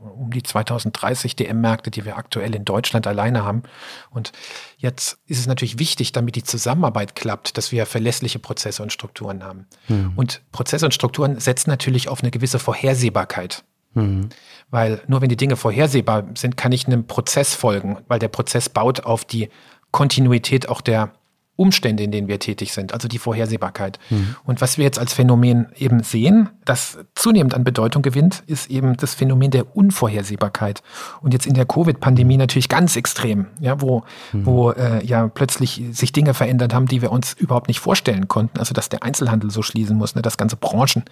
um 0.00 0.30
die 0.30 0.42
2030 0.42 1.36
DM-Märkte, 1.36 1.90
die 1.90 2.04
wir 2.04 2.18
aktuell 2.18 2.54
in 2.54 2.66
Deutschland 2.66 3.06
alleine 3.06 3.42
haben. 3.42 3.62
Und 4.10 4.32
jetzt 4.76 5.18
ist 5.26 5.38
es 5.38 5.46
natürlich 5.46 5.78
wichtig, 5.78 6.12
damit 6.12 6.36
die 6.36 6.42
Zusammenarbeit 6.44 7.14
klappt, 7.14 7.56
dass 7.56 7.72
wir 7.72 7.86
verlässliche 7.86 8.38
Prozesse 8.38 8.82
und 8.82 8.92
Strukturen 8.92 9.42
haben. 9.42 9.66
Mhm. 9.88 10.12
Und 10.14 10.42
Prozesse 10.52 10.84
und 10.84 10.92
Strukturen 10.92 11.40
setzen 11.40 11.70
natürlich 11.70 12.08
auf 12.08 12.22
eine 12.22 12.30
gewisse 12.30 12.58
Vorhersehbarkeit. 12.58 13.64
Mhm. 13.96 14.28
Weil 14.70 15.00
nur 15.08 15.20
wenn 15.20 15.28
die 15.28 15.36
Dinge 15.36 15.56
vorhersehbar 15.56 16.24
sind, 16.34 16.56
kann 16.56 16.72
ich 16.72 16.86
einem 16.86 17.06
Prozess 17.06 17.54
folgen, 17.54 17.98
weil 18.08 18.18
der 18.18 18.28
Prozess 18.28 18.68
baut 18.68 19.00
auf 19.04 19.24
die 19.24 19.48
Kontinuität 19.90 20.68
auch 20.68 20.80
der 20.80 21.12
Umstände, 21.56 22.02
in 22.02 22.10
denen 22.10 22.28
wir 22.28 22.38
tätig 22.38 22.72
sind, 22.72 22.92
also 22.92 23.08
die 23.08 23.18
Vorhersehbarkeit. 23.18 23.98
Mhm. 24.10 24.36
Und 24.44 24.60
was 24.60 24.78
wir 24.78 24.84
jetzt 24.84 24.98
als 24.98 25.14
Phänomen 25.14 25.66
eben 25.76 26.02
sehen, 26.02 26.50
das 26.64 26.98
zunehmend 27.14 27.54
an 27.54 27.64
Bedeutung 27.64 28.02
gewinnt, 28.02 28.42
ist 28.46 28.70
eben 28.70 28.96
das 28.96 29.14
Phänomen 29.14 29.50
der 29.50 29.76
Unvorhersehbarkeit. 29.76 30.82
Und 31.22 31.32
jetzt 31.32 31.46
in 31.46 31.54
der 31.54 31.64
Covid-Pandemie 31.64 32.36
natürlich 32.36 32.68
ganz 32.68 32.96
extrem, 32.96 33.46
ja, 33.60 33.80
wo, 33.80 34.02
mhm. 34.32 34.46
wo 34.46 34.70
äh, 34.70 35.04
ja 35.04 35.28
plötzlich 35.28 35.82
sich 35.92 36.12
Dinge 36.12 36.34
verändert 36.34 36.74
haben, 36.74 36.86
die 36.86 37.02
wir 37.02 37.10
uns 37.10 37.32
überhaupt 37.32 37.68
nicht 37.68 37.80
vorstellen 37.80 38.28
konnten. 38.28 38.58
Also 38.58 38.74
dass 38.74 38.88
der 38.88 39.02
Einzelhandel 39.02 39.50
so 39.50 39.62
schließen 39.62 39.96
muss, 39.96 40.14
ne, 40.14 40.22
dass 40.22 40.36
ganze 40.36 40.56
Branchen 40.56 41.04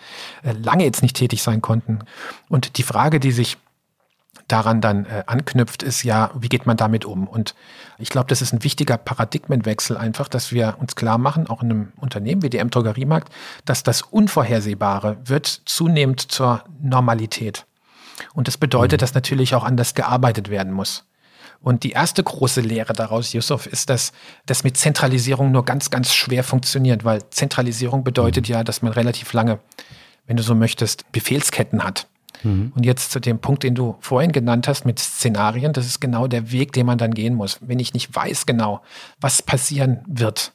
äh, 0.42 0.52
lange 0.52 0.84
jetzt 0.84 1.02
nicht 1.02 1.16
tätig 1.16 1.42
sein 1.42 1.62
konnten. 1.62 2.00
Und 2.48 2.76
die 2.76 2.82
Frage, 2.82 3.18
die 3.18 3.32
sich 3.32 3.56
daran 4.48 4.80
dann 4.80 5.06
äh, 5.06 5.24
anknüpft, 5.26 5.82
ist 5.82 6.02
ja, 6.02 6.30
wie 6.34 6.48
geht 6.48 6.66
man 6.66 6.76
damit 6.76 7.04
um? 7.04 7.26
Und 7.26 7.54
ich 7.98 8.10
glaube, 8.10 8.28
das 8.28 8.42
ist 8.42 8.52
ein 8.52 8.64
wichtiger 8.64 8.96
Paradigmenwechsel 8.96 9.96
einfach, 9.96 10.28
dass 10.28 10.52
wir 10.52 10.76
uns 10.78 10.96
klar 10.96 11.18
machen, 11.18 11.46
auch 11.46 11.62
in 11.62 11.70
einem 11.70 11.92
Unternehmen 11.96 12.42
wie 12.42 12.50
dem 12.50 12.70
Drogeriemarkt, 12.70 13.32
dass 13.64 13.82
das 13.82 14.02
Unvorhersehbare 14.02 15.16
wird 15.24 15.46
zunehmend 15.46 16.20
zur 16.20 16.64
Normalität. 16.80 17.66
Und 18.32 18.48
das 18.48 18.58
bedeutet, 18.58 19.00
mhm. 19.00 19.02
dass 19.02 19.14
natürlich 19.14 19.54
auch 19.54 19.64
anders 19.64 19.94
gearbeitet 19.94 20.50
werden 20.50 20.72
muss. 20.72 21.04
Und 21.60 21.82
die 21.82 21.92
erste 21.92 22.22
große 22.22 22.60
Lehre 22.60 22.92
daraus, 22.92 23.32
Yusuf, 23.32 23.66
ist, 23.66 23.88
dass 23.88 24.12
das 24.44 24.64
mit 24.64 24.76
Zentralisierung 24.76 25.50
nur 25.50 25.64
ganz, 25.64 25.88
ganz 25.88 26.12
schwer 26.12 26.44
funktioniert, 26.44 27.04
weil 27.04 27.28
Zentralisierung 27.30 28.04
bedeutet 28.04 28.48
mhm. 28.48 28.54
ja, 28.54 28.64
dass 28.64 28.82
man 28.82 28.92
relativ 28.92 29.32
lange, 29.32 29.58
wenn 30.26 30.36
du 30.36 30.42
so 30.42 30.54
möchtest, 30.54 31.10
Befehlsketten 31.12 31.82
hat. 31.82 32.06
Mhm. 32.44 32.72
Und 32.74 32.86
jetzt 32.86 33.10
zu 33.10 33.20
dem 33.20 33.38
Punkt, 33.38 33.62
den 33.62 33.74
du 33.74 33.96
vorhin 34.00 34.32
genannt 34.32 34.68
hast 34.68 34.84
mit 34.84 34.98
Szenarien, 34.98 35.72
das 35.72 35.86
ist 35.86 36.00
genau 36.00 36.26
der 36.26 36.52
Weg, 36.52 36.72
den 36.72 36.86
man 36.86 36.98
dann 36.98 37.14
gehen 37.14 37.34
muss. 37.34 37.58
Wenn 37.60 37.78
ich 37.78 37.94
nicht 37.94 38.14
weiß 38.14 38.46
genau, 38.46 38.82
was 39.20 39.42
passieren 39.42 40.00
wird, 40.06 40.52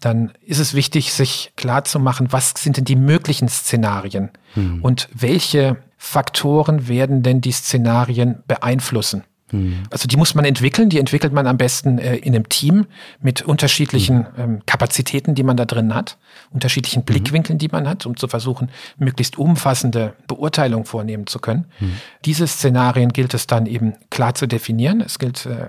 dann 0.00 0.32
ist 0.44 0.58
es 0.58 0.74
wichtig, 0.74 1.12
sich 1.12 1.52
klar 1.56 1.84
zu 1.84 1.98
machen, 1.98 2.30
was 2.30 2.52
sind 2.56 2.76
denn 2.76 2.84
die 2.84 2.96
möglichen 2.96 3.48
Szenarien 3.48 4.30
mhm. 4.54 4.82
und 4.82 5.08
welche 5.14 5.78
Faktoren 5.96 6.88
werden 6.88 7.22
denn 7.22 7.40
die 7.40 7.52
Szenarien 7.52 8.42
beeinflussen. 8.46 9.24
Mhm. 9.54 9.82
Also 9.90 10.08
die 10.08 10.16
muss 10.16 10.34
man 10.34 10.44
entwickeln, 10.44 10.88
die 10.88 10.98
entwickelt 10.98 11.32
man 11.32 11.46
am 11.46 11.56
besten 11.56 11.98
äh, 11.98 12.16
in 12.16 12.34
einem 12.34 12.48
Team 12.48 12.86
mit 13.20 13.42
unterschiedlichen 13.42 14.18
mhm. 14.18 14.26
ähm, 14.38 14.62
Kapazitäten, 14.66 15.34
die 15.34 15.42
man 15.42 15.56
da 15.56 15.64
drin 15.64 15.94
hat, 15.94 16.18
unterschiedlichen 16.50 17.00
mhm. 17.00 17.04
Blickwinkeln, 17.04 17.58
die 17.58 17.68
man 17.68 17.88
hat, 17.88 18.06
um 18.06 18.16
zu 18.16 18.28
versuchen, 18.28 18.70
möglichst 18.98 19.38
umfassende 19.38 20.14
Beurteilung 20.26 20.84
vornehmen 20.84 21.26
zu 21.26 21.38
können. 21.38 21.66
Mhm. 21.80 21.96
Diese 22.24 22.46
Szenarien 22.46 23.12
gilt 23.12 23.34
es 23.34 23.46
dann 23.46 23.66
eben 23.66 23.94
klar 24.10 24.34
zu 24.34 24.46
definieren. 24.46 25.00
Es 25.00 25.18
gilt 25.18 25.46
äh, 25.46 25.68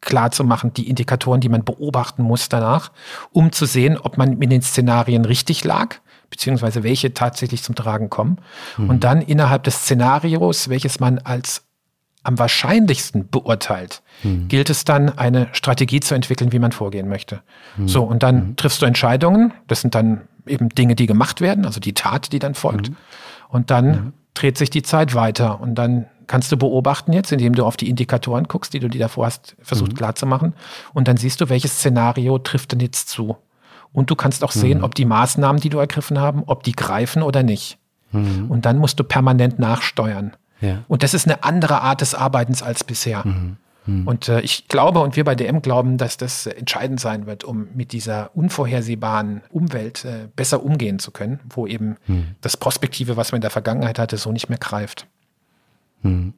klar 0.00 0.30
zu 0.30 0.44
machen, 0.44 0.72
die 0.74 0.88
Indikatoren, 0.88 1.40
die 1.40 1.48
man 1.48 1.64
beobachten 1.64 2.22
muss 2.22 2.48
danach, 2.48 2.92
um 3.32 3.52
zu 3.52 3.66
sehen, 3.66 3.98
ob 3.98 4.18
man 4.18 4.38
mit 4.38 4.52
den 4.52 4.62
Szenarien 4.62 5.24
richtig 5.24 5.64
lag 5.64 5.96
beziehungsweise 6.30 6.82
welche 6.82 7.14
tatsächlich 7.14 7.62
zum 7.62 7.74
Tragen 7.74 8.10
kommen. 8.10 8.38
Mhm. 8.76 8.90
Und 8.90 9.04
dann 9.04 9.22
innerhalb 9.22 9.62
des 9.62 9.76
Szenarios, 9.82 10.68
welches 10.68 11.00
man 11.00 11.18
als 11.20 11.65
am 12.26 12.38
wahrscheinlichsten 12.38 13.28
beurteilt, 13.28 14.02
mhm. 14.22 14.48
gilt 14.48 14.70
es 14.70 14.84
dann, 14.84 15.16
eine 15.16 15.48
Strategie 15.52 16.00
zu 16.00 16.14
entwickeln, 16.14 16.52
wie 16.52 16.58
man 16.58 16.72
vorgehen 16.72 17.08
möchte. 17.08 17.40
Mhm. 17.76 17.88
So, 17.88 18.02
und 18.02 18.22
dann 18.22 18.48
mhm. 18.48 18.56
triffst 18.56 18.82
du 18.82 18.86
Entscheidungen. 18.86 19.52
Das 19.68 19.80
sind 19.80 19.94
dann 19.94 20.22
eben 20.46 20.68
Dinge, 20.68 20.94
die 20.94 21.06
gemacht 21.06 21.40
werden, 21.40 21.64
also 21.64 21.80
die 21.80 21.94
Tat, 21.94 22.32
die 22.32 22.38
dann 22.38 22.54
folgt. 22.54 22.90
Mhm. 22.90 22.96
Und 23.48 23.70
dann 23.70 24.12
dreht 24.34 24.58
sich 24.58 24.70
die 24.70 24.82
Zeit 24.82 25.14
weiter. 25.14 25.60
Und 25.60 25.76
dann 25.76 26.06
kannst 26.26 26.50
du 26.50 26.56
beobachten 26.56 27.12
jetzt, 27.12 27.30
indem 27.30 27.54
du 27.54 27.64
auf 27.64 27.76
die 27.76 27.88
Indikatoren 27.88 28.44
guckst, 28.44 28.74
die 28.74 28.80
du 28.80 28.88
dir 28.88 28.98
davor 28.98 29.26
hast 29.26 29.56
versucht 29.62 29.92
mhm. 29.92 29.96
klarzumachen. 29.96 30.54
Und 30.92 31.08
dann 31.08 31.16
siehst 31.16 31.40
du, 31.40 31.48
welches 31.48 31.78
Szenario 31.78 32.38
trifft 32.38 32.72
denn 32.72 32.80
jetzt 32.80 33.08
zu. 33.08 33.36
Und 33.92 34.10
du 34.10 34.16
kannst 34.16 34.44
auch 34.44 34.52
sehen, 34.52 34.82
ob 34.82 34.94
die 34.94 35.04
Maßnahmen, 35.06 35.60
die 35.60 35.70
du 35.70 35.78
ergriffen 35.78 36.18
haben, 36.18 36.42
ob 36.46 36.64
die 36.64 36.72
greifen 36.72 37.22
oder 37.22 37.42
nicht. 37.42 37.78
Und 38.48 38.66
dann 38.66 38.78
musst 38.78 38.98
du 38.98 39.04
permanent 39.04 39.58
nachsteuern. 39.58 40.32
Ja. 40.60 40.84
Und 40.88 41.02
das 41.02 41.14
ist 41.14 41.26
eine 41.26 41.44
andere 41.44 41.82
Art 41.82 42.00
des 42.00 42.14
Arbeitens 42.14 42.62
als 42.62 42.84
bisher. 42.84 43.24
Mhm. 43.24 43.56
Mhm. 43.86 44.06
Und 44.06 44.28
äh, 44.28 44.40
ich 44.40 44.68
glaube 44.68 45.00
und 45.00 45.16
wir 45.16 45.24
bei 45.24 45.34
DM 45.34 45.62
glauben, 45.62 45.96
dass 45.98 46.16
das 46.16 46.46
entscheidend 46.46 47.00
sein 47.00 47.26
wird, 47.26 47.44
um 47.44 47.68
mit 47.74 47.92
dieser 47.92 48.30
unvorhersehbaren 48.34 49.42
Umwelt 49.50 50.04
äh, 50.04 50.28
besser 50.34 50.62
umgehen 50.64 50.98
zu 50.98 51.10
können, 51.10 51.40
wo 51.48 51.66
eben 51.66 51.96
mhm. 52.06 52.34
das 52.40 52.56
Prospektive, 52.56 53.16
was 53.16 53.32
man 53.32 53.38
in 53.38 53.42
der 53.42 53.50
Vergangenheit 53.50 53.98
hatte, 53.98 54.16
so 54.16 54.32
nicht 54.32 54.48
mehr 54.48 54.58
greift. 54.58 55.06
Mhm. 56.02 56.34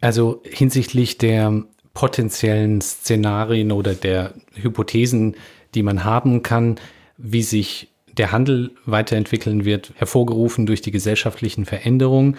Also 0.00 0.42
hinsichtlich 0.44 1.18
der 1.18 1.62
potenziellen 1.94 2.80
Szenarien 2.80 3.72
oder 3.72 3.94
der 3.94 4.34
Hypothesen, 4.54 5.36
die 5.74 5.82
man 5.82 6.04
haben 6.04 6.42
kann, 6.42 6.76
wie 7.16 7.42
sich 7.42 7.88
der 8.16 8.32
Handel 8.32 8.72
weiterentwickeln 8.86 9.64
wird, 9.64 9.92
hervorgerufen 9.96 10.66
durch 10.66 10.82
die 10.82 10.90
gesellschaftlichen 10.90 11.64
Veränderungen 11.64 12.36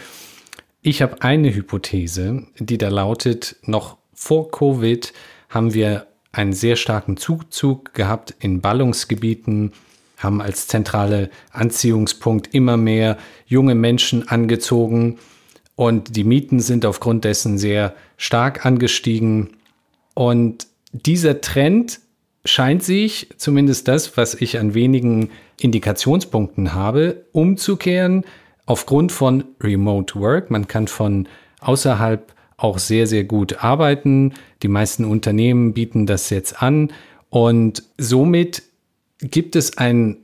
ich 0.82 1.02
habe 1.02 1.22
eine 1.22 1.54
Hypothese, 1.54 2.48
die 2.58 2.78
da 2.78 2.90
lautet, 2.90 3.56
noch 3.64 3.98
vor 4.14 4.52
Covid 4.52 5.14
haben 5.50 5.74
wir 5.74 6.08
einen 6.32 6.54
sehr 6.54 6.76
starken 6.76 7.18
Zuzug 7.18 7.94
gehabt 7.94 8.34
in 8.40 8.62
Ballungsgebieten, 8.62 9.74
haben 10.18 10.42
als 10.42 10.68
zentrale 10.68 11.30
Anziehungspunkt 11.52 12.54
immer 12.54 12.78
mehr 12.78 13.18
junge 13.46 13.76
Menschen 13.76 14.28
angezogen 14.28 15.18
und 15.76 16.16
die 16.16 16.24
Mieten 16.24 16.60
sind 16.60 16.86
aufgrund 16.86 17.26
dessen 17.26 17.58
sehr 17.58 17.96
stark 18.18 18.66
angestiegen. 18.66 19.58
Und 20.14 20.68
dieser 20.92 21.42
Trend 21.42 22.00
scheint 22.46 22.84
sich, 22.84 23.30
zumindest 23.38 23.88
das, 23.88 24.16
was 24.18 24.36
ich 24.36 24.60
an 24.60 24.74
wenigen 24.74 25.30
Indikationspunkten 25.60 26.74
habe, 26.74 27.26
umzukehren 27.32 28.26
aufgrund 28.72 29.12
von 29.12 29.44
Remote 29.60 30.18
Work. 30.18 30.50
Man 30.50 30.66
kann 30.66 30.88
von 30.88 31.28
außerhalb 31.60 32.34
auch 32.56 32.80
sehr, 32.80 33.06
sehr 33.06 33.26
gut 33.26 33.62
arbeiten. 33.62 34.34
Die 34.64 34.70
meisten 34.70 35.04
Unternehmen 35.04 35.74
bieten 35.74 36.06
das 36.06 36.30
jetzt 36.30 36.64
an 36.64 36.94
und 37.30 37.84
somit 37.98 38.64
gibt 39.20 39.58
es 39.58 39.78
einen 39.78 40.20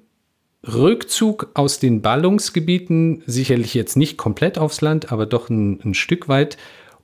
Rückzug 0.66 1.52
aus 1.56 1.80
den 1.80 2.02
Ballungsgebieten, 2.02 3.22
sicherlich 3.26 3.74
jetzt 3.74 3.98
nicht 3.98 4.16
komplett 4.16 4.58
aufs 4.58 4.80
Land, 4.80 5.12
aber 5.12 5.26
doch 5.26 5.50
ein, 5.50 5.82
ein 5.84 5.94
Stück 5.94 6.30
weit. 6.30 6.58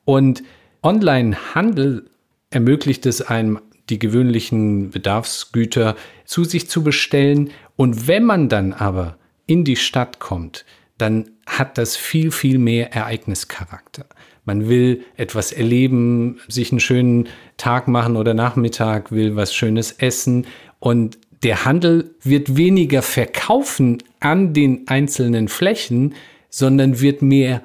Und 0.05 0.43
Online-Handel 0.81 2.09
ermöglicht 2.51 3.05
es 3.05 3.21
einem, 3.21 3.59
die 3.89 3.99
gewöhnlichen 3.99 4.91
Bedarfsgüter 4.91 5.97
zu 6.23 6.45
sich 6.45 6.69
zu 6.69 6.85
bestellen. 6.85 7.51
Und 7.75 8.07
wenn 8.07 8.23
man 8.23 8.47
dann 8.47 8.71
aber 8.71 9.17
in 9.45 9.65
die 9.65 9.75
Stadt 9.75 10.19
kommt, 10.19 10.63
dann 10.97 11.29
hat 11.45 11.77
das 11.77 11.95
viel, 11.95 12.31
viel 12.31 12.57
mehr 12.57 12.93
Ereignischarakter. 12.93 14.05
Man 14.45 14.67
will 14.67 15.03
etwas 15.15 15.51
erleben, 15.51 16.39
sich 16.47 16.71
einen 16.71 16.79
schönen 16.79 17.29
Tag 17.57 17.87
machen 17.87 18.17
oder 18.17 18.33
Nachmittag, 18.33 19.11
will 19.11 19.35
was 19.35 19.53
Schönes 19.53 19.93
essen. 19.93 20.47
Und 20.79 21.17
der 21.43 21.65
Handel 21.65 22.15
wird 22.21 22.57
weniger 22.57 23.01
verkaufen 23.01 24.03
an 24.19 24.53
den 24.53 24.87
einzelnen 24.87 25.47
Flächen, 25.47 26.15
sondern 26.49 26.99
wird 26.99 27.21
mehr 27.21 27.61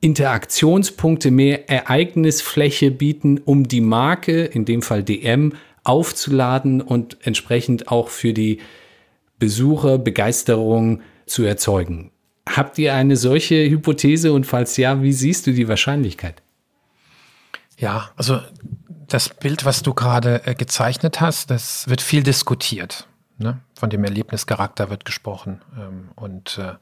Interaktionspunkte, 0.00 1.30
mehr 1.32 1.68
Ereignisfläche 1.68 2.90
bieten, 2.92 3.40
um 3.44 3.66
die 3.66 3.80
Marke, 3.80 4.44
in 4.44 4.64
dem 4.64 4.82
Fall 4.82 5.02
DM, 5.02 5.54
aufzuladen 5.82 6.80
und 6.80 7.16
entsprechend 7.22 7.88
auch 7.88 8.08
für 8.08 8.32
die 8.32 8.58
Besucher 9.38 9.98
Begeisterung 9.98 11.00
zu 11.26 11.44
erzeugen. 11.44 12.10
Habt 12.56 12.78
ihr 12.78 12.94
eine 12.94 13.16
solche 13.16 13.68
Hypothese 13.68 14.32
und 14.32 14.46
falls 14.46 14.76
ja, 14.76 15.02
wie 15.02 15.12
siehst 15.12 15.46
du 15.46 15.52
die 15.52 15.68
Wahrscheinlichkeit? 15.68 16.42
Ja, 17.76 18.10
also 18.16 18.40
das 19.06 19.28
Bild, 19.28 19.64
was 19.64 19.82
du 19.82 19.94
gerade 19.94 20.46
äh, 20.46 20.54
gezeichnet 20.54 21.20
hast, 21.20 21.50
das 21.50 21.88
wird 21.88 22.00
viel 22.00 22.22
diskutiert. 22.22 23.06
Ne? 23.38 23.60
Von 23.74 23.90
dem 23.90 24.04
Erlebnischarakter 24.04 24.90
wird 24.90 25.04
gesprochen. 25.04 25.62
Ähm, 25.78 26.08
und 26.16 26.58
äh, 26.58 26.74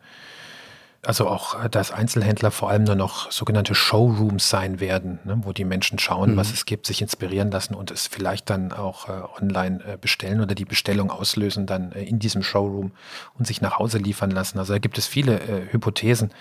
also 1.06 1.28
auch, 1.28 1.62
äh, 1.62 1.70
dass 1.70 1.92
Einzelhändler 1.92 2.50
vor 2.50 2.68
allem 2.70 2.84
nur 2.84 2.96
noch 2.96 3.30
sogenannte 3.30 3.74
Showrooms 3.74 4.50
sein 4.50 4.80
werden, 4.80 5.20
ne, 5.24 5.40
wo 5.42 5.52
die 5.52 5.64
Menschen 5.64 5.98
schauen, 5.98 6.32
mhm. 6.32 6.36
was 6.36 6.52
es 6.52 6.66
gibt, 6.66 6.86
sich 6.86 7.00
inspirieren 7.00 7.50
lassen 7.50 7.74
und 7.74 7.90
es 7.90 8.06
vielleicht 8.08 8.50
dann 8.50 8.72
auch 8.72 9.08
äh, 9.08 9.12
online 9.40 9.84
äh, 9.84 9.96
bestellen 9.96 10.40
oder 10.40 10.54
die 10.54 10.64
Bestellung 10.64 11.10
auslösen 11.10 11.66
dann 11.66 11.92
äh, 11.92 12.02
in 12.02 12.18
diesem 12.18 12.42
Showroom 12.42 12.90
und 13.38 13.46
sich 13.46 13.60
nach 13.60 13.78
Hause 13.78 13.98
liefern 13.98 14.30
lassen. 14.30 14.58
Also 14.58 14.72
da 14.72 14.78
gibt 14.78 14.98
es 14.98 15.06
viele 15.06 15.38
äh, 15.40 15.72
Hypothesen. 15.72 16.32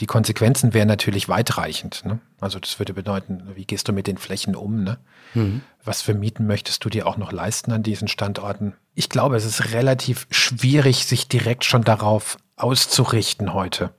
Die 0.00 0.06
Konsequenzen 0.06 0.72
wären 0.72 0.88
natürlich 0.88 1.28
weitreichend. 1.28 2.04
Ne? 2.04 2.18
Also 2.40 2.58
das 2.58 2.78
würde 2.78 2.94
bedeuten, 2.94 3.42
wie 3.54 3.66
gehst 3.66 3.86
du 3.86 3.92
mit 3.92 4.06
den 4.06 4.16
Flächen 4.16 4.56
um? 4.56 4.82
Ne? 4.82 4.98
Mhm. 5.34 5.60
Was 5.84 6.02
für 6.02 6.14
Mieten 6.14 6.46
möchtest 6.46 6.84
du 6.84 6.88
dir 6.88 7.06
auch 7.06 7.16
noch 7.16 7.32
leisten 7.32 7.70
an 7.70 7.82
diesen 7.82 8.08
Standorten? 8.08 8.74
Ich 8.94 9.08
glaube, 9.08 9.36
es 9.36 9.44
ist 9.44 9.72
relativ 9.72 10.26
schwierig, 10.30 11.06
sich 11.06 11.28
direkt 11.28 11.64
schon 11.64 11.82
darauf 11.82 12.38
auszurichten 12.62 13.54
heute. 13.54 13.90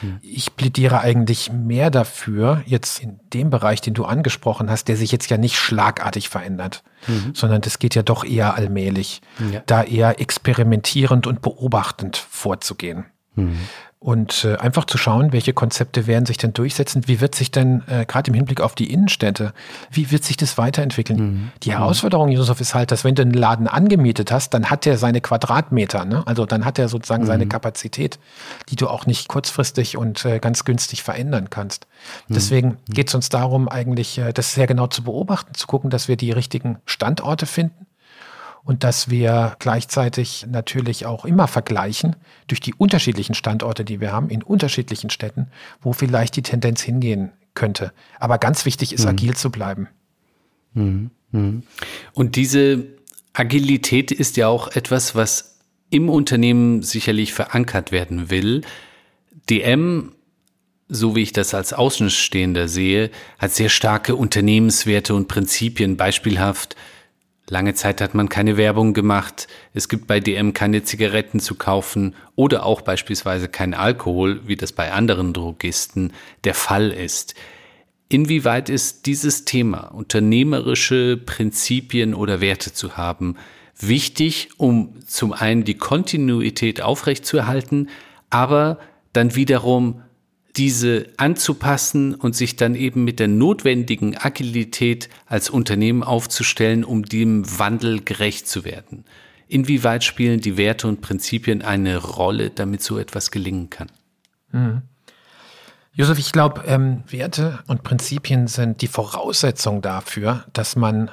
Hm. 0.00 0.18
Ich 0.22 0.54
plädiere 0.56 1.00
eigentlich 1.00 1.52
mehr 1.52 1.90
dafür, 1.90 2.62
jetzt 2.66 3.02
in 3.02 3.18
dem 3.32 3.50
Bereich, 3.50 3.80
den 3.80 3.94
du 3.94 4.04
angesprochen 4.04 4.70
hast, 4.70 4.88
der 4.88 4.96
sich 4.96 5.10
jetzt 5.10 5.28
ja 5.30 5.36
nicht 5.36 5.56
schlagartig 5.56 6.28
verändert, 6.28 6.84
mhm. 7.06 7.34
sondern 7.34 7.60
das 7.62 7.78
geht 7.78 7.94
ja 7.94 8.02
doch 8.02 8.24
eher 8.24 8.54
allmählich, 8.54 9.22
ja. 9.52 9.62
da 9.66 9.82
eher 9.82 10.20
experimentierend 10.20 11.26
und 11.26 11.42
beobachtend 11.42 12.16
vorzugehen. 12.16 13.06
Mhm 13.34 13.58
und 14.00 14.44
äh, 14.44 14.56
einfach 14.56 14.84
zu 14.84 14.96
schauen, 14.96 15.32
welche 15.32 15.52
Konzepte 15.52 16.06
werden 16.06 16.24
sich 16.24 16.36
denn 16.36 16.52
durchsetzen, 16.52 17.08
wie 17.08 17.20
wird 17.20 17.34
sich 17.34 17.50
denn 17.50 17.82
äh, 17.88 18.04
gerade 18.06 18.28
im 18.28 18.34
Hinblick 18.34 18.60
auf 18.60 18.76
die 18.76 18.92
Innenstädte, 18.92 19.52
wie 19.90 20.12
wird 20.12 20.22
sich 20.22 20.36
das 20.36 20.56
weiterentwickeln? 20.56 21.18
Mhm. 21.18 21.52
Die 21.64 21.72
Herausforderung, 21.72 22.28
Josef, 22.28 22.60
ist 22.60 22.76
halt, 22.76 22.92
dass 22.92 23.02
wenn 23.02 23.16
du 23.16 23.22
einen 23.22 23.32
Laden 23.32 23.66
angemietet 23.66 24.30
hast, 24.30 24.54
dann 24.54 24.70
hat 24.70 24.86
er 24.86 24.98
seine 24.98 25.20
Quadratmeter, 25.20 26.04
ne? 26.04 26.22
also 26.26 26.46
dann 26.46 26.64
hat 26.64 26.78
er 26.78 26.88
sozusagen 26.88 27.24
mhm. 27.24 27.28
seine 27.28 27.46
Kapazität, 27.48 28.20
die 28.68 28.76
du 28.76 28.86
auch 28.86 29.04
nicht 29.06 29.26
kurzfristig 29.26 29.96
und 29.96 30.24
äh, 30.24 30.38
ganz 30.38 30.64
günstig 30.64 31.02
verändern 31.02 31.50
kannst. 31.50 31.88
Mhm. 32.28 32.34
Deswegen 32.34 32.68
mhm. 32.68 32.94
geht 32.94 33.08
es 33.08 33.16
uns 33.16 33.30
darum, 33.30 33.68
eigentlich 33.68 34.18
äh, 34.18 34.32
das 34.32 34.54
sehr 34.54 34.68
genau 34.68 34.86
zu 34.86 35.02
beobachten, 35.02 35.54
zu 35.54 35.66
gucken, 35.66 35.90
dass 35.90 36.06
wir 36.06 36.16
die 36.16 36.30
richtigen 36.30 36.78
Standorte 36.86 37.46
finden 37.46 37.87
und 38.68 38.84
dass 38.84 39.08
wir 39.08 39.56
gleichzeitig 39.60 40.44
natürlich 40.46 41.06
auch 41.06 41.24
immer 41.24 41.48
vergleichen 41.48 42.16
durch 42.48 42.60
die 42.60 42.74
unterschiedlichen 42.74 43.32
Standorte, 43.34 43.82
die 43.82 43.98
wir 43.98 44.12
haben 44.12 44.28
in 44.28 44.42
unterschiedlichen 44.42 45.08
Städten, 45.08 45.46
wo 45.80 45.94
vielleicht 45.94 46.36
die 46.36 46.42
Tendenz 46.42 46.82
hingehen 46.82 47.32
könnte. 47.54 47.94
Aber 48.20 48.36
ganz 48.36 48.66
wichtig 48.66 48.92
ist, 48.92 49.04
mhm. 49.04 49.08
agil 49.08 49.34
zu 49.36 49.50
bleiben. 49.50 49.88
Mhm. 50.74 51.10
mhm. 51.30 51.62
Und 52.12 52.36
diese 52.36 52.84
Agilität 53.32 54.12
ist 54.12 54.36
ja 54.36 54.48
auch 54.48 54.68
etwas, 54.68 55.14
was 55.14 55.60
im 55.88 56.10
Unternehmen 56.10 56.82
sicherlich 56.82 57.32
verankert 57.32 57.90
werden 57.90 58.28
will. 58.28 58.60
DM 59.48 60.12
so 60.90 61.14
wie 61.16 61.22
ich 61.22 61.32
das 61.32 61.54
als 61.54 61.72
Außenstehender 61.72 62.68
sehe, 62.68 63.10
hat 63.38 63.52
sehr 63.52 63.68
starke 63.68 64.14
Unternehmenswerte 64.14 65.14
und 65.14 65.28
Prinzipien, 65.28 65.96
beispielhaft 65.98 66.76
Lange 67.50 67.74
Zeit 67.74 68.00
hat 68.02 68.14
man 68.14 68.28
keine 68.28 68.56
Werbung 68.58 68.92
gemacht. 68.92 69.48
Es 69.72 69.88
gibt 69.88 70.06
bei 70.06 70.20
DM 70.20 70.52
keine 70.52 70.82
Zigaretten 70.82 71.40
zu 71.40 71.54
kaufen 71.54 72.14
oder 72.36 72.66
auch 72.66 72.82
beispielsweise 72.82 73.48
kein 73.48 73.72
Alkohol, 73.72 74.42
wie 74.46 74.56
das 74.56 74.72
bei 74.72 74.92
anderen 74.92 75.32
Drogisten 75.32 76.12
der 76.44 76.54
Fall 76.54 76.90
ist. 76.90 77.34
Inwieweit 78.10 78.68
ist 78.68 79.06
dieses 79.06 79.44
Thema, 79.44 79.88
unternehmerische 79.88 81.16
Prinzipien 81.16 82.14
oder 82.14 82.40
Werte 82.40 82.72
zu 82.72 82.96
haben, 82.96 83.36
wichtig, 83.78 84.50
um 84.56 84.94
zum 85.06 85.32
einen 85.32 85.64
die 85.64 85.76
Kontinuität 85.76 86.80
aufrechtzuerhalten, 86.82 87.88
aber 88.30 88.78
dann 89.12 89.34
wiederum 89.34 90.02
diese 90.58 91.06
anzupassen 91.16 92.14
und 92.14 92.34
sich 92.34 92.56
dann 92.56 92.74
eben 92.74 93.04
mit 93.04 93.20
der 93.20 93.28
notwendigen 93.28 94.16
Agilität 94.18 95.08
als 95.26 95.48
Unternehmen 95.48 96.02
aufzustellen, 96.02 96.84
um 96.84 97.04
dem 97.04 97.58
Wandel 97.58 98.02
gerecht 98.02 98.48
zu 98.48 98.64
werden. 98.64 99.04
Inwieweit 99.46 100.04
spielen 100.04 100.40
die 100.40 100.56
Werte 100.56 100.88
und 100.88 101.00
Prinzipien 101.00 101.62
eine 101.62 101.96
Rolle, 101.96 102.50
damit 102.50 102.82
so 102.82 102.98
etwas 102.98 103.30
gelingen 103.30 103.70
kann? 103.70 103.88
Mhm. 104.50 104.82
Josef, 105.92 106.18
ich 106.18 106.32
glaube, 106.32 106.62
ähm, 106.66 107.02
Werte 107.08 107.60
und 107.66 107.82
Prinzipien 107.82 108.46
sind 108.46 108.82
die 108.82 108.88
Voraussetzung 108.88 109.80
dafür, 109.80 110.44
dass 110.52 110.76
man 110.76 111.10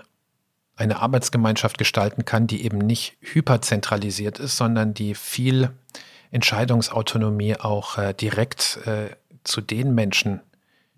eine 0.76 1.00
Arbeitsgemeinschaft 1.00 1.78
gestalten 1.78 2.26
kann, 2.26 2.48
die 2.48 2.66
eben 2.66 2.80
nicht 2.80 3.18
hyperzentralisiert 3.22 4.40
ist, 4.40 4.58
sondern 4.58 4.94
die 4.94 5.16
viel 5.16 5.70
Entscheidungsautonomie 6.32 7.56
auch 7.56 7.98
äh, 7.98 8.14
direkt 8.14 8.80
äh, 8.86 9.10
zu 9.46 9.62
den 9.62 9.96
Menschen 9.96 10.42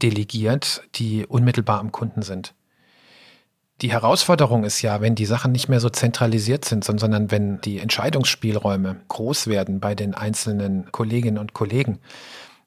delegiert, 0.02 0.84
die 0.96 1.26
unmittelbar 1.26 1.80
am 1.80 1.92
Kunden 1.92 2.22
sind. 2.22 2.54
Die 3.82 3.92
Herausforderung 3.92 4.64
ist 4.64 4.82
ja, 4.82 5.02
wenn 5.02 5.14
die 5.14 5.28
Sachen 5.28 5.52
nicht 5.52 5.70
mehr 5.70 5.80
so 5.80 5.90
zentralisiert 5.90 6.66
sind, 6.66 6.84
sondern 6.84 7.30
wenn 7.30 7.62
die 7.62 7.80
Entscheidungsspielräume 7.80 9.02
groß 9.08 9.48
werden 9.48 9.80
bei 9.80 9.94
den 9.94 10.16
einzelnen 10.16 10.92
Kolleginnen 10.92 11.38
und 11.38 11.54
Kollegen, 11.54 12.00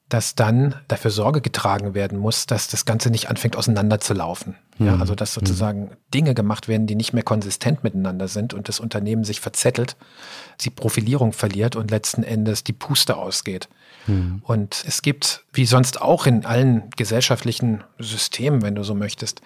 dass 0.08 0.34
dann 0.34 0.74
dafür 0.88 1.10
Sorge 1.10 1.40
getragen 1.40 1.94
werden 1.94 2.18
muss, 2.18 2.46
dass 2.46 2.68
das 2.68 2.84
Ganze 2.84 3.10
nicht 3.10 3.28
anfängt 3.28 3.56
auseinanderzulaufen. 3.56 4.56
Mhm. 4.78 4.86
Ja, 4.86 4.96
also 4.98 5.14
dass 5.14 5.34
sozusagen 5.34 5.82
mhm. 5.82 5.96
Dinge 6.12 6.34
gemacht 6.34 6.68
werden, 6.68 6.86
die 6.86 6.96
nicht 6.96 7.12
mehr 7.12 7.22
konsistent 7.22 7.82
miteinander 7.84 8.28
sind 8.28 8.52
und 8.52 8.68
das 8.68 8.80
Unternehmen 8.80 9.24
sich 9.24 9.40
verzettelt, 9.40 9.96
die 10.60 10.70
Profilierung 10.70 11.32
verliert 11.32 11.74
und 11.76 11.90
letzten 11.90 12.24
Endes 12.24 12.64
die 12.64 12.72
Puste 12.72 13.16
ausgeht. 13.16 13.68
Mhm. 14.06 14.42
Und 14.44 14.84
es 14.86 15.02
gibt, 15.02 15.44
wie 15.52 15.66
sonst 15.66 16.00
auch 16.00 16.26
in 16.26 16.44
allen 16.44 16.90
gesellschaftlichen 16.96 17.84
Systemen, 17.98 18.62
wenn 18.62 18.74
du 18.74 18.82
so 18.82 18.94
möchtest, 18.94 19.40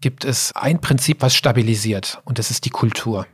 gibt 0.00 0.24
es 0.24 0.54
ein 0.54 0.80
Prinzip, 0.80 1.22
was 1.22 1.34
stabilisiert 1.34 2.20
und 2.24 2.38
das 2.38 2.50
ist 2.50 2.64
die 2.64 2.70
Kultur. 2.70 3.26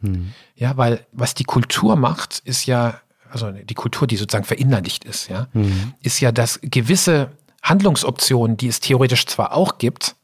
Mhm. 0.00 0.32
Ja, 0.54 0.76
weil 0.76 1.06
was 1.12 1.34
die 1.34 1.44
Kultur 1.44 1.96
macht, 1.96 2.40
ist 2.40 2.66
ja 2.66 3.00
also 3.30 3.50
die 3.50 3.74
Kultur, 3.74 4.06
die 4.06 4.16
sozusagen 4.16 4.44
verinnerlicht 4.44 5.04
ist, 5.04 5.28
ja, 5.28 5.48
mhm. 5.52 5.94
ist 6.02 6.20
ja, 6.20 6.32
dass 6.32 6.60
gewisse 6.62 7.30
Handlungsoptionen, 7.62 8.56
die 8.56 8.68
es 8.68 8.80
theoretisch 8.80 9.26
zwar 9.26 9.52
auch 9.52 9.78
gibt, 9.78 10.16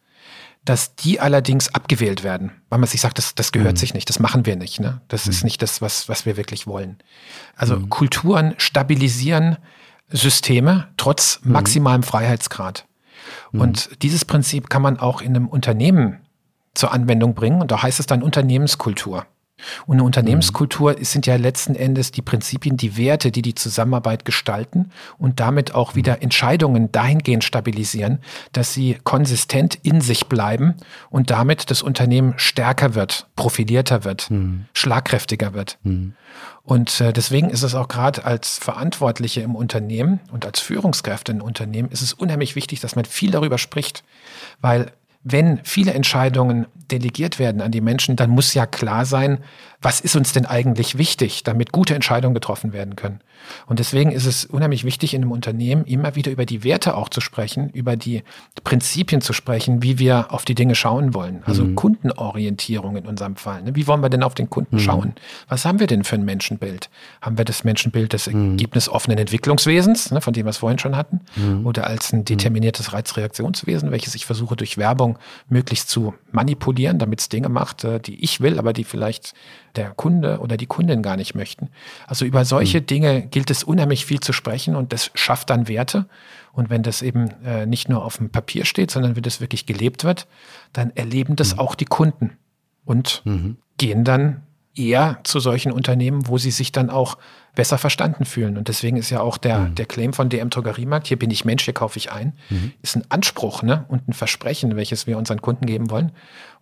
dass 0.64 0.94
die 0.94 1.18
allerdings 1.18 1.74
abgewählt 1.74 2.22
werden, 2.22 2.52
weil 2.68 2.78
man 2.78 2.88
sich 2.88 3.00
sagt, 3.00 3.18
das, 3.18 3.34
das 3.34 3.50
gehört 3.50 3.74
mhm. 3.74 3.78
sich 3.78 3.94
nicht, 3.94 4.08
das 4.08 4.20
machen 4.20 4.46
wir 4.46 4.54
nicht, 4.54 4.78
ne? 4.78 5.00
Das 5.08 5.26
mhm. 5.26 5.32
ist 5.32 5.44
nicht 5.44 5.60
das, 5.60 5.82
was, 5.82 6.08
was 6.08 6.24
wir 6.24 6.36
wirklich 6.36 6.66
wollen. 6.66 6.98
Also 7.56 7.76
mhm. 7.76 7.88
Kulturen 7.88 8.54
stabilisieren 8.58 9.56
Systeme 10.12 10.88
trotz 10.96 11.40
maximalem 11.42 12.02
Freiheitsgrad. 12.02 12.86
Mhm. 13.52 13.60
Und 13.60 14.02
dieses 14.02 14.24
Prinzip 14.24 14.68
kann 14.70 14.82
man 14.82 14.98
auch 14.98 15.20
in 15.20 15.36
einem 15.36 15.48
Unternehmen 15.48 16.18
zur 16.74 16.92
Anwendung 16.92 17.34
bringen. 17.34 17.60
Und 17.60 17.70
da 17.70 17.82
heißt 17.82 18.00
es 18.00 18.06
dann 18.06 18.22
Unternehmenskultur. 18.22 19.26
Und 19.86 19.96
eine 19.96 20.04
Unternehmenskultur 20.04 20.96
mhm. 20.98 21.04
sind 21.04 21.26
ja 21.26 21.36
letzten 21.36 21.74
Endes 21.74 22.10
die 22.10 22.22
Prinzipien, 22.22 22.76
die 22.76 22.96
Werte, 22.96 23.30
die 23.30 23.42
die 23.42 23.54
Zusammenarbeit 23.54 24.24
gestalten 24.24 24.90
und 25.18 25.40
damit 25.40 25.74
auch 25.74 25.94
wieder 25.94 26.22
Entscheidungen 26.22 26.90
dahingehend 26.90 27.44
stabilisieren, 27.44 28.18
dass 28.52 28.74
sie 28.74 28.98
konsistent 29.04 29.78
in 29.82 30.00
sich 30.00 30.26
bleiben 30.26 30.74
und 31.10 31.30
damit 31.30 31.70
das 31.70 31.82
Unternehmen 31.82 32.34
stärker 32.36 32.94
wird, 32.94 33.28
profilierter 33.36 34.04
wird, 34.04 34.30
mhm. 34.30 34.66
schlagkräftiger 34.74 35.54
wird. 35.54 35.78
Mhm. 35.82 36.14
Und 36.64 37.00
äh, 37.00 37.12
deswegen 37.12 37.50
ist 37.50 37.62
es 37.62 37.74
auch 37.74 37.88
gerade 37.88 38.24
als 38.24 38.58
Verantwortliche 38.58 39.40
im 39.40 39.56
Unternehmen 39.56 40.20
und 40.30 40.46
als 40.46 40.60
Führungskräfte 40.60 41.32
im 41.32 41.42
Unternehmen 41.42 41.90
ist 41.90 42.02
es 42.02 42.12
unheimlich 42.12 42.54
wichtig, 42.54 42.80
dass 42.80 42.94
man 42.94 43.04
viel 43.04 43.32
darüber 43.32 43.58
spricht, 43.58 44.04
weil 44.60 44.92
wenn 45.24 45.60
viele 45.64 45.94
Entscheidungen 45.94 46.66
delegiert 46.90 47.38
werden 47.38 47.60
an 47.60 47.70
die 47.70 47.80
Menschen, 47.80 48.16
dann 48.16 48.30
muss 48.30 48.54
ja 48.54 48.66
klar 48.66 49.04
sein, 49.04 49.38
was 49.82 50.00
ist 50.00 50.16
uns 50.16 50.32
denn 50.32 50.46
eigentlich 50.46 50.96
wichtig, 50.96 51.42
damit 51.42 51.72
gute 51.72 51.94
Entscheidungen 51.94 52.34
getroffen 52.34 52.72
werden 52.72 52.96
können. 52.96 53.20
Und 53.66 53.80
deswegen 53.80 54.12
ist 54.12 54.26
es 54.26 54.44
unheimlich 54.44 54.84
wichtig, 54.84 55.14
in 55.14 55.22
einem 55.22 55.32
Unternehmen 55.32 55.84
immer 55.84 56.14
wieder 56.14 56.30
über 56.30 56.46
die 56.46 56.62
Werte 56.62 56.96
auch 56.96 57.08
zu 57.08 57.20
sprechen, 57.20 57.70
über 57.70 57.96
die 57.96 58.22
Prinzipien 58.62 59.20
zu 59.20 59.32
sprechen, 59.32 59.82
wie 59.82 59.98
wir 59.98 60.32
auf 60.32 60.44
die 60.44 60.54
Dinge 60.54 60.76
schauen 60.76 61.14
wollen. 61.14 61.42
Also 61.44 61.64
mhm. 61.64 61.74
Kundenorientierung 61.74 62.96
in 62.96 63.06
unserem 63.06 63.34
Fall. 63.34 63.62
Ne? 63.62 63.74
Wie 63.74 63.86
wollen 63.88 64.02
wir 64.02 64.08
denn 64.08 64.22
auf 64.22 64.34
den 64.34 64.48
Kunden 64.48 64.76
mhm. 64.76 64.80
schauen? 64.80 65.14
Was 65.48 65.64
haben 65.64 65.80
wir 65.80 65.88
denn 65.88 66.04
für 66.04 66.14
ein 66.14 66.24
Menschenbild? 66.24 66.88
Haben 67.20 67.36
wir 67.36 67.44
das 67.44 67.64
Menschenbild 67.64 68.12
des 68.12 68.28
mhm. 68.28 68.50
ergebnisoffenen 68.50 69.18
Entwicklungswesens, 69.18 70.12
ne, 70.12 70.20
von 70.20 70.32
dem 70.32 70.46
wir 70.46 70.50
es 70.50 70.58
vorhin 70.58 70.78
schon 70.78 70.96
hatten, 70.96 71.20
mhm. 71.34 71.66
oder 71.66 71.86
als 71.88 72.12
ein 72.12 72.20
mhm. 72.20 72.24
determiniertes 72.26 72.92
Reizreaktionswesen, 72.92 73.90
welches 73.90 74.14
ich 74.14 74.26
versuche 74.26 74.54
durch 74.54 74.78
Werbung 74.78 75.18
möglichst 75.48 75.88
zu 75.88 76.14
manipulieren, 76.30 76.98
damit 76.98 77.20
es 77.20 77.28
Dinge 77.28 77.48
macht, 77.48 77.84
äh, 77.84 77.98
die 77.98 78.22
ich 78.22 78.40
will, 78.40 78.58
aber 78.58 78.72
die 78.72 78.84
vielleicht 78.84 79.34
der 79.76 79.90
Kunde 79.90 80.38
oder 80.40 80.56
die 80.56 80.66
Kundin 80.66 81.02
gar 81.02 81.16
nicht 81.16 81.34
möchten. 81.34 81.70
Also 82.06 82.24
über 82.24 82.44
solche 82.44 82.80
mhm. 82.80 82.86
Dinge 82.86 83.22
gilt 83.22 83.50
es 83.50 83.64
unheimlich 83.64 84.06
viel 84.06 84.20
zu 84.20 84.32
sprechen 84.32 84.76
und 84.76 84.92
das 84.92 85.10
schafft 85.14 85.50
dann 85.50 85.68
Werte. 85.68 86.06
Und 86.52 86.70
wenn 86.70 86.82
das 86.82 87.02
eben 87.02 87.30
äh, 87.44 87.66
nicht 87.66 87.88
nur 87.88 88.04
auf 88.04 88.18
dem 88.18 88.30
Papier 88.30 88.64
steht, 88.64 88.90
sondern 88.90 89.16
wenn 89.16 89.22
das 89.22 89.40
wirklich 89.40 89.66
gelebt 89.66 90.04
wird, 90.04 90.26
dann 90.72 90.90
erleben 90.94 91.36
das 91.36 91.54
mhm. 91.54 91.60
auch 91.60 91.74
die 91.74 91.86
Kunden 91.86 92.36
und 92.84 93.22
mhm. 93.24 93.56
gehen 93.78 94.04
dann 94.04 94.42
eher 94.74 95.20
zu 95.24 95.40
solchen 95.40 95.72
Unternehmen, 95.72 96.28
wo 96.28 96.38
sie 96.38 96.50
sich 96.50 96.72
dann 96.72 96.88
auch 96.88 97.18
besser 97.54 97.76
verstanden 97.76 98.24
fühlen. 98.24 98.56
Und 98.56 98.68
deswegen 98.68 98.96
ist 98.96 99.10
ja 99.10 99.20
auch 99.20 99.36
der, 99.36 99.58
mhm. 99.58 99.74
der 99.74 99.84
Claim 99.84 100.12
von 100.14 100.30
DM 100.30 100.48
Drogeriemarkt, 100.48 101.06
hier 101.06 101.18
bin 101.18 101.30
ich 101.30 101.44
Mensch, 101.44 101.64
hier 101.64 101.74
kaufe 101.74 101.98
ich 101.98 102.10
ein, 102.10 102.32
mhm. 102.48 102.72
ist 102.80 102.96
ein 102.96 103.04
Anspruch 103.10 103.62
ne? 103.62 103.84
und 103.88 104.08
ein 104.08 104.14
Versprechen, 104.14 104.74
welches 104.76 105.06
wir 105.06 105.18
unseren 105.18 105.42
Kunden 105.42 105.66
geben 105.66 105.90
wollen. 105.90 106.12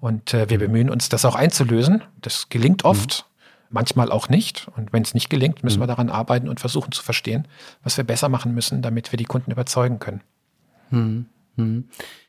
Und 0.01 0.35
äh, 0.35 0.49
wir 0.49 0.59
mhm. 0.59 0.63
bemühen 0.63 0.91
uns, 0.91 1.09
das 1.09 1.25
auch 1.25 1.35
einzulösen. 1.35 2.03
Das 2.21 2.49
gelingt 2.49 2.85
oft, 2.85 3.27
mhm. 3.29 3.67
manchmal 3.71 4.11
auch 4.11 4.29
nicht. 4.29 4.69
Und 4.77 4.93
wenn 4.93 5.03
es 5.03 5.15
nicht 5.15 5.31
gelingt, 5.31 5.63
müssen 5.63 5.79
mhm. 5.79 5.83
wir 5.83 5.89
daran 5.89 6.11
arbeiten 6.11 6.49
und 6.49 6.61
versuchen 6.61 6.93
zu 6.93 7.03
verstehen, 7.03 7.47
was 7.83 7.97
wir 7.97 8.05
besser 8.05 8.29
machen 8.29 8.55
müssen, 8.55 8.83
damit 8.83 9.13
wir 9.13 9.17
die 9.17 9.25
Kunden 9.25 9.51
überzeugen 9.51 9.99
können. 9.99 10.23
Mhm. 10.91 11.27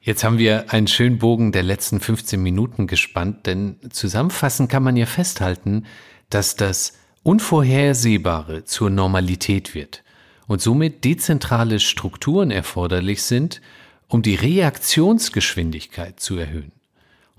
Jetzt 0.02 0.24
haben 0.24 0.38
wir 0.38 0.74
einen 0.74 0.88
schönen 0.88 1.20
Bogen 1.20 1.52
der 1.52 1.64
letzten 1.64 2.00
15 2.00 2.42
Minuten 2.42 2.88
gespannt, 2.88 3.46
denn 3.46 3.78
zusammenfassend 3.90 4.70
kann 4.70 4.84
man 4.84 4.98
ja 4.98 5.06
festhalten, 5.06 5.86
dass 6.30 6.56
das 6.56 6.94
Unvorhersehbare 7.24 8.66
zur 8.66 8.90
Normalität 8.90 9.76
wird 9.76 10.04
und 10.48 10.62
somit 10.62 11.06
dezentrale 11.06 11.80
Strukturen 11.80 12.52
erforderlich 12.52 13.24
sind, 13.24 13.62
um 14.08 14.22
die 14.22 14.36
Reaktionsgeschwindigkeit 14.36 16.20
zu 16.20 16.38
erhöhen. 16.38 16.74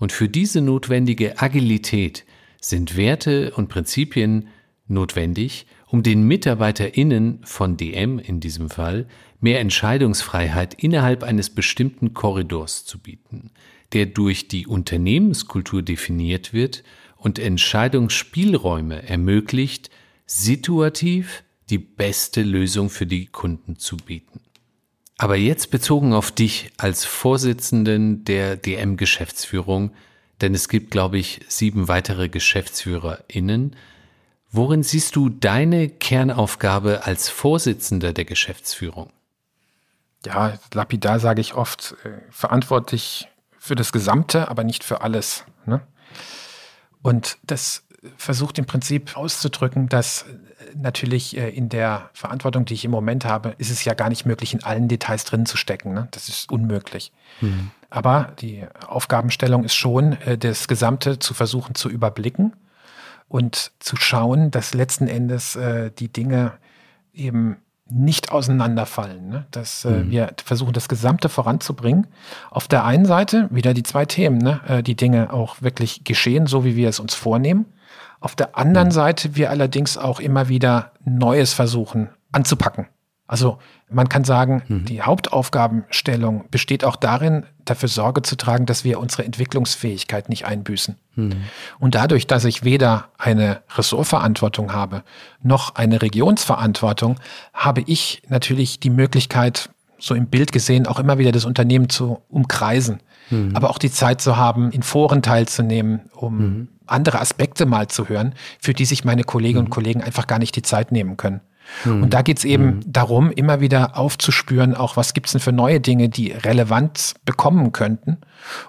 Und 0.03 0.11
für 0.11 0.29
diese 0.29 0.61
notwendige 0.61 1.41
Agilität 1.41 2.25
sind 2.61 2.97
Werte 2.97 3.53
und 3.53 3.69
Prinzipien 3.69 4.49
notwendig, 4.89 5.65
um 5.87 6.03
den 6.03 6.27
MitarbeiterInnen 6.27 7.39
von 7.45 7.77
DM 7.77 8.19
in 8.19 8.41
diesem 8.41 8.69
Fall 8.69 9.07
mehr 9.41 9.61
Entscheidungsfreiheit 9.61 10.75
innerhalb 10.75 11.23
eines 11.23 11.51
bestimmten 11.51 12.15
Korridors 12.15 12.85
zu 12.85 12.99
bieten, 12.99 13.53
der 13.93 14.07
durch 14.07 14.49
die 14.49 14.67
Unternehmenskultur 14.67 15.83
definiert 15.83 16.53
wird 16.53 16.83
und 17.17 17.39
Entscheidungsspielräume 17.39 19.09
ermöglicht, 19.09 19.89
situativ 20.27 21.45
die 21.71 21.79
beste 21.79 22.43
Lösung 22.43 22.91
für 22.91 23.07
die 23.07 23.27
Kunden 23.27 23.77
zu 23.77 23.99
bieten. 23.99 24.41
Aber 25.19 25.37
jetzt 25.37 25.71
bezogen 25.71 26.13
auf 26.15 26.33
dich 26.33 26.73
als 26.79 27.05
Vorsitzenden 27.05 28.25
der 28.25 28.57
DM-Geschäftsführung, 28.57 29.93
denn 30.41 30.55
es 30.55 30.69
gibt, 30.69 30.91
glaube 30.91 31.19
ich, 31.19 31.41
sieben 31.49 31.87
weitere 31.89 32.29
GeschäftsführerInnen. 32.29 33.77
Worin 34.51 34.83
siehst 34.83 35.17
du 35.17 35.29
deine 35.29 35.89
Kernaufgabe 35.89 37.05
als 37.05 37.29
Vorsitzender 37.29 38.13
der 38.13 38.25
Geschäftsführung? 38.25 39.13
ja, 40.27 40.59
lapidar 40.73 41.19
sage 41.21 41.41
ich 41.41 41.55
oft, 41.55 41.97
äh, 42.05 42.11
verantwortlich 42.31 43.29
für 43.59 43.75
das 43.75 43.93
Gesamte, 43.93 44.49
aber 44.49 44.65
nicht 44.65 44.85
für 44.85 45.01
alles. 45.01 45.45
Ne? 45.67 45.81
Und 47.03 47.39
das 47.43 47.85
versucht 48.17 48.59
im 48.59 48.67
Prinzip 48.67 49.17
auszudrücken, 49.17 49.89
dass 49.89 50.25
natürlich 50.75 51.37
äh, 51.37 51.49
in 51.51 51.69
der 51.69 52.11
Verantwortung, 52.13 52.65
die 52.65 52.75
ich 52.75 52.85
im 52.85 52.91
Moment 52.91 53.25
habe, 53.25 53.55
ist 53.59 53.71
es 53.71 53.85
ja 53.85 53.95
gar 53.95 54.09
nicht 54.09 54.27
möglich, 54.27 54.55
in 54.55 54.63
allen 54.63 54.89
Details 54.89 55.25
drin 55.25 55.47
zu 55.47 55.57
stecken. 55.57 55.93
Ne? 55.93 56.09
Das 56.11 56.29
ist 56.29 56.51
unmöglich. 56.51 57.13
Mhm. 57.41 57.71
Aber 57.91 58.33
die 58.41 58.65
Aufgabenstellung 58.87 59.65
ist 59.65 59.75
schon, 59.75 60.13
äh, 60.23 60.39
das 60.39 60.69
Gesamte 60.69 61.19
zu 61.19 61.35
versuchen 61.35 61.75
zu 61.75 61.89
überblicken 61.89 62.55
und 63.29 63.73
zu 63.79 63.97
schauen, 63.97 64.51
dass 64.51 64.75
letzten 64.75 65.09
Endes 65.09 65.57
äh, 65.57 65.91
die 65.91 66.13
Dinge 66.13 66.53
eben 67.13 67.57
nicht 67.89 68.33
auseinanderfallen. 68.33 69.29
Ne? 69.29 69.47
Dass 69.51 69.85
mhm. 69.85 70.11
wir 70.11 70.33
versuchen, 70.43 70.73
das 70.73 70.89
Gesamte 70.89 71.29
voranzubringen. 71.29 72.07
Auf 72.51 72.69
der 72.69 72.85
einen 72.85 73.05
Seite 73.05 73.49
wieder 73.51 73.75
die 73.75 73.83
zwei 73.83 74.07
Themen, 74.07 74.39
ne? 74.39 74.83
die 74.83 74.97
Dinge 74.97 75.31
auch 75.31 75.61
wirklich 75.61 76.05
geschehen, 76.05 76.47
so 76.47 76.65
wie 76.65 76.75
wir 76.75 76.89
es 76.89 77.01
uns 77.01 77.13
vornehmen. 77.13 77.67
Auf 78.23 78.37
der 78.37 78.57
anderen. 78.57 78.91
Seite 78.91 79.37
wir 79.37 79.51
allerdings 79.51 79.99
auch 79.99 80.21
immer 80.21 80.49
wieder 80.49 80.93
Neues 81.05 81.53
versuchen 81.53 82.09
anzupacken. 82.31 82.87
Also 83.27 83.59
man 83.89 84.09
kann 84.09 84.25
sagen, 84.25 84.63
mhm. 84.69 84.85
die 84.85 85.03
Hauptaufgabenstellung 85.03 86.45
besteht 86.51 86.85
auch 86.85 86.97
darin, 86.97 87.47
dafür 87.65 87.89
Sorge 87.89 88.23
zu 88.23 88.37
tragen, 88.37 88.67
dass 88.67 88.85
wir 88.85 89.01
unsere 89.01 89.25
Entwicklungsfähigkeit 89.25 90.29
nicht 90.29 90.45
einbüßen. 90.45 90.97
Mhm. 91.15 91.33
Und 91.79 91.95
dadurch, 91.95 92.27
dass 92.27 92.45
ich 92.45 92.63
weder 92.63 93.07
eine 93.19 93.63
Ressortverantwortung 93.75 94.73
habe, 94.73 95.03
noch 95.43 95.75
eine 95.77 96.03
Regionsverantwortung, 96.03 97.17
habe 97.55 97.83
ich 97.87 98.23
natürlich 98.29 98.81
die 98.81 98.91
Möglichkeit, 98.91 99.71
so 99.99 100.15
im 100.15 100.27
Bild 100.27 100.53
gesehen, 100.53 100.87
auch 100.87 100.99
immer 100.99 101.19
wieder 101.19 101.33
das 101.33 101.45
Unternehmen 101.45 101.89
zu 101.89 102.21
umkreisen. 102.29 103.01
Mhm. 103.31 103.57
Aber 103.57 103.71
auch 103.71 103.79
die 103.79 103.91
Zeit 103.91 104.21
zu 104.21 104.37
haben, 104.37 104.73
in 104.73 104.83
Foren 104.83 105.23
teilzunehmen, 105.23 106.03
um 106.15 106.39
mhm. 106.39 106.69
Andere 106.87 107.21
Aspekte 107.21 107.67
mal 107.67 107.89
zu 107.89 108.09
hören, 108.09 108.35
für 108.61 108.75
die 108.75 108.85
sich 108.85 109.05
meine 109.05 109.25
Kolleginnen 109.25 109.61
und 109.61 109.69
mhm. 109.69 109.75
Kollegen 109.75 110.03
einfach 110.03 110.27
gar 110.27 110.39
nicht 110.39 110.57
die 110.57 110.63
Zeit 110.63 110.93
nehmen 110.93 111.17
können. 111.17 111.41
Mhm. 111.85 112.05
Und 112.05 112.15
da 112.15 112.23
geht 112.23 112.39
es 112.39 112.45
eben 112.45 112.65
mhm. 112.65 112.81
darum, 112.87 113.31
immer 113.31 113.61
wieder 113.61 113.97
aufzuspüren, 113.97 114.75
auch 114.75 114.97
was 114.97 115.15
gibt 115.15 115.27
es 115.27 115.33
denn 115.33 115.41
für 115.41 115.53
neue 115.53 115.81
Dinge, 115.81 116.09
die 116.09 116.33
Relevanz 116.33 117.15
bekommen 117.25 117.73
könnten. 117.73 118.19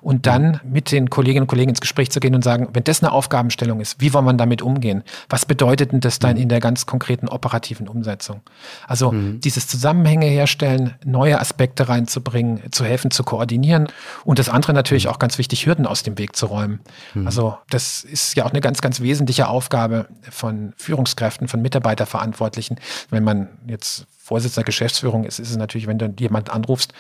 Und 0.02 0.26
dann 0.28 0.60
mit 0.64 0.92
den 0.92 1.10
Kolleginnen 1.10 1.44
und 1.44 1.48
Kollegen 1.48 1.70
ins 1.70 1.82
Gespräch 1.82 2.12
zu 2.12 2.20
gehen 2.20 2.36
und 2.36 2.44
sagen, 2.44 2.70
wenn 2.74 2.84
das 2.84 3.02
eine 3.02 3.12
Aufgabenstellung 3.12 3.80
ist, 3.80 4.00
wie 4.00 4.14
wollen 4.14 4.26
wir 4.26 4.34
damit 4.34 4.62
umgehen? 4.62 5.04
Was 5.30 5.46
bedeutet 5.46 5.92
denn 5.92 6.00
das 6.00 6.20
dann 6.20 6.36
mhm. 6.36 6.44
in 6.44 6.50
der 6.50 6.60
ganz 6.60 6.86
konkreten 6.86 7.28
operativen 7.28 7.88
Umsetzung? 7.88 8.42
Also 8.88 9.12
mhm. 9.12 9.40
dieses 9.40 9.68
Zusammenhänge 9.68 10.26
herstellen, 10.26 10.96
neue 11.06 11.40
Aspekte 11.40 11.90
reinzubringen, 11.90 12.72
zu 12.72 12.86
helfen, 12.86 13.12
zu 13.12 13.24
koordinieren 13.24 13.88
und 14.24 14.40
das 14.40 14.50
andere 14.50 14.74
natürlich 14.74 15.06
mhm. 15.06 15.12
auch 15.12 15.20
ganz 15.20 15.38
wichtig, 15.38 15.66
Hürden 15.66 15.86
aus 15.86 16.04
dem 16.04 16.18
Weg 16.18 16.36
zu 16.36 16.48
räumen. 16.48 16.80
Mhm. 17.14 17.26
Also 17.26 17.58
das 17.70 18.04
ist 18.04 18.36
ja 18.36 18.46
auch 18.46 18.52
eine 18.52 18.62
ganz, 18.62 18.82
ganz 18.82 19.02
wesentliche 19.02 19.48
Aufgabe 19.48 20.08
von 20.30 20.74
Führungskräften, 20.78 21.48
von 21.48 21.62
Mitarbeiterverantwortlichen, 21.62 22.80
wenn 23.10 23.24
man 23.24 23.50
jetzt 23.68 24.08
Vorsitzender 24.26 24.64
Geschäftsführung 24.64 25.26
ist, 25.26 25.40
ist 25.40 25.50
es 25.50 25.58
natürlich, 25.58 25.86
wenn 25.86 25.98
du 25.98 26.14
jemanden 26.18 26.50
anrufst, 26.50 26.94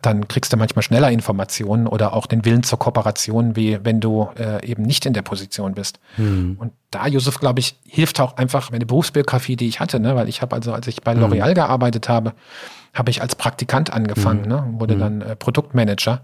dann 0.00 0.28
kriegst 0.28 0.52
du 0.52 0.56
manchmal 0.56 0.84
schneller 0.84 1.10
Informationen 1.10 1.88
oder 1.88 2.12
auch 2.12 2.26
den 2.26 2.44
Willen 2.44 2.62
zur 2.62 2.78
Kooperation, 2.78 3.56
wie 3.56 3.80
wenn 3.82 3.98
du 3.98 4.28
äh, 4.38 4.64
eben 4.64 4.84
nicht 4.84 5.04
in 5.04 5.12
der 5.12 5.22
Position 5.22 5.74
bist. 5.74 5.98
Mhm. 6.18 6.56
Und 6.56 6.72
da, 6.92 7.08
Josef, 7.08 7.40
glaube 7.40 7.58
ich, 7.58 7.80
hilft 7.84 8.20
auch 8.20 8.36
einfach 8.36 8.70
meine 8.70 8.86
Berufsbiografie, 8.86 9.56
die 9.56 9.66
ich 9.66 9.80
hatte, 9.80 9.98
ne? 9.98 10.14
weil 10.14 10.28
ich 10.28 10.40
habe 10.40 10.54
also, 10.54 10.72
als 10.72 10.86
ich 10.86 11.02
bei 11.02 11.16
mhm. 11.16 11.24
L'Oreal 11.24 11.52
gearbeitet 11.52 12.08
habe, 12.08 12.32
habe 12.94 13.10
ich 13.10 13.22
als 13.22 13.34
Praktikant 13.34 13.92
angefangen, 13.92 14.42
mhm. 14.42 14.48
ne? 14.48 14.64
wurde 14.74 14.94
mhm. 14.94 15.00
dann 15.00 15.20
äh, 15.22 15.34
Produktmanager. 15.34 16.22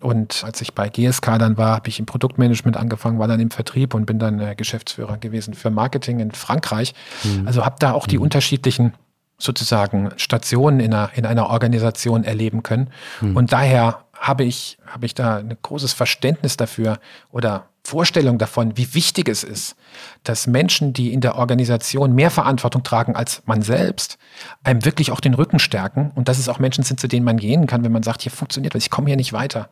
Und 0.00 0.42
als 0.42 0.62
ich 0.62 0.74
bei 0.74 0.88
GSK 0.88 1.38
dann 1.38 1.58
war, 1.58 1.76
habe 1.76 1.90
ich 1.90 1.98
im 1.98 2.06
Produktmanagement 2.06 2.78
angefangen, 2.78 3.18
war 3.18 3.28
dann 3.28 3.40
im 3.40 3.50
Vertrieb 3.50 3.92
und 3.92 4.06
bin 4.06 4.18
dann 4.18 4.40
äh, 4.40 4.54
Geschäftsführer 4.54 5.18
gewesen 5.18 5.52
für 5.52 5.68
Marketing 5.68 6.18
in 6.18 6.30
Frankreich. 6.30 6.94
Mhm. 7.24 7.46
Also 7.46 7.66
habe 7.66 7.76
da 7.78 7.92
auch 7.92 8.06
die 8.06 8.16
mhm. 8.16 8.24
unterschiedlichen 8.24 8.94
sozusagen 9.38 10.10
Stationen 10.16 10.80
in 10.80 10.94
einer, 10.94 11.10
in 11.14 11.26
einer 11.26 11.50
Organisation 11.50 12.24
erleben 12.24 12.62
können. 12.62 12.90
Mhm. 13.20 13.36
Und 13.36 13.52
daher 13.52 14.04
habe 14.14 14.44
ich, 14.44 14.78
habe 14.86 15.06
ich 15.06 15.14
da 15.14 15.38
ein 15.38 15.56
großes 15.60 15.92
Verständnis 15.92 16.56
dafür 16.56 17.00
oder 17.30 17.68
Vorstellung 17.84 18.38
davon, 18.38 18.76
wie 18.76 18.94
wichtig 18.94 19.28
es 19.28 19.42
ist, 19.42 19.74
dass 20.22 20.46
Menschen, 20.46 20.92
die 20.92 21.12
in 21.12 21.20
der 21.20 21.34
Organisation 21.34 22.14
mehr 22.14 22.30
Verantwortung 22.30 22.84
tragen 22.84 23.16
als 23.16 23.42
man 23.46 23.62
selbst, 23.62 24.18
einem 24.62 24.84
wirklich 24.84 25.10
auch 25.10 25.18
den 25.18 25.34
Rücken 25.34 25.58
stärken 25.58 26.12
und 26.14 26.28
dass 26.28 26.38
es 26.38 26.48
auch 26.48 26.60
Menschen 26.60 26.84
sind, 26.84 27.00
zu 27.00 27.08
denen 27.08 27.24
man 27.24 27.38
gehen 27.38 27.66
kann, 27.66 27.82
wenn 27.82 27.90
man 27.90 28.04
sagt, 28.04 28.22
hier 28.22 28.30
funktioniert 28.30 28.74
was, 28.76 28.84
ich 28.84 28.90
komme 28.90 29.08
hier 29.08 29.16
nicht 29.16 29.32
weiter. 29.32 29.70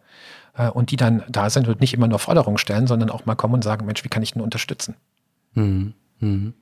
Äh, 0.54 0.70
und 0.70 0.90
die 0.90 0.96
dann 0.96 1.22
da 1.28 1.50
sind 1.50 1.68
und 1.68 1.80
nicht 1.80 1.94
immer 1.94 2.08
nur 2.08 2.18
Forderungen 2.18 2.58
stellen, 2.58 2.88
sondern 2.88 3.10
auch 3.10 3.26
mal 3.26 3.36
kommen 3.36 3.54
und 3.54 3.64
sagen, 3.64 3.86
Mensch, 3.86 4.02
wie 4.02 4.08
kann 4.08 4.24
ich 4.24 4.32
denn 4.32 4.42
unterstützen? 4.42 4.96
Mhm. 5.54 5.94
Mhm. 6.18 6.54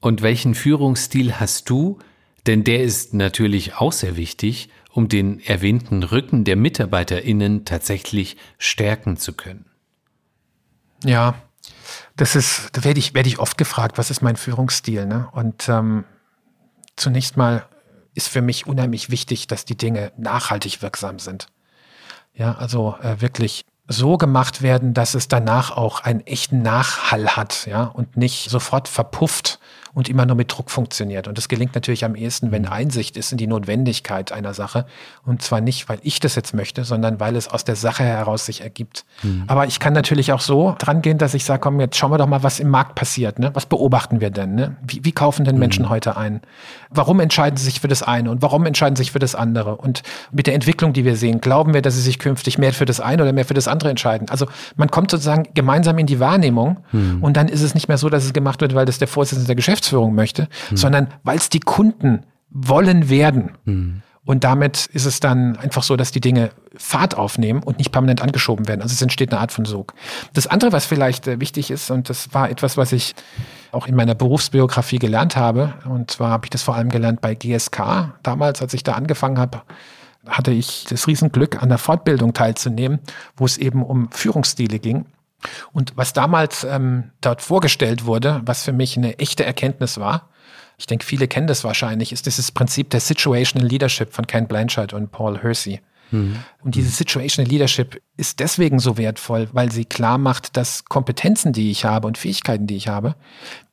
Und 0.00 0.22
welchen 0.22 0.54
Führungsstil 0.54 1.38
hast 1.38 1.68
du? 1.70 1.98
Denn 2.46 2.64
der 2.64 2.82
ist 2.82 3.12
natürlich 3.12 3.74
auch 3.74 3.92
sehr 3.92 4.16
wichtig, 4.16 4.70
um 4.92 5.08
den 5.08 5.40
erwähnten 5.40 6.02
Rücken 6.02 6.44
der 6.44 6.56
MitarbeiterInnen 6.56 7.64
tatsächlich 7.64 8.36
stärken 8.58 9.18
zu 9.18 9.34
können. 9.34 9.66
Ja, 11.04 11.34
das 12.16 12.34
ist, 12.34 12.70
da 12.72 12.84
werde 12.84 12.98
ich, 12.98 13.14
werde 13.14 13.28
ich 13.28 13.38
oft 13.38 13.58
gefragt, 13.58 13.98
was 13.98 14.10
ist 14.10 14.22
mein 14.22 14.36
Führungsstil? 14.36 15.06
Ne? 15.06 15.28
Und 15.32 15.68
ähm, 15.68 16.04
zunächst 16.96 17.36
mal 17.36 17.66
ist 18.14 18.28
für 18.28 18.42
mich 18.42 18.66
unheimlich 18.66 19.10
wichtig, 19.10 19.46
dass 19.46 19.64
die 19.64 19.76
Dinge 19.76 20.12
nachhaltig 20.16 20.82
wirksam 20.82 21.18
sind. 21.18 21.46
Ja, 22.34 22.54
also 22.56 22.96
äh, 23.02 23.20
wirklich 23.20 23.64
so 23.86 24.16
gemacht 24.16 24.62
werden, 24.62 24.94
dass 24.94 25.14
es 25.14 25.28
danach 25.28 25.76
auch 25.76 26.00
einen 26.00 26.20
echten 26.20 26.62
Nachhall 26.62 27.36
hat, 27.36 27.66
ja, 27.66 27.84
und 27.84 28.16
nicht 28.16 28.50
sofort 28.50 28.88
verpufft 28.88 29.58
und 29.92 30.08
immer 30.08 30.26
nur 30.26 30.36
mit 30.36 30.52
Druck 30.52 30.70
funktioniert. 30.70 31.26
Und 31.26 31.36
das 31.36 31.48
gelingt 31.48 31.74
natürlich 31.74 32.04
am 32.04 32.14
ehesten, 32.14 32.52
wenn 32.52 32.62
mhm. 32.62 32.72
Einsicht 32.72 33.16
ist 33.16 33.32
in 33.32 33.38
die 33.38 33.46
Notwendigkeit 33.46 34.32
einer 34.32 34.54
Sache. 34.54 34.86
Und 35.24 35.42
zwar 35.42 35.60
nicht, 35.60 35.88
weil 35.88 35.98
ich 36.02 36.20
das 36.20 36.36
jetzt 36.36 36.54
möchte, 36.54 36.84
sondern 36.84 37.18
weil 37.18 37.36
es 37.36 37.48
aus 37.48 37.64
der 37.64 37.76
Sache 37.76 38.04
heraus 38.04 38.46
sich 38.46 38.60
ergibt. 38.60 39.04
Mhm. 39.22 39.44
Aber 39.48 39.66
ich 39.66 39.80
kann 39.80 39.92
natürlich 39.92 40.32
auch 40.32 40.40
so 40.40 40.76
dran 40.78 41.02
gehen, 41.02 41.18
dass 41.18 41.34
ich 41.34 41.44
sage, 41.44 41.60
komm, 41.60 41.80
jetzt 41.80 41.96
schauen 41.96 42.12
wir 42.12 42.18
doch 42.18 42.26
mal, 42.26 42.42
was 42.42 42.60
im 42.60 42.68
Markt 42.68 42.94
passiert. 42.94 43.38
Ne? 43.38 43.50
Was 43.54 43.66
beobachten 43.66 44.20
wir 44.20 44.30
denn? 44.30 44.54
Ne? 44.54 44.76
Wie, 44.86 45.04
wie 45.04 45.12
kaufen 45.12 45.44
denn 45.44 45.58
Menschen 45.58 45.86
mhm. 45.86 45.90
heute 45.90 46.16
ein? 46.16 46.40
Warum 46.90 47.20
entscheiden 47.20 47.56
sie 47.56 47.64
sich 47.64 47.80
für 47.80 47.88
das 47.88 48.02
eine 48.02 48.30
und 48.30 48.42
warum 48.42 48.66
entscheiden 48.66 48.96
sie 48.96 49.02
sich 49.02 49.12
für 49.12 49.18
das 49.18 49.34
andere? 49.34 49.76
Und 49.76 50.02
mit 50.30 50.46
der 50.46 50.54
Entwicklung, 50.54 50.92
die 50.92 51.04
wir 51.04 51.16
sehen, 51.16 51.40
glauben 51.40 51.74
wir, 51.74 51.82
dass 51.82 51.94
sie 51.94 52.02
sich 52.02 52.18
künftig 52.18 52.58
mehr 52.58 52.72
für 52.72 52.84
das 52.84 53.00
eine 53.00 53.22
oder 53.22 53.32
mehr 53.32 53.44
für 53.44 53.54
das 53.54 53.68
andere 53.68 53.90
entscheiden? 53.90 54.28
Also 54.28 54.46
man 54.76 54.90
kommt 54.90 55.10
sozusagen 55.10 55.48
gemeinsam 55.54 55.98
in 55.98 56.06
die 56.06 56.20
Wahrnehmung 56.20 56.78
mhm. 56.92 57.22
und 57.22 57.36
dann 57.36 57.48
ist 57.48 57.62
es 57.62 57.74
nicht 57.74 57.88
mehr 57.88 57.98
so, 57.98 58.08
dass 58.08 58.24
es 58.24 58.32
gemacht 58.32 58.60
wird, 58.60 58.74
weil 58.74 58.86
das 58.86 58.98
der 58.98 59.08
Vorsitzende 59.08 59.46
der 59.46 59.56
Geschäftsführung 59.56 59.79
Geschäftsführung 59.80 60.14
möchte, 60.14 60.48
mhm. 60.70 60.76
sondern 60.76 61.08
weil 61.22 61.38
es 61.38 61.48
die 61.48 61.60
Kunden 61.60 62.24
wollen 62.50 63.08
werden. 63.08 63.52
Mhm. 63.64 64.02
Und 64.24 64.44
damit 64.44 64.86
ist 64.86 65.06
es 65.06 65.18
dann 65.18 65.56
einfach 65.56 65.82
so, 65.82 65.96
dass 65.96 66.12
die 66.12 66.20
Dinge 66.20 66.50
Fahrt 66.76 67.16
aufnehmen 67.16 67.62
und 67.62 67.78
nicht 67.78 67.90
permanent 67.90 68.22
angeschoben 68.22 68.68
werden. 68.68 68.82
Also 68.82 68.92
es 68.92 69.02
entsteht 69.02 69.32
eine 69.32 69.40
Art 69.40 69.50
von 69.50 69.64
Sog. 69.64 69.94
Das 70.34 70.46
andere, 70.46 70.72
was 70.72 70.86
vielleicht 70.86 71.26
äh, 71.26 71.40
wichtig 71.40 71.70
ist, 71.70 71.90
und 71.90 72.08
das 72.08 72.32
war 72.32 72.50
etwas, 72.50 72.76
was 72.76 72.92
ich 72.92 73.14
auch 73.72 73.86
in 73.86 73.96
meiner 73.96 74.14
Berufsbiografie 74.14 74.98
gelernt 74.98 75.36
habe, 75.36 75.74
und 75.88 76.10
zwar 76.10 76.30
habe 76.30 76.46
ich 76.46 76.50
das 76.50 76.62
vor 76.62 76.76
allem 76.76 76.90
gelernt 76.90 77.20
bei 77.20 77.34
GSK. 77.34 78.12
Damals, 78.22 78.60
als 78.60 78.74
ich 78.74 78.84
da 78.84 78.92
angefangen 78.92 79.38
habe, 79.38 79.62
hatte 80.26 80.50
ich 80.50 80.84
das 80.88 81.06
Riesenglück, 81.06 81.62
an 81.62 81.70
der 81.70 81.78
Fortbildung 81.78 82.34
teilzunehmen, 82.34 83.00
wo 83.36 83.46
es 83.46 83.56
eben 83.56 83.82
um 83.82 84.10
Führungsstile 84.12 84.78
ging. 84.78 85.06
Und 85.72 85.92
was 85.96 86.12
damals 86.12 86.64
ähm, 86.64 87.10
dort 87.20 87.42
vorgestellt 87.42 88.04
wurde, 88.04 88.42
was 88.44 88.64
für 88.64 88.72
mich 88.72 88.96
eine 88.96 89.18
echte 89.18 89.44
Erkenntnis 89.44 89.98
war, 89.98 90.28
ich 90.78 90.86
denke, 90.86 91.04
viele 91.04 91.28
kennen 91.28 91.46
das 91.46 91.62
wahrscheinlich, 91.62 92.10
ist 92.10 92.24
dieses 92.24 92.52
Prinzip 92.52 92.88
der 92.90 93.00
Situational 93.00 93.68
Leadership 93.68 94.14
von 94.14 94.26
Ken 94.26 94.48
Blanchard 94.48 94.94
und 94.94 95.12
Paul 95.12 95.38
Hersey. 95.42 95.80
Mhm. 96.10 96.36
Und 96.64 96.74
dieses 96.74 96.96
Situational 96.96 97.50
Leadership 97.50 98.00
ist 98.16 98.40
deswegen 98.40 98.78
so 98.78 98.96
wertvoll, 98.96 99.48
weil 99.52 99.70
sie 99.70 99.84
klar 99.84 100.16
macht, 100.16 100.56
dass 100.56 100.86
Kompetenzen, 100.86 101.52
die 101.52 101.70
ich 101.70 101.84
habe 101.84 102.06
und 102.06 102.16
Fähigkeiten, 102.16 102.66
die 102.66 102.76
ich 102.76 102.88
habe, 102.88 103.14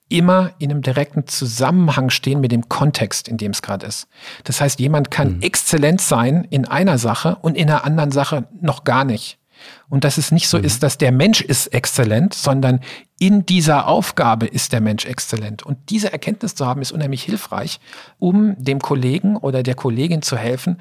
immer 0.10 0.52
in 0.60 0.72
einem 0.72 0.82
direkten 0.82 1.28
Zusammenhang 1.28 2.10
stehen 2.10 2.40
mit 2.40 2.52
dem 2.52 2.70
Kontext, 2.70 3.28
in 3.28 3.38
dem 3.38 3.52
es 3.52 3.62
gerade 3.62 3.86
ist. 3.86 4.08
Das 4.44 4.62
heißt, 4.62 4.80
jemand 4.80 5.12
kann 5.12 5.38
mhm. 5.38 5.42
exzellent 5.42 6.02
sein 6.02 6.46
in 6.50 6.66
einer 6.66 6.98
Sache 6.98 7.38
und 7.42 7.56
in 7.56 7.70
einer 7.70 7.84
anderen 7.84 8.12
Sache 8.12 8.48
noch 8.62 8.84
gar 8.84 9.04
nicht. 9.04 9.38
Und 9.90 10.04
dass 10.04 10.18
es 10.18 10.32
nicht 10.32 10.48
so 10.48 10.58
mhm. 10.58 10.64
ist, 10.64 10.84
dass 10.84 10.98
der 10.98 11.12
Mensch 11.12 11.42
ist 11.42 11.68
exzellent, 11.68 12.34
sondern 12.34 12.82
in 13.20 13.46
dieser 13.46 13.88
Aufgabe 13.88 14.46
ist 14.46 14.74
der 14.74 14.82
Mensch 14.82 15.06
exzellent. 15.06 15.64
Und 15.64 15.78
diese 15.90 16.12
Erkenntnis 16.12 16.56
zu 16.56 16.66
haben, 16.66 16.82
ist 16.82 16.92
unheimlich 16.92 17.24
hilfreich, 17.24 17.80
um 18.20 18.56
dem 18.62 18.80
Kollegen 18.80 19.38
oder 19.38 19.64
der 19.64 19.76
Kollegin 19.76 20.22
zu 20.22 20.38
helfen, 20.38 20.78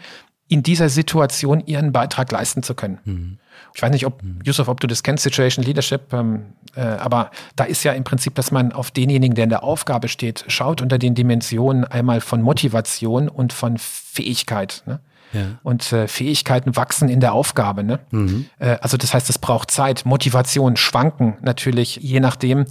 in 0.48 0.62
dieser 0.62 0.88
Situation 0.88 1.62
ihren 1.66 1.92
Beitrag 1.92 2.30
leisten 2.30 2.62
zu 2.62 2.74
können. 2.74 2.98
Mhm. 3.04 3.38
Ich 3.74 3.82
weiß 3.82 3.90
nicht, 3.90 4.06
ob, 4.06 4.22
mhm. 4.22 4.40
Yusuf, 4.44 4.68
ob 4.68 4.80
du 4.80 4.86
das 4.86 5.02
kennst, 5.02 5.24
Situation 5.24 5.64
Leadership, 5.64 6.12
ähm, 6.12 6.52
äh, 6.74 6.80
aber 6.80 7.30
da 7.56 7.64
ist 7.64 7.82
ja 7.84 7.92
im 7.92 8.04
Prinzip, 8.04 8.34
dass 8.34 8.50
man 8.50 8.72
auf 8.72 8.90
denjenigen, 8.90 9.34
der 9.34 9.44
in 9.44 9.50
der 9.50 9.64
Aufgabe 9.64 10.08
steht, 10.08 10.44
schaut 10.48 10.80
unter 10.82 10.98
den 10.98 11.14
Dimensionen 11.14 11.84
einmal 11.84 12.20
von 12.20 12.42
Motivation 12.42 13.28
und 13.28 13.52
von 13.52 13.76
Fähigkeit. 13.78 14.82
Ne? 14.86 15.00
Ja. 15.32 15.58
Und 15.62 15.92
äh, 15.92 16.08
Fähigkeiten 16.08 16.76
wachsen 16.76 17.08
in 17.08 17.20
der 17.20 17.32
Aufgabe. 17.32 17.84
Ne? 17.84 18.00
Mhm. 18.10 18.46
Äh, 18.58 18.76
also 18.80 18.96
das 18.96 19.12
heißt, 19.14 19.28
es 19.30 19.38
braucht 19.38 19.70
Zeit, 19.70 20.06
Motivation, 20.06 20.76
Schwanken 20.76 21.36
natürlich, 21.42 21.96
je 21.96 22.20
nachdem, 22.20 22.66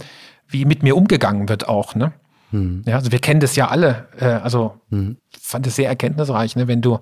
wie 0.48 0.64
mit 0.64 0.82
mir 0.82 0.96
umgegangen 0.96 1.48
wird 1.48 1.68
auch. 1.68 1.94
Ne? 1.94 2.12
Mhm. 2.50 2.82
Ja, 2.86 2.96
also 2.96 3.12
wir 3.12 3.18
kennen 3.18 3.40
das 3.40 3.56
ja 3.56 3.68
alle. 3.68 4.08
Äh, 4.18 4.26
also 4.26 4.80
mhm. 4.90 5.18
fand 5.40 5.66
es 5.66 5.76
sehr 5.76 5.88
erkenntnisreich, 5.88 6.56
ne? 6.56 6.68
wenn 6.68 6.80
du, 6.80 6.98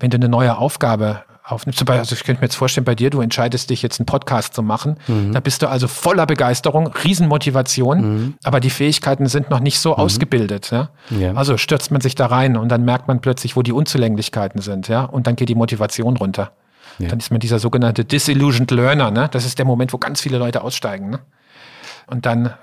wenn 0.00 0.10
du 0.10 0.16
eine 0.16 0.28
neue 0.28 0.58
Aufgabe 0.58 1.22
aufnimmst. 1.46 1.88
Also 1.88 2.14
ich 2.14 2.24
könnte 2.24 2.40
mir 2.40 2.46
jetzt 2.46 2.56
vorstellen, 2.56 2.84
bei 2.84 2.94
dir, 2.94 3.10
du 3.10 3.20
entscheidest 3.20 3.70
dich 3.70 3.82
jetzt 3.82 4.00
einen 4.00 4.06
Podcast 4.06 4.54
zu 4.54 4.62
machen. 4.62 4.96
Mhm. 5.06 5.32
Da 5.32 5.40
bist 5.40 5.62
du 5.62 5.68
also 5.68 5.88
voller 5.88 6.26
Begeisterung, 6.26 6.88
Riesenmotivation, 6.88 8.00
mhm. 8.00 8.34
aber 8.42 8.60
die 8.60 8.70
Fähigkeiten 8.70 9.26
sind 9.26 9.50
noch 9.50 9.60
nicht 9.60 9.78
so 9.78 9.92
mhm. 9.92 9.96
ausgebildet. 9.96 10.70
Ja? 10.70 10.90
ja? 11.10 11.34
Also 11.34 11.56
stürzt 11.56 11.90
man 11.90 12.00
sich 12.00 12.14
da 12.14 12.26
rein 12.26 12.56
und 12.56 12.68
dann 12.68 12.84
merkt 12.84 13.08
man 13.08 13.20
plötzlich, 13.20 13.56
wo 13.56 13.62
die 13.62 13.72
Unzulänglichkeiten 13.72 14.60
sind, 14.60 14.88
ja, 14.88 15.04
und 15.04 15.26
dann 15.26 15.36
geht 15.36 15.48
die 15.48 15.54
Motivation 15.54 16.16
runter. 16.16 16.52
Ja. 16.98 17.08
Dann 17.08 17.18
ist 17.18 17.30
man 17.30 17.40
dieser 17.40 17.58
sogenannte 17.58 18.04
Disillusioned 18.04 18.70
Learner, 18.70 19.10
ne? 19.10 19.28
Das 19.30 19.44
ist 19.44 19.58
der 19.58 19.66
Moment, 19.66 19.92
wo 19.92 19.98
ganz 19.98 20.20
viele 20.20 20.38
Leute 20.38 20.62
aussteigen, 20.62 21.10
ne? 21.10 21.20
Und 22.06 22.24
dann 22.24 22.54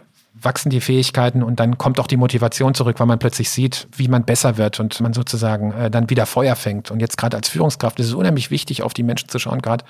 wachsen 0.43 0.69
die 0.69 0.81
Fähigkeiten 0.81 1.43
und 1.43 1.59
dann 1.59 1.77
kommt 1.77 1.99
auch 1.99 2.07
die 2.07 2.17
Motivation 2.17 2.73
zurück, 2.73 2.99
weil 2.99 3.07
man 3.07 3.19
plötzlich 3.19 3.49
sieht, 3.49 3.87
wie 3.95 4.07
man 4.07 4.25
besser 4.25 4.57
wird 4.57 4.79
und 4.79 4.99
man 5.01 5.13
sozusagen 5.13 5.71
äh, 5.73 5.89
dann 5.89 6.09
wieder 6.09 6.25
Feuer 6.25 6.55
fängt. 6.55 6.91
Und 6.91 6.99
jetzt 6.99 7.17
gerade 7.17 7.37
als 7.37 7.49
Führungskraft 7.49 7.99
ist 7.99 8.07
es 8.07 8.13
unheimlich 8.13 8.51
wichtig, 8.51 8.83
auf 8.83 8.93
die 8.93 9.03
Menschen 9.03 9.29
zu 9.29 9.39
schauen, 9.39 9.61
gerade 9.61 9.85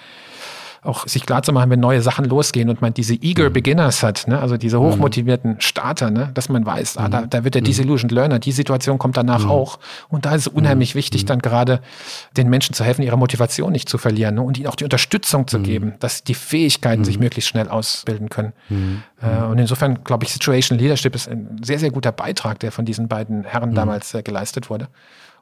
auch 0.83 1.07
sich 1.07 1.25
klar 1.25 1.43
zu 1.43 1.53
machen, 1.53 1.69
wenn 1.69 1.79
neue 1.79 2.01
Sachen 2.01 2.25
losgehen 2.25 2.69
und 2.69 2.81
man 2.81 2.93
diese 2.93 3.15
eager 3.15 3.49
mhm. 3.49 3.53
Beginners 3.53 4.03
hat, 4.03 4.27
ne? 4.27 4.39
also 4.39 4.57
diese 4.57 4.77
mhm. 4.79 4.83
hochmotivierten 4.83 5.59
Starter, 5.59 6.11
ne? 6.11 6.31
dass 6.33 6.49
man 6.49 6.65
weiß, 6.65 6.97
ah, 6.97 7.09
da, 7.09 7.21
mhm. 7.21 7.29
da 7.29 7.43
wird 7.43 7.55
der 7.55 7.61
mhm. 7.61 7.65
Disillusioned 7.65 8.11
Learner, 8.11 8.39
die 8.39 8.51
Situation 8.51 8.97
kommt 8.97 9.17
danach 9.17 9.47
auch. 9.47 9.79
Und 10.09 10.25
da 10.25 10.35
ist 10.35 10.41
es 10.41 10.47
unheimlich 10.47 10.95
wichtig, 10.95 11.25
dann 11.25 11.39
gerade 11.39 11.81
den 12.35 12.49
Menschen 12.49 12.73
zu 12.73 12.83
helfen, 12.83 13.03
ihre 13.03 13.17
Motivation 13.17 13.71
nicht 13.71 13.89
zu 13.89 13.97
verlieren 13.97 14.35
ne? 14.35 14.41
und 14.41 14.57
ihnen 14.57 14.67
auch 14.67 14.75
die 14.75 14.83
Unterstützung 14.83 15.47
zu 15.47 15.59
geben, 15.59 15.93
dass 15.99 16.23
die 16.23 16.35
Fähigkeiten 16.35 17.03
sich 17.03 17.19
möglichst 17.19 17.49
schnell 17.49 17.69
ausbilden 17.69 18.29
können. 18.29 18.53
Äh, 19.21 19.43
und 19.45 19.57
insofern 19.57 20.03
glaube 20.03 20.25
ich, 20.25 20.31
Situation 20.31 20.77
Leadership 20.77 21.15
ist 21.15 21.29
ein 21.29 21.61
sehr, 21.63 21.79
sehr 21.79 21.91
guter 21.91 22.11
Beitrag, 22.11 22.59
der 22.59 22.71
von 22.71 22.85
diesen 22.85 23.07
beiden 23.07 23.43
Herren 23.43 23.73
damals 23.73 24.13
äh, 24.13 24.23
geleistet 24.23 24.69
wurde. 24.69 24.87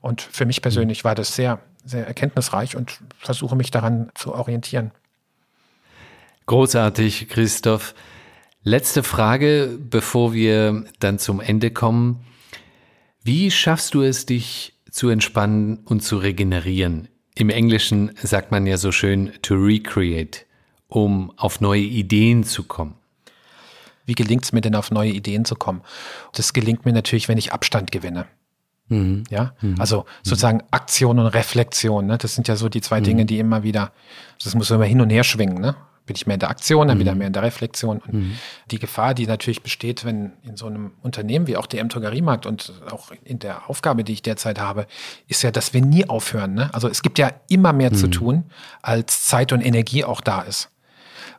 Und 0.02 0.22
für 0.22 0.46
mich 0.46 0.62
persönlich 0.62 1.04
war 1.04 1.16
das 1.16 1.36
sehr, 1.36 1.60
sehr 1.86 2.08
erkenntnisreich 2.08 2.76
und 2.76 3.00
versuche 3.18 3.56
mich 3.56 3.72
daran 3.72 4.10
zu 4.16 4.34
orientieren. 4.34 4.92
Großartig, 6.46 7.30
Christoph. 7.30 7.94
Letzte 8.64 9.04
Frage, 9.04 9.78
bevor 9.80 10.34
wir 10.34 10.86
dann 11.00 11.18
zum 11.20 11.40
Ende 11.40 11.72
kommen. 11.72 12.26
Wie 13.24 13.52
schaffst 13.52 13.94
du 13.94 14.02
es, 14.02 14.26
dich 14.26 14.74
zu 14.90 15.10
entspannen 15.10 15.78
und 15.86 16.02
zu 16.02 16.18
regenerieren? 16.18 17.08
Im 17.36 17.50
Englischen 17.50 18.12
sagt 18.22 18.52
man 18.52 18.68
ja 18.68 18.78
so 18.78 18.92
schön 18.92 19.32
to 19.42 19.56
recreate, 19.56 20.42
um 20.88 21.32
auf 21.38 21.62
neue 21.62 21.82
Ideen 21.82 22.44
zu 22.44 22.64
kommen. 22.64 22.96
Wie 24.06 24.14
gelingt 24.14 24.44
es 24.44 24.52
mir 24.52 24.62
denn, 24.62 24.76
auf 24.76 24.92
neue 24.92 25.12
Ideen 25.12 25.46
zu 25.46 25.56
kommen? 25.56 25.82
Das 26.34 26.54
gelingt 26.54 26.86
mir 26.86 26.94
natürlich, 26.94 27.28
wenn 27.28 27.38
ich 27.38 27.54
Abstand 27.54 27.92
gewinne. 27.92 28.26
Mhm. 28.90 29.24
Ja, 29.30 29.54
mhm. 29.62 29.76
also 29.80 30.06
sozusagen 30.22 30.64
Aktion 30.72 31.18
und 31.18 31.28
Reflexion. 31.28 32.08
Ne? 32.08 32.18
Das 32.18 32.36
sind 32.36 32.48
ja 32.48 32.56
so 32.58 32.68
die 32.68 32.82
zwei 32.82 33.00
mhm. 33.00 33.06
Dinge, 33.06 33.26
die 33.26 33.40
immer 33.40 33.64
wieder, 33.64 33.94
das 34.44 34.54
muss 34.54 34.70
immer 34.70 34.86
hin 34.86 35.02
und 35.02 35.10
her 35.10 35.24
schwingen. 35.24 35.62
Ne? 35.62 35.76
Bin 36.06 36.16
ich 36.16 36.28
mehr 36.28 36.36
in 36.36 36.40
der 36.40 36.50
Aktion, 36.50 36.88
dann 36.88 36.98
mhm. 36.98 37.02
wieder 37.02 37.16
mehr 37.16 37.28
in 37.28 37.34
der 37.34 37.44
Reflexion. 37.44 38.00
Und 38.00 38.14
mhm. 38.14 38.38
die 38.70 38.80
Gefahr, 38.80 39.14
die 39.14 39.28
natürlich 39.28 39.62
besteht, 39.62 40.04
wenn 40.04 40.34
in 40.44 40.58
so 40.58 40.68
einem 40.68 40.92
Unternehmen 41.02 41.48
wie 41.48 41.58
auch 41.58 41.68
der 41.68 41.82
M-Drogeriemarkt 41.82 42.46
und 42.46 42.74
auch 42.92 43.12
in 43.24 43.40
der 43.40 43.70
Aufgabe, 43.70 44.04
die 44.04 44.14
ich 44.14 44.22
derzeit 44.22 44.60
habe, 44.60 44.88
ist 45.28 45.44
ja, 45.44 45.52
dass 45.52 45.74
wir 45.74 45.82
nie 45.82 46.10
aufhören. 46.10 46.54
Ne? 46.54 46.74
Also 46.74 46.88
es 46.88 47.02
gibt 47.02 47.20
ja 47.20 47.32
immer 47.50 47.74
mehr 47.74 47.92
mhm. 47.92 47.96
zu 47.96 48.08
tun, 48.08 48.44
als 48.82 49.26
Zeit 49.26 49.54
und 49.54 49.62
Energie 49.62 50.04
auch 50.04 50.22
da 50.22 50.42
ist. 50.42 50.70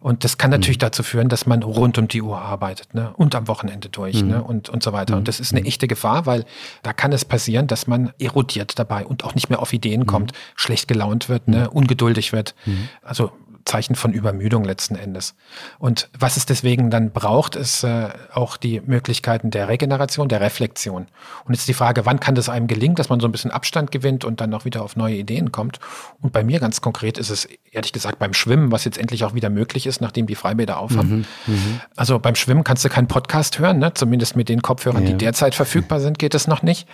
Und 0.02 0.24
das 0.24 0.36
kann 0.36 0.50
natürlich 0.50 0.78
mhm. 0.78 0.80
dazu 0.80 1.04
führen, 1.04 1.28
dass 1.28 1.46
man 1.46 1.62
rund 1.62 1.96
um 1.96 2.08
die 2.08 2.22
Uhr 2.22 2.40
arbeitet 2.40 2.92
ne? 2.92 3.12
und 3.16 3.36
am 3.36 3.46
Wochenende 3.46 3.88
durch 3.88 4.22
mhm. 4.22 4.28
ne? 4.30 4.42
und, 4.42 4.68
und 4.68 4.82
so 4.82 4.92
weiter. 4.92 5.16
Und 5.16 5.28
das 5.28 5.38
ist 5.38 5.52
eine 5.52 5.60
mhm. 5.60 5.66
echte 5.66 5.86
Gefahr, 5.86 6.26
weil 6.26 6.44
da 6.82 6.92
kann 6.92 7.12
es 7.12 7.24
passieren, 7.24 7.68
dass 7.68 7.86
man 7.86 8.12
erodiert 8.18 8.78
dabei 8.78 9.06
und 9.06 9.24
auch 9.24 9.36
nicht 9.36 9.48
mehr 9.48 9.60
auf 9.60 9.72
Ideen 9.72 10.06
kommt, 10.06 10.32
schlecht 10.56 10.88
gelaunt 10.88 11.28
wird, 11.28 11.46
ne? 11.46 11.70
ungeduldig 11.70 12.32
wird. 12.32 12.56
Also 13.02 13.30
Zeichen 13.64 13.94
von 13.94 14.12
Übermüdung 14.12 14.64
letzten 14.64 14.96
Endes. 14.96 15.34
Und 15.78 16.08
was 16.18 16.36
es 16.36 16.46
deswegen 16.46 16.90
dann 16.90 17.10
braucht, 17.10 17.56
ist 17.56 17.84
äh, 17.84 18.08
auch 18.32 18.56
die 18.56 18.80
Möglichkeiten 18.84 19.50
der 19.50 19.68
Regeneration, 19.68 20.28
der 20.28 20.40
Reflexion. 20.40 21.06
Und 21.44 21.54
jetzt 21.54 21.68
die 21.68 21.74
Frage, 21.74 22.06
wann 22.06 22.20
kann 22.20 22.34
das 22.34 22.48
einem 22.48 22.66
gelingen, 22.66 22.96
dass 22.96 23.08
man 23.08 23.20
so 23.20 23.28
ein 23.28 23.32
bisschen 23.32 23.50
Abstand 23.50 23.90
gewinnt 23.90 24.24
und 24.24 24.40
dann 24.40 24.52
auch 24.54 24.64
wieder 24.64 24.82
auf 24.82 24.96
neue 24.96 25.16
Ideen 25.16 25.52
kommt. 25.52 25.78
Und 26.20 26.32
bei 26.32 26.44
mir 26.44 26.60
ganz 26.60 26.80
konkret 26.80 27.18
ist 27.18 27.30
es 27.30 27.48
ehrlich 27.70 27.92
gesagt 27.92 28.18
beim 28.18 28.34
Schwimmen, 28.34 28.70
was 28.70 28.84
jetzt 28.84 28.98
endlich 28.98 29.24
auch 29.24 29.34
wieder 29.34 29.48
möglich 29.48 29.86
ist, 29.86 30.00
nachdem 30.00 30.26
die 30.26 30.34
Freibäder 30.34 30.78
aufhaben. 30.78 31.26
Mhm, 31.46 31.54
mhm. 31.54 31.80
also 31.96 32.18
beim 32.18 32.34
Schwimmen 32.34 32.64
kannst 32.64 32.84
du 32.84 32.88
keinen 32.88 33.08
Podcast 33.08 33.58
hören, 33.58 33.78
ne? 33.78 33.94
zumindest 33.94 34.36
mit 34.36 34.48
den 34.48 34.62
Kopfhörern, 34.62 35.04
ja. 35.04 35.10
die 35.10 35.16
derzeit 35.18 35.54
verfügbar 35.54 36.00
sind, 36.00 36.18
geht 36.18 36.34
es 36.34 36.46
noch 36.46 36.62
nicht. 36.62 36.86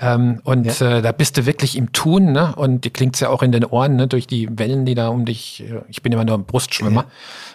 Ähm, 0.00 0.40
und 0.44 0.66
ja. 0.66 0.98
äh, 0.98 1.02
da 1.02 1.12
bist 1.12 1.38
du 1.38 1.46
wirklich 1.46 1.76
im 1.76 1.92
Tun 1.92 2.32
ne? 2.32 2.54
und 2.54 2.84
die 2.84 2.90
klingt 2.90 3.18
ja 3.20 3.30
auch 3.30 3.42
in 3.42 3.52
den 3.52 3.64
Ohren 3.64 3.96
ne? 3.96 4.08
durch 4.08 4.26
die 4.26 4.48
Wellen, 4.58 4.84
die 4.84 4.94
da 4.94 5.08
um 5.08 5.24
dich, 5.24 5.62
äh, 5.62 5.80
ich 5.88 6.02
bin 6.02 6.12
immer 6.16 6.24
nur 6.24 6.38
Brustschwimmer. 6.38 7.02
Ja. 7.02 7.10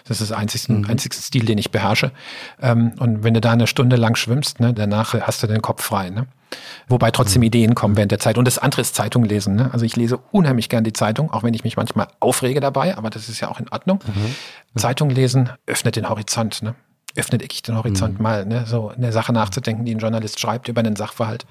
Das 0.06 0.20
ist 0.20 0.30
der 0.30 0.38
einzigste, 0.38 0.72
mhm. 0.72 0.86
einzigste 0.88 1.22
Stil, 1.22 1.44
den 1.44 1.58
ich 1.58 1.70
beherrsche. 1.70 2.12
Ähm, 2.60 2.92
und 2.98 3.22
wenn 3.24 3.34
du 3.34 3.40
da 3.40 3.52
eine 3.52 3.66
Stunde 3.66 3.96
lang 3.96 4.16
schwimmst, 4.16 4.60
ne, 4.60 4.72
danach 4.72 5.14
hast 5.14 5.42
du 5.42 5.46
den 5.46 5.62
Kopf 5.62 5.82
frei. 5.82 6.10
Ne? 6.10 6.26
Wobei 6.88 7.10
trotzdem 7.10 7.40
mhm. 7.40 7.46
Ideen 7.46 7.74
kommen 7.74 7.96
während 7.96 8.12
der 8.12 8.18
Zeit. 8.18 8.38
Und 8.38 8.46
das 8.46 8.58
andere 8.58 8.80
ist 8.80 8.94
Zeitung 8.94 9.24
lesen. 9.24 9.56
Ne? 9.56 9.70
Also 9.72 9.84
ich 9.84 9.96
lese 9.96 10.18
unheimlich 10.30 10.68
gern 10.68 10.84
die 10.84 10.92
Zeitung, 10.92 11.30
auch 11.30 11.42
wenn 11.42 11.54
ich 11.54 11.64
mich 11.64 11.76
manchmal 11.76 12.08
aufrege 12.20 12.60
dabei, 12.60 12.96
aber 12.96 13.10
das 13.10 13.28
ist 13.28 13.40
ja 13.40 13.48
auch 13.48 13.60
in 13.60 13.68
Ordnung. 13.70 14.00
Mhm. 14.06 14.78
Zeitung 14.78 15.10
lesen 15.10 15.50
öffnet 15.66 15.96
den 15.96 16.08
Horizont. 16.08 16.62
Ne? 16.62 16.74
Öffnet 17.14 17.42
wirklich 17.42 17.62
den 17.62 17.76
Horizont 17.76 18.18
mhm. 18.18 18.22
mal, 18.22 18.46
ne? 18.46 18.64
so 18.66 18.88
eine 18.88 19.12
Sache 19.12 19.32
nachzudenken, 19.32 19.84
die 19.84 19.94
ein 19.94 19.98
Journalist 19.98 20.40
schreibt 20.40 20.68
über 20.68 20.80
einen 20.80 20.96
Sachverhalt. 20.96 21.46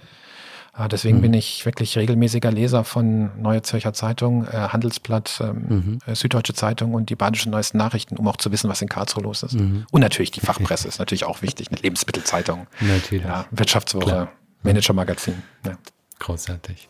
Ah, 0.74 0.88
deswegen 0.88 1.18
mhm. 1.18 1.22
bin 1.22 1.34
ich 1.34 1.66
wirklich 1.66 1.98
regelmäßiger 1.98 2.50
Leser 2.50 2.86
von 2.86 3.30
Neue 3.42 3.62
Zürcher 3.62 3.92
Zeitung, 3.92 4.46
äh, 4.46 4.52
Handelsblatt, 4.52 5.42
ähm, 5.42 5.66
mhm. 5.68 6.00
Äh, 6.06 6.16
Süddeutsche 6.16 6.54
Zeitung 6.54 6.94
und 6.94 7.10
die 7.10 7.16
badischen 7.16 7.52
neuesten 7.52 7.78
Nachrichten, 7.78 8.16
um 8.16 8.28
auch 8.28 8.38
zu 8.38 8.52
wissen, 8.54 8.70
was 8.70 8.82
in 8.82 8.88
Karlsruhe 8.88 9.24
los 9.24 9.44
ist. 9.44 9.54
Mhm. 9.54 9.86
Und 9.92 10.02
natürlich 10.02 10.32
die 10.32 10.40
Fachpresse 10.40 10.88
ist 10.88 11.00
natürlich 11.00 11.26
auch 11.26 11.42
wichtig, 11.42 11.72
eine 11.72 11.82
Lebensmittelzeitung, 11.82 12.68
natürlich. 12.80 13.26
Ja, 13.26 13.46
Wirtschaftswoche, 13.52 14.06
Klar. 14.06 14.32
Managermagazin. 14.64 15.44
Ja. 15.66 15.78
Großartig. 16.20 16.88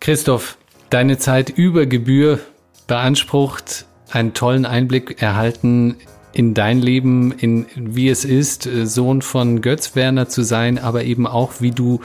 Christoph, 0.00 0.58
deine 0.90 1.16
Zeit 1.16 1.48
über 1.48 1.86
Gebühr 1.86 2.40
beansprucht, 2.86 3.86
einen 4.10 4.34
tollen 4.34 4.66
Einblick 4.66 5.22
erhalten 5.22 5.96
in 6.32 6.52
dein 6.52 6.82
Leben, 6.82 7.32
in 7.32 7.66
wie 7.74 8.10
es 8.10 8.26
ist, 8.26 8.66
äh, 8.66 8.86
Sohn 8.86 9.22
von 9.22 9.62
Götz 9.62 9.96
Werner 9.96 10.28
zu 10.28 10.42
sein, 10.42 10.78
aber 10.78 11.04
eben 11.04 11.26
auch, 11.26 11.60
wie 11.60 11.70
du 11.70 12.02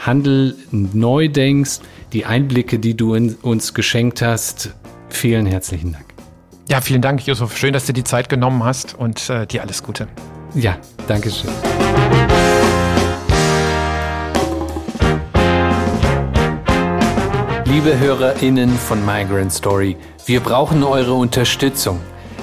Handel 0.00 0.56
neu 0.70 1.28
denkst, 1.28 1.80
die 2.12 2.24
Einblicke, 2.24 2.78
die 2.78 2.96
du 2.96 3.14
uns 3.42 3.74
geschenkt 3.74 4.22
hast. 4.22 4.74
Vielen 5.08 5.46
herzlichen 5.46 5.92
Dank. 5.92 6.06
Ja, 6.68 6.80
vielen 6.80 7.02
Dank, 7.02 7.26
Josef. 7.26 7.56
Schön, 7.56 7.72
dass 7.72 7.86
du 7.86 7.92
die 7.92 8.04
Zeit 8.04 8.28
genommen 8.28 8.64
hast 8.64 8.94
und 8.94 9.28
äh, 9.28 9.46
dir 9.46 9.62
alles 9.62 9.82
Gute. 9.82 10.08
Ja, 10.54 10.78
danke 11.06 11.30
schön. 11.30 11.50
Liebe 17.64 17.98
HörerInnen 17.98 18.70
von 18.70 19.04
Migrant 19.04 19.52
Story, 19.52 19.96
wir 20.26 20.40
brauchen 20.40 20.82
eure 20.82 21.14
Unterstützung, 21.14 22.00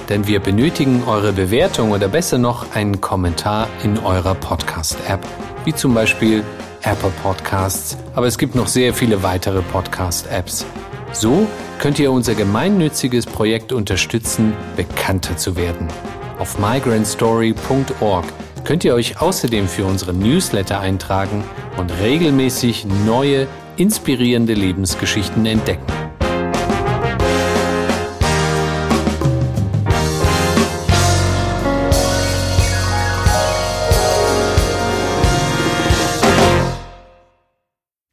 denn 0.09 0.25
wir 0.25 0.39
benötigen 0.39 1.03
eure 1.05 1.33
Bewertung 1.33 1.91
oder 1.91 2.07
besser 2.07 2.37
noch 2.37 2.73
einen 2.75 3.01
Kommentar 3.01 3.67
in 3.83 3.97
eurer 3.99 4.35
Podcast-App, 4.35 5.19
wie 5.65 5.73
zum 5.73 5.93
Beispiel 5.93 6.43
Apple 6.87 7.11
Podcasts, 7.21 7.97
aber 8.15 8.27
es 8.27 8.37
gibt 8.37 8.55
noch 8.55 8.67
sehr 8.67 8.93
viele 8.93 9.21
weitere 9.21 9.61
Podcast-Apps. 9.61 10.65
So 11.11 11.45
könnt 11.79 11.99
ihr 11.99 12.13
unser 12.13 12.33
gemeinnütziges 12.33 13.25
Projekt 13.25 13.73
unterstützen, 13.73 14.53
bekannter 14.77 15.35
zu 15.35 15.57
werden. 15.57 15.89
Auf 16.39 16.57
migrantstory.org 16.59 18.25
könnt 18.63 18.85
ihr 18.85 18.93
euch 18.93 19.19
außerdem 19.19 19.67
für 19.67 19.83
unsere 19.83 20.13
Newsletter 20.13 20.79
eintragen 20.79 21.43
und 21.75 21.91
regelmäßig 22.01 22.85
neue, 23.05 23.47
inspirierende 23.75 24.53
Lebensgeschichten 24.53 25.45
entdecken. 25.45 26.06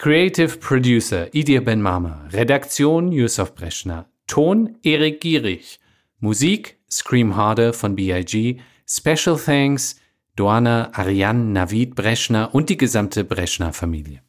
Creative 0.04 0.58
Producer 0.58 1.28
Idir 1.32 1.62
Ben 1.62 1.80
Mama, 1.80 2.28
Redaktion 2.30 3.10
Yusuf 3.10 3.54
Breschner, 3.54 4.04
Ton 4.26 4.76
Erik 4.82 5.22
Gierig, 5.22 5.80
Musik 6.20 6.76
Scream 6.90 7.36
Harder 7.36 7.72
von 7.72 7.96
BIG, 7.96 8.60
Special 8.86 9.38
Thanks 9.38 9.98
Doana 10.36 10.90
Ariane 10.92 11.54
Navid 11.54 11.94
Breschner 11.94 12.54
und 12.54 12.68
die 12.68 12.76
gesamte 12.76 13.24
Breschner 13.24 13.72
Familie. 13.72 14.20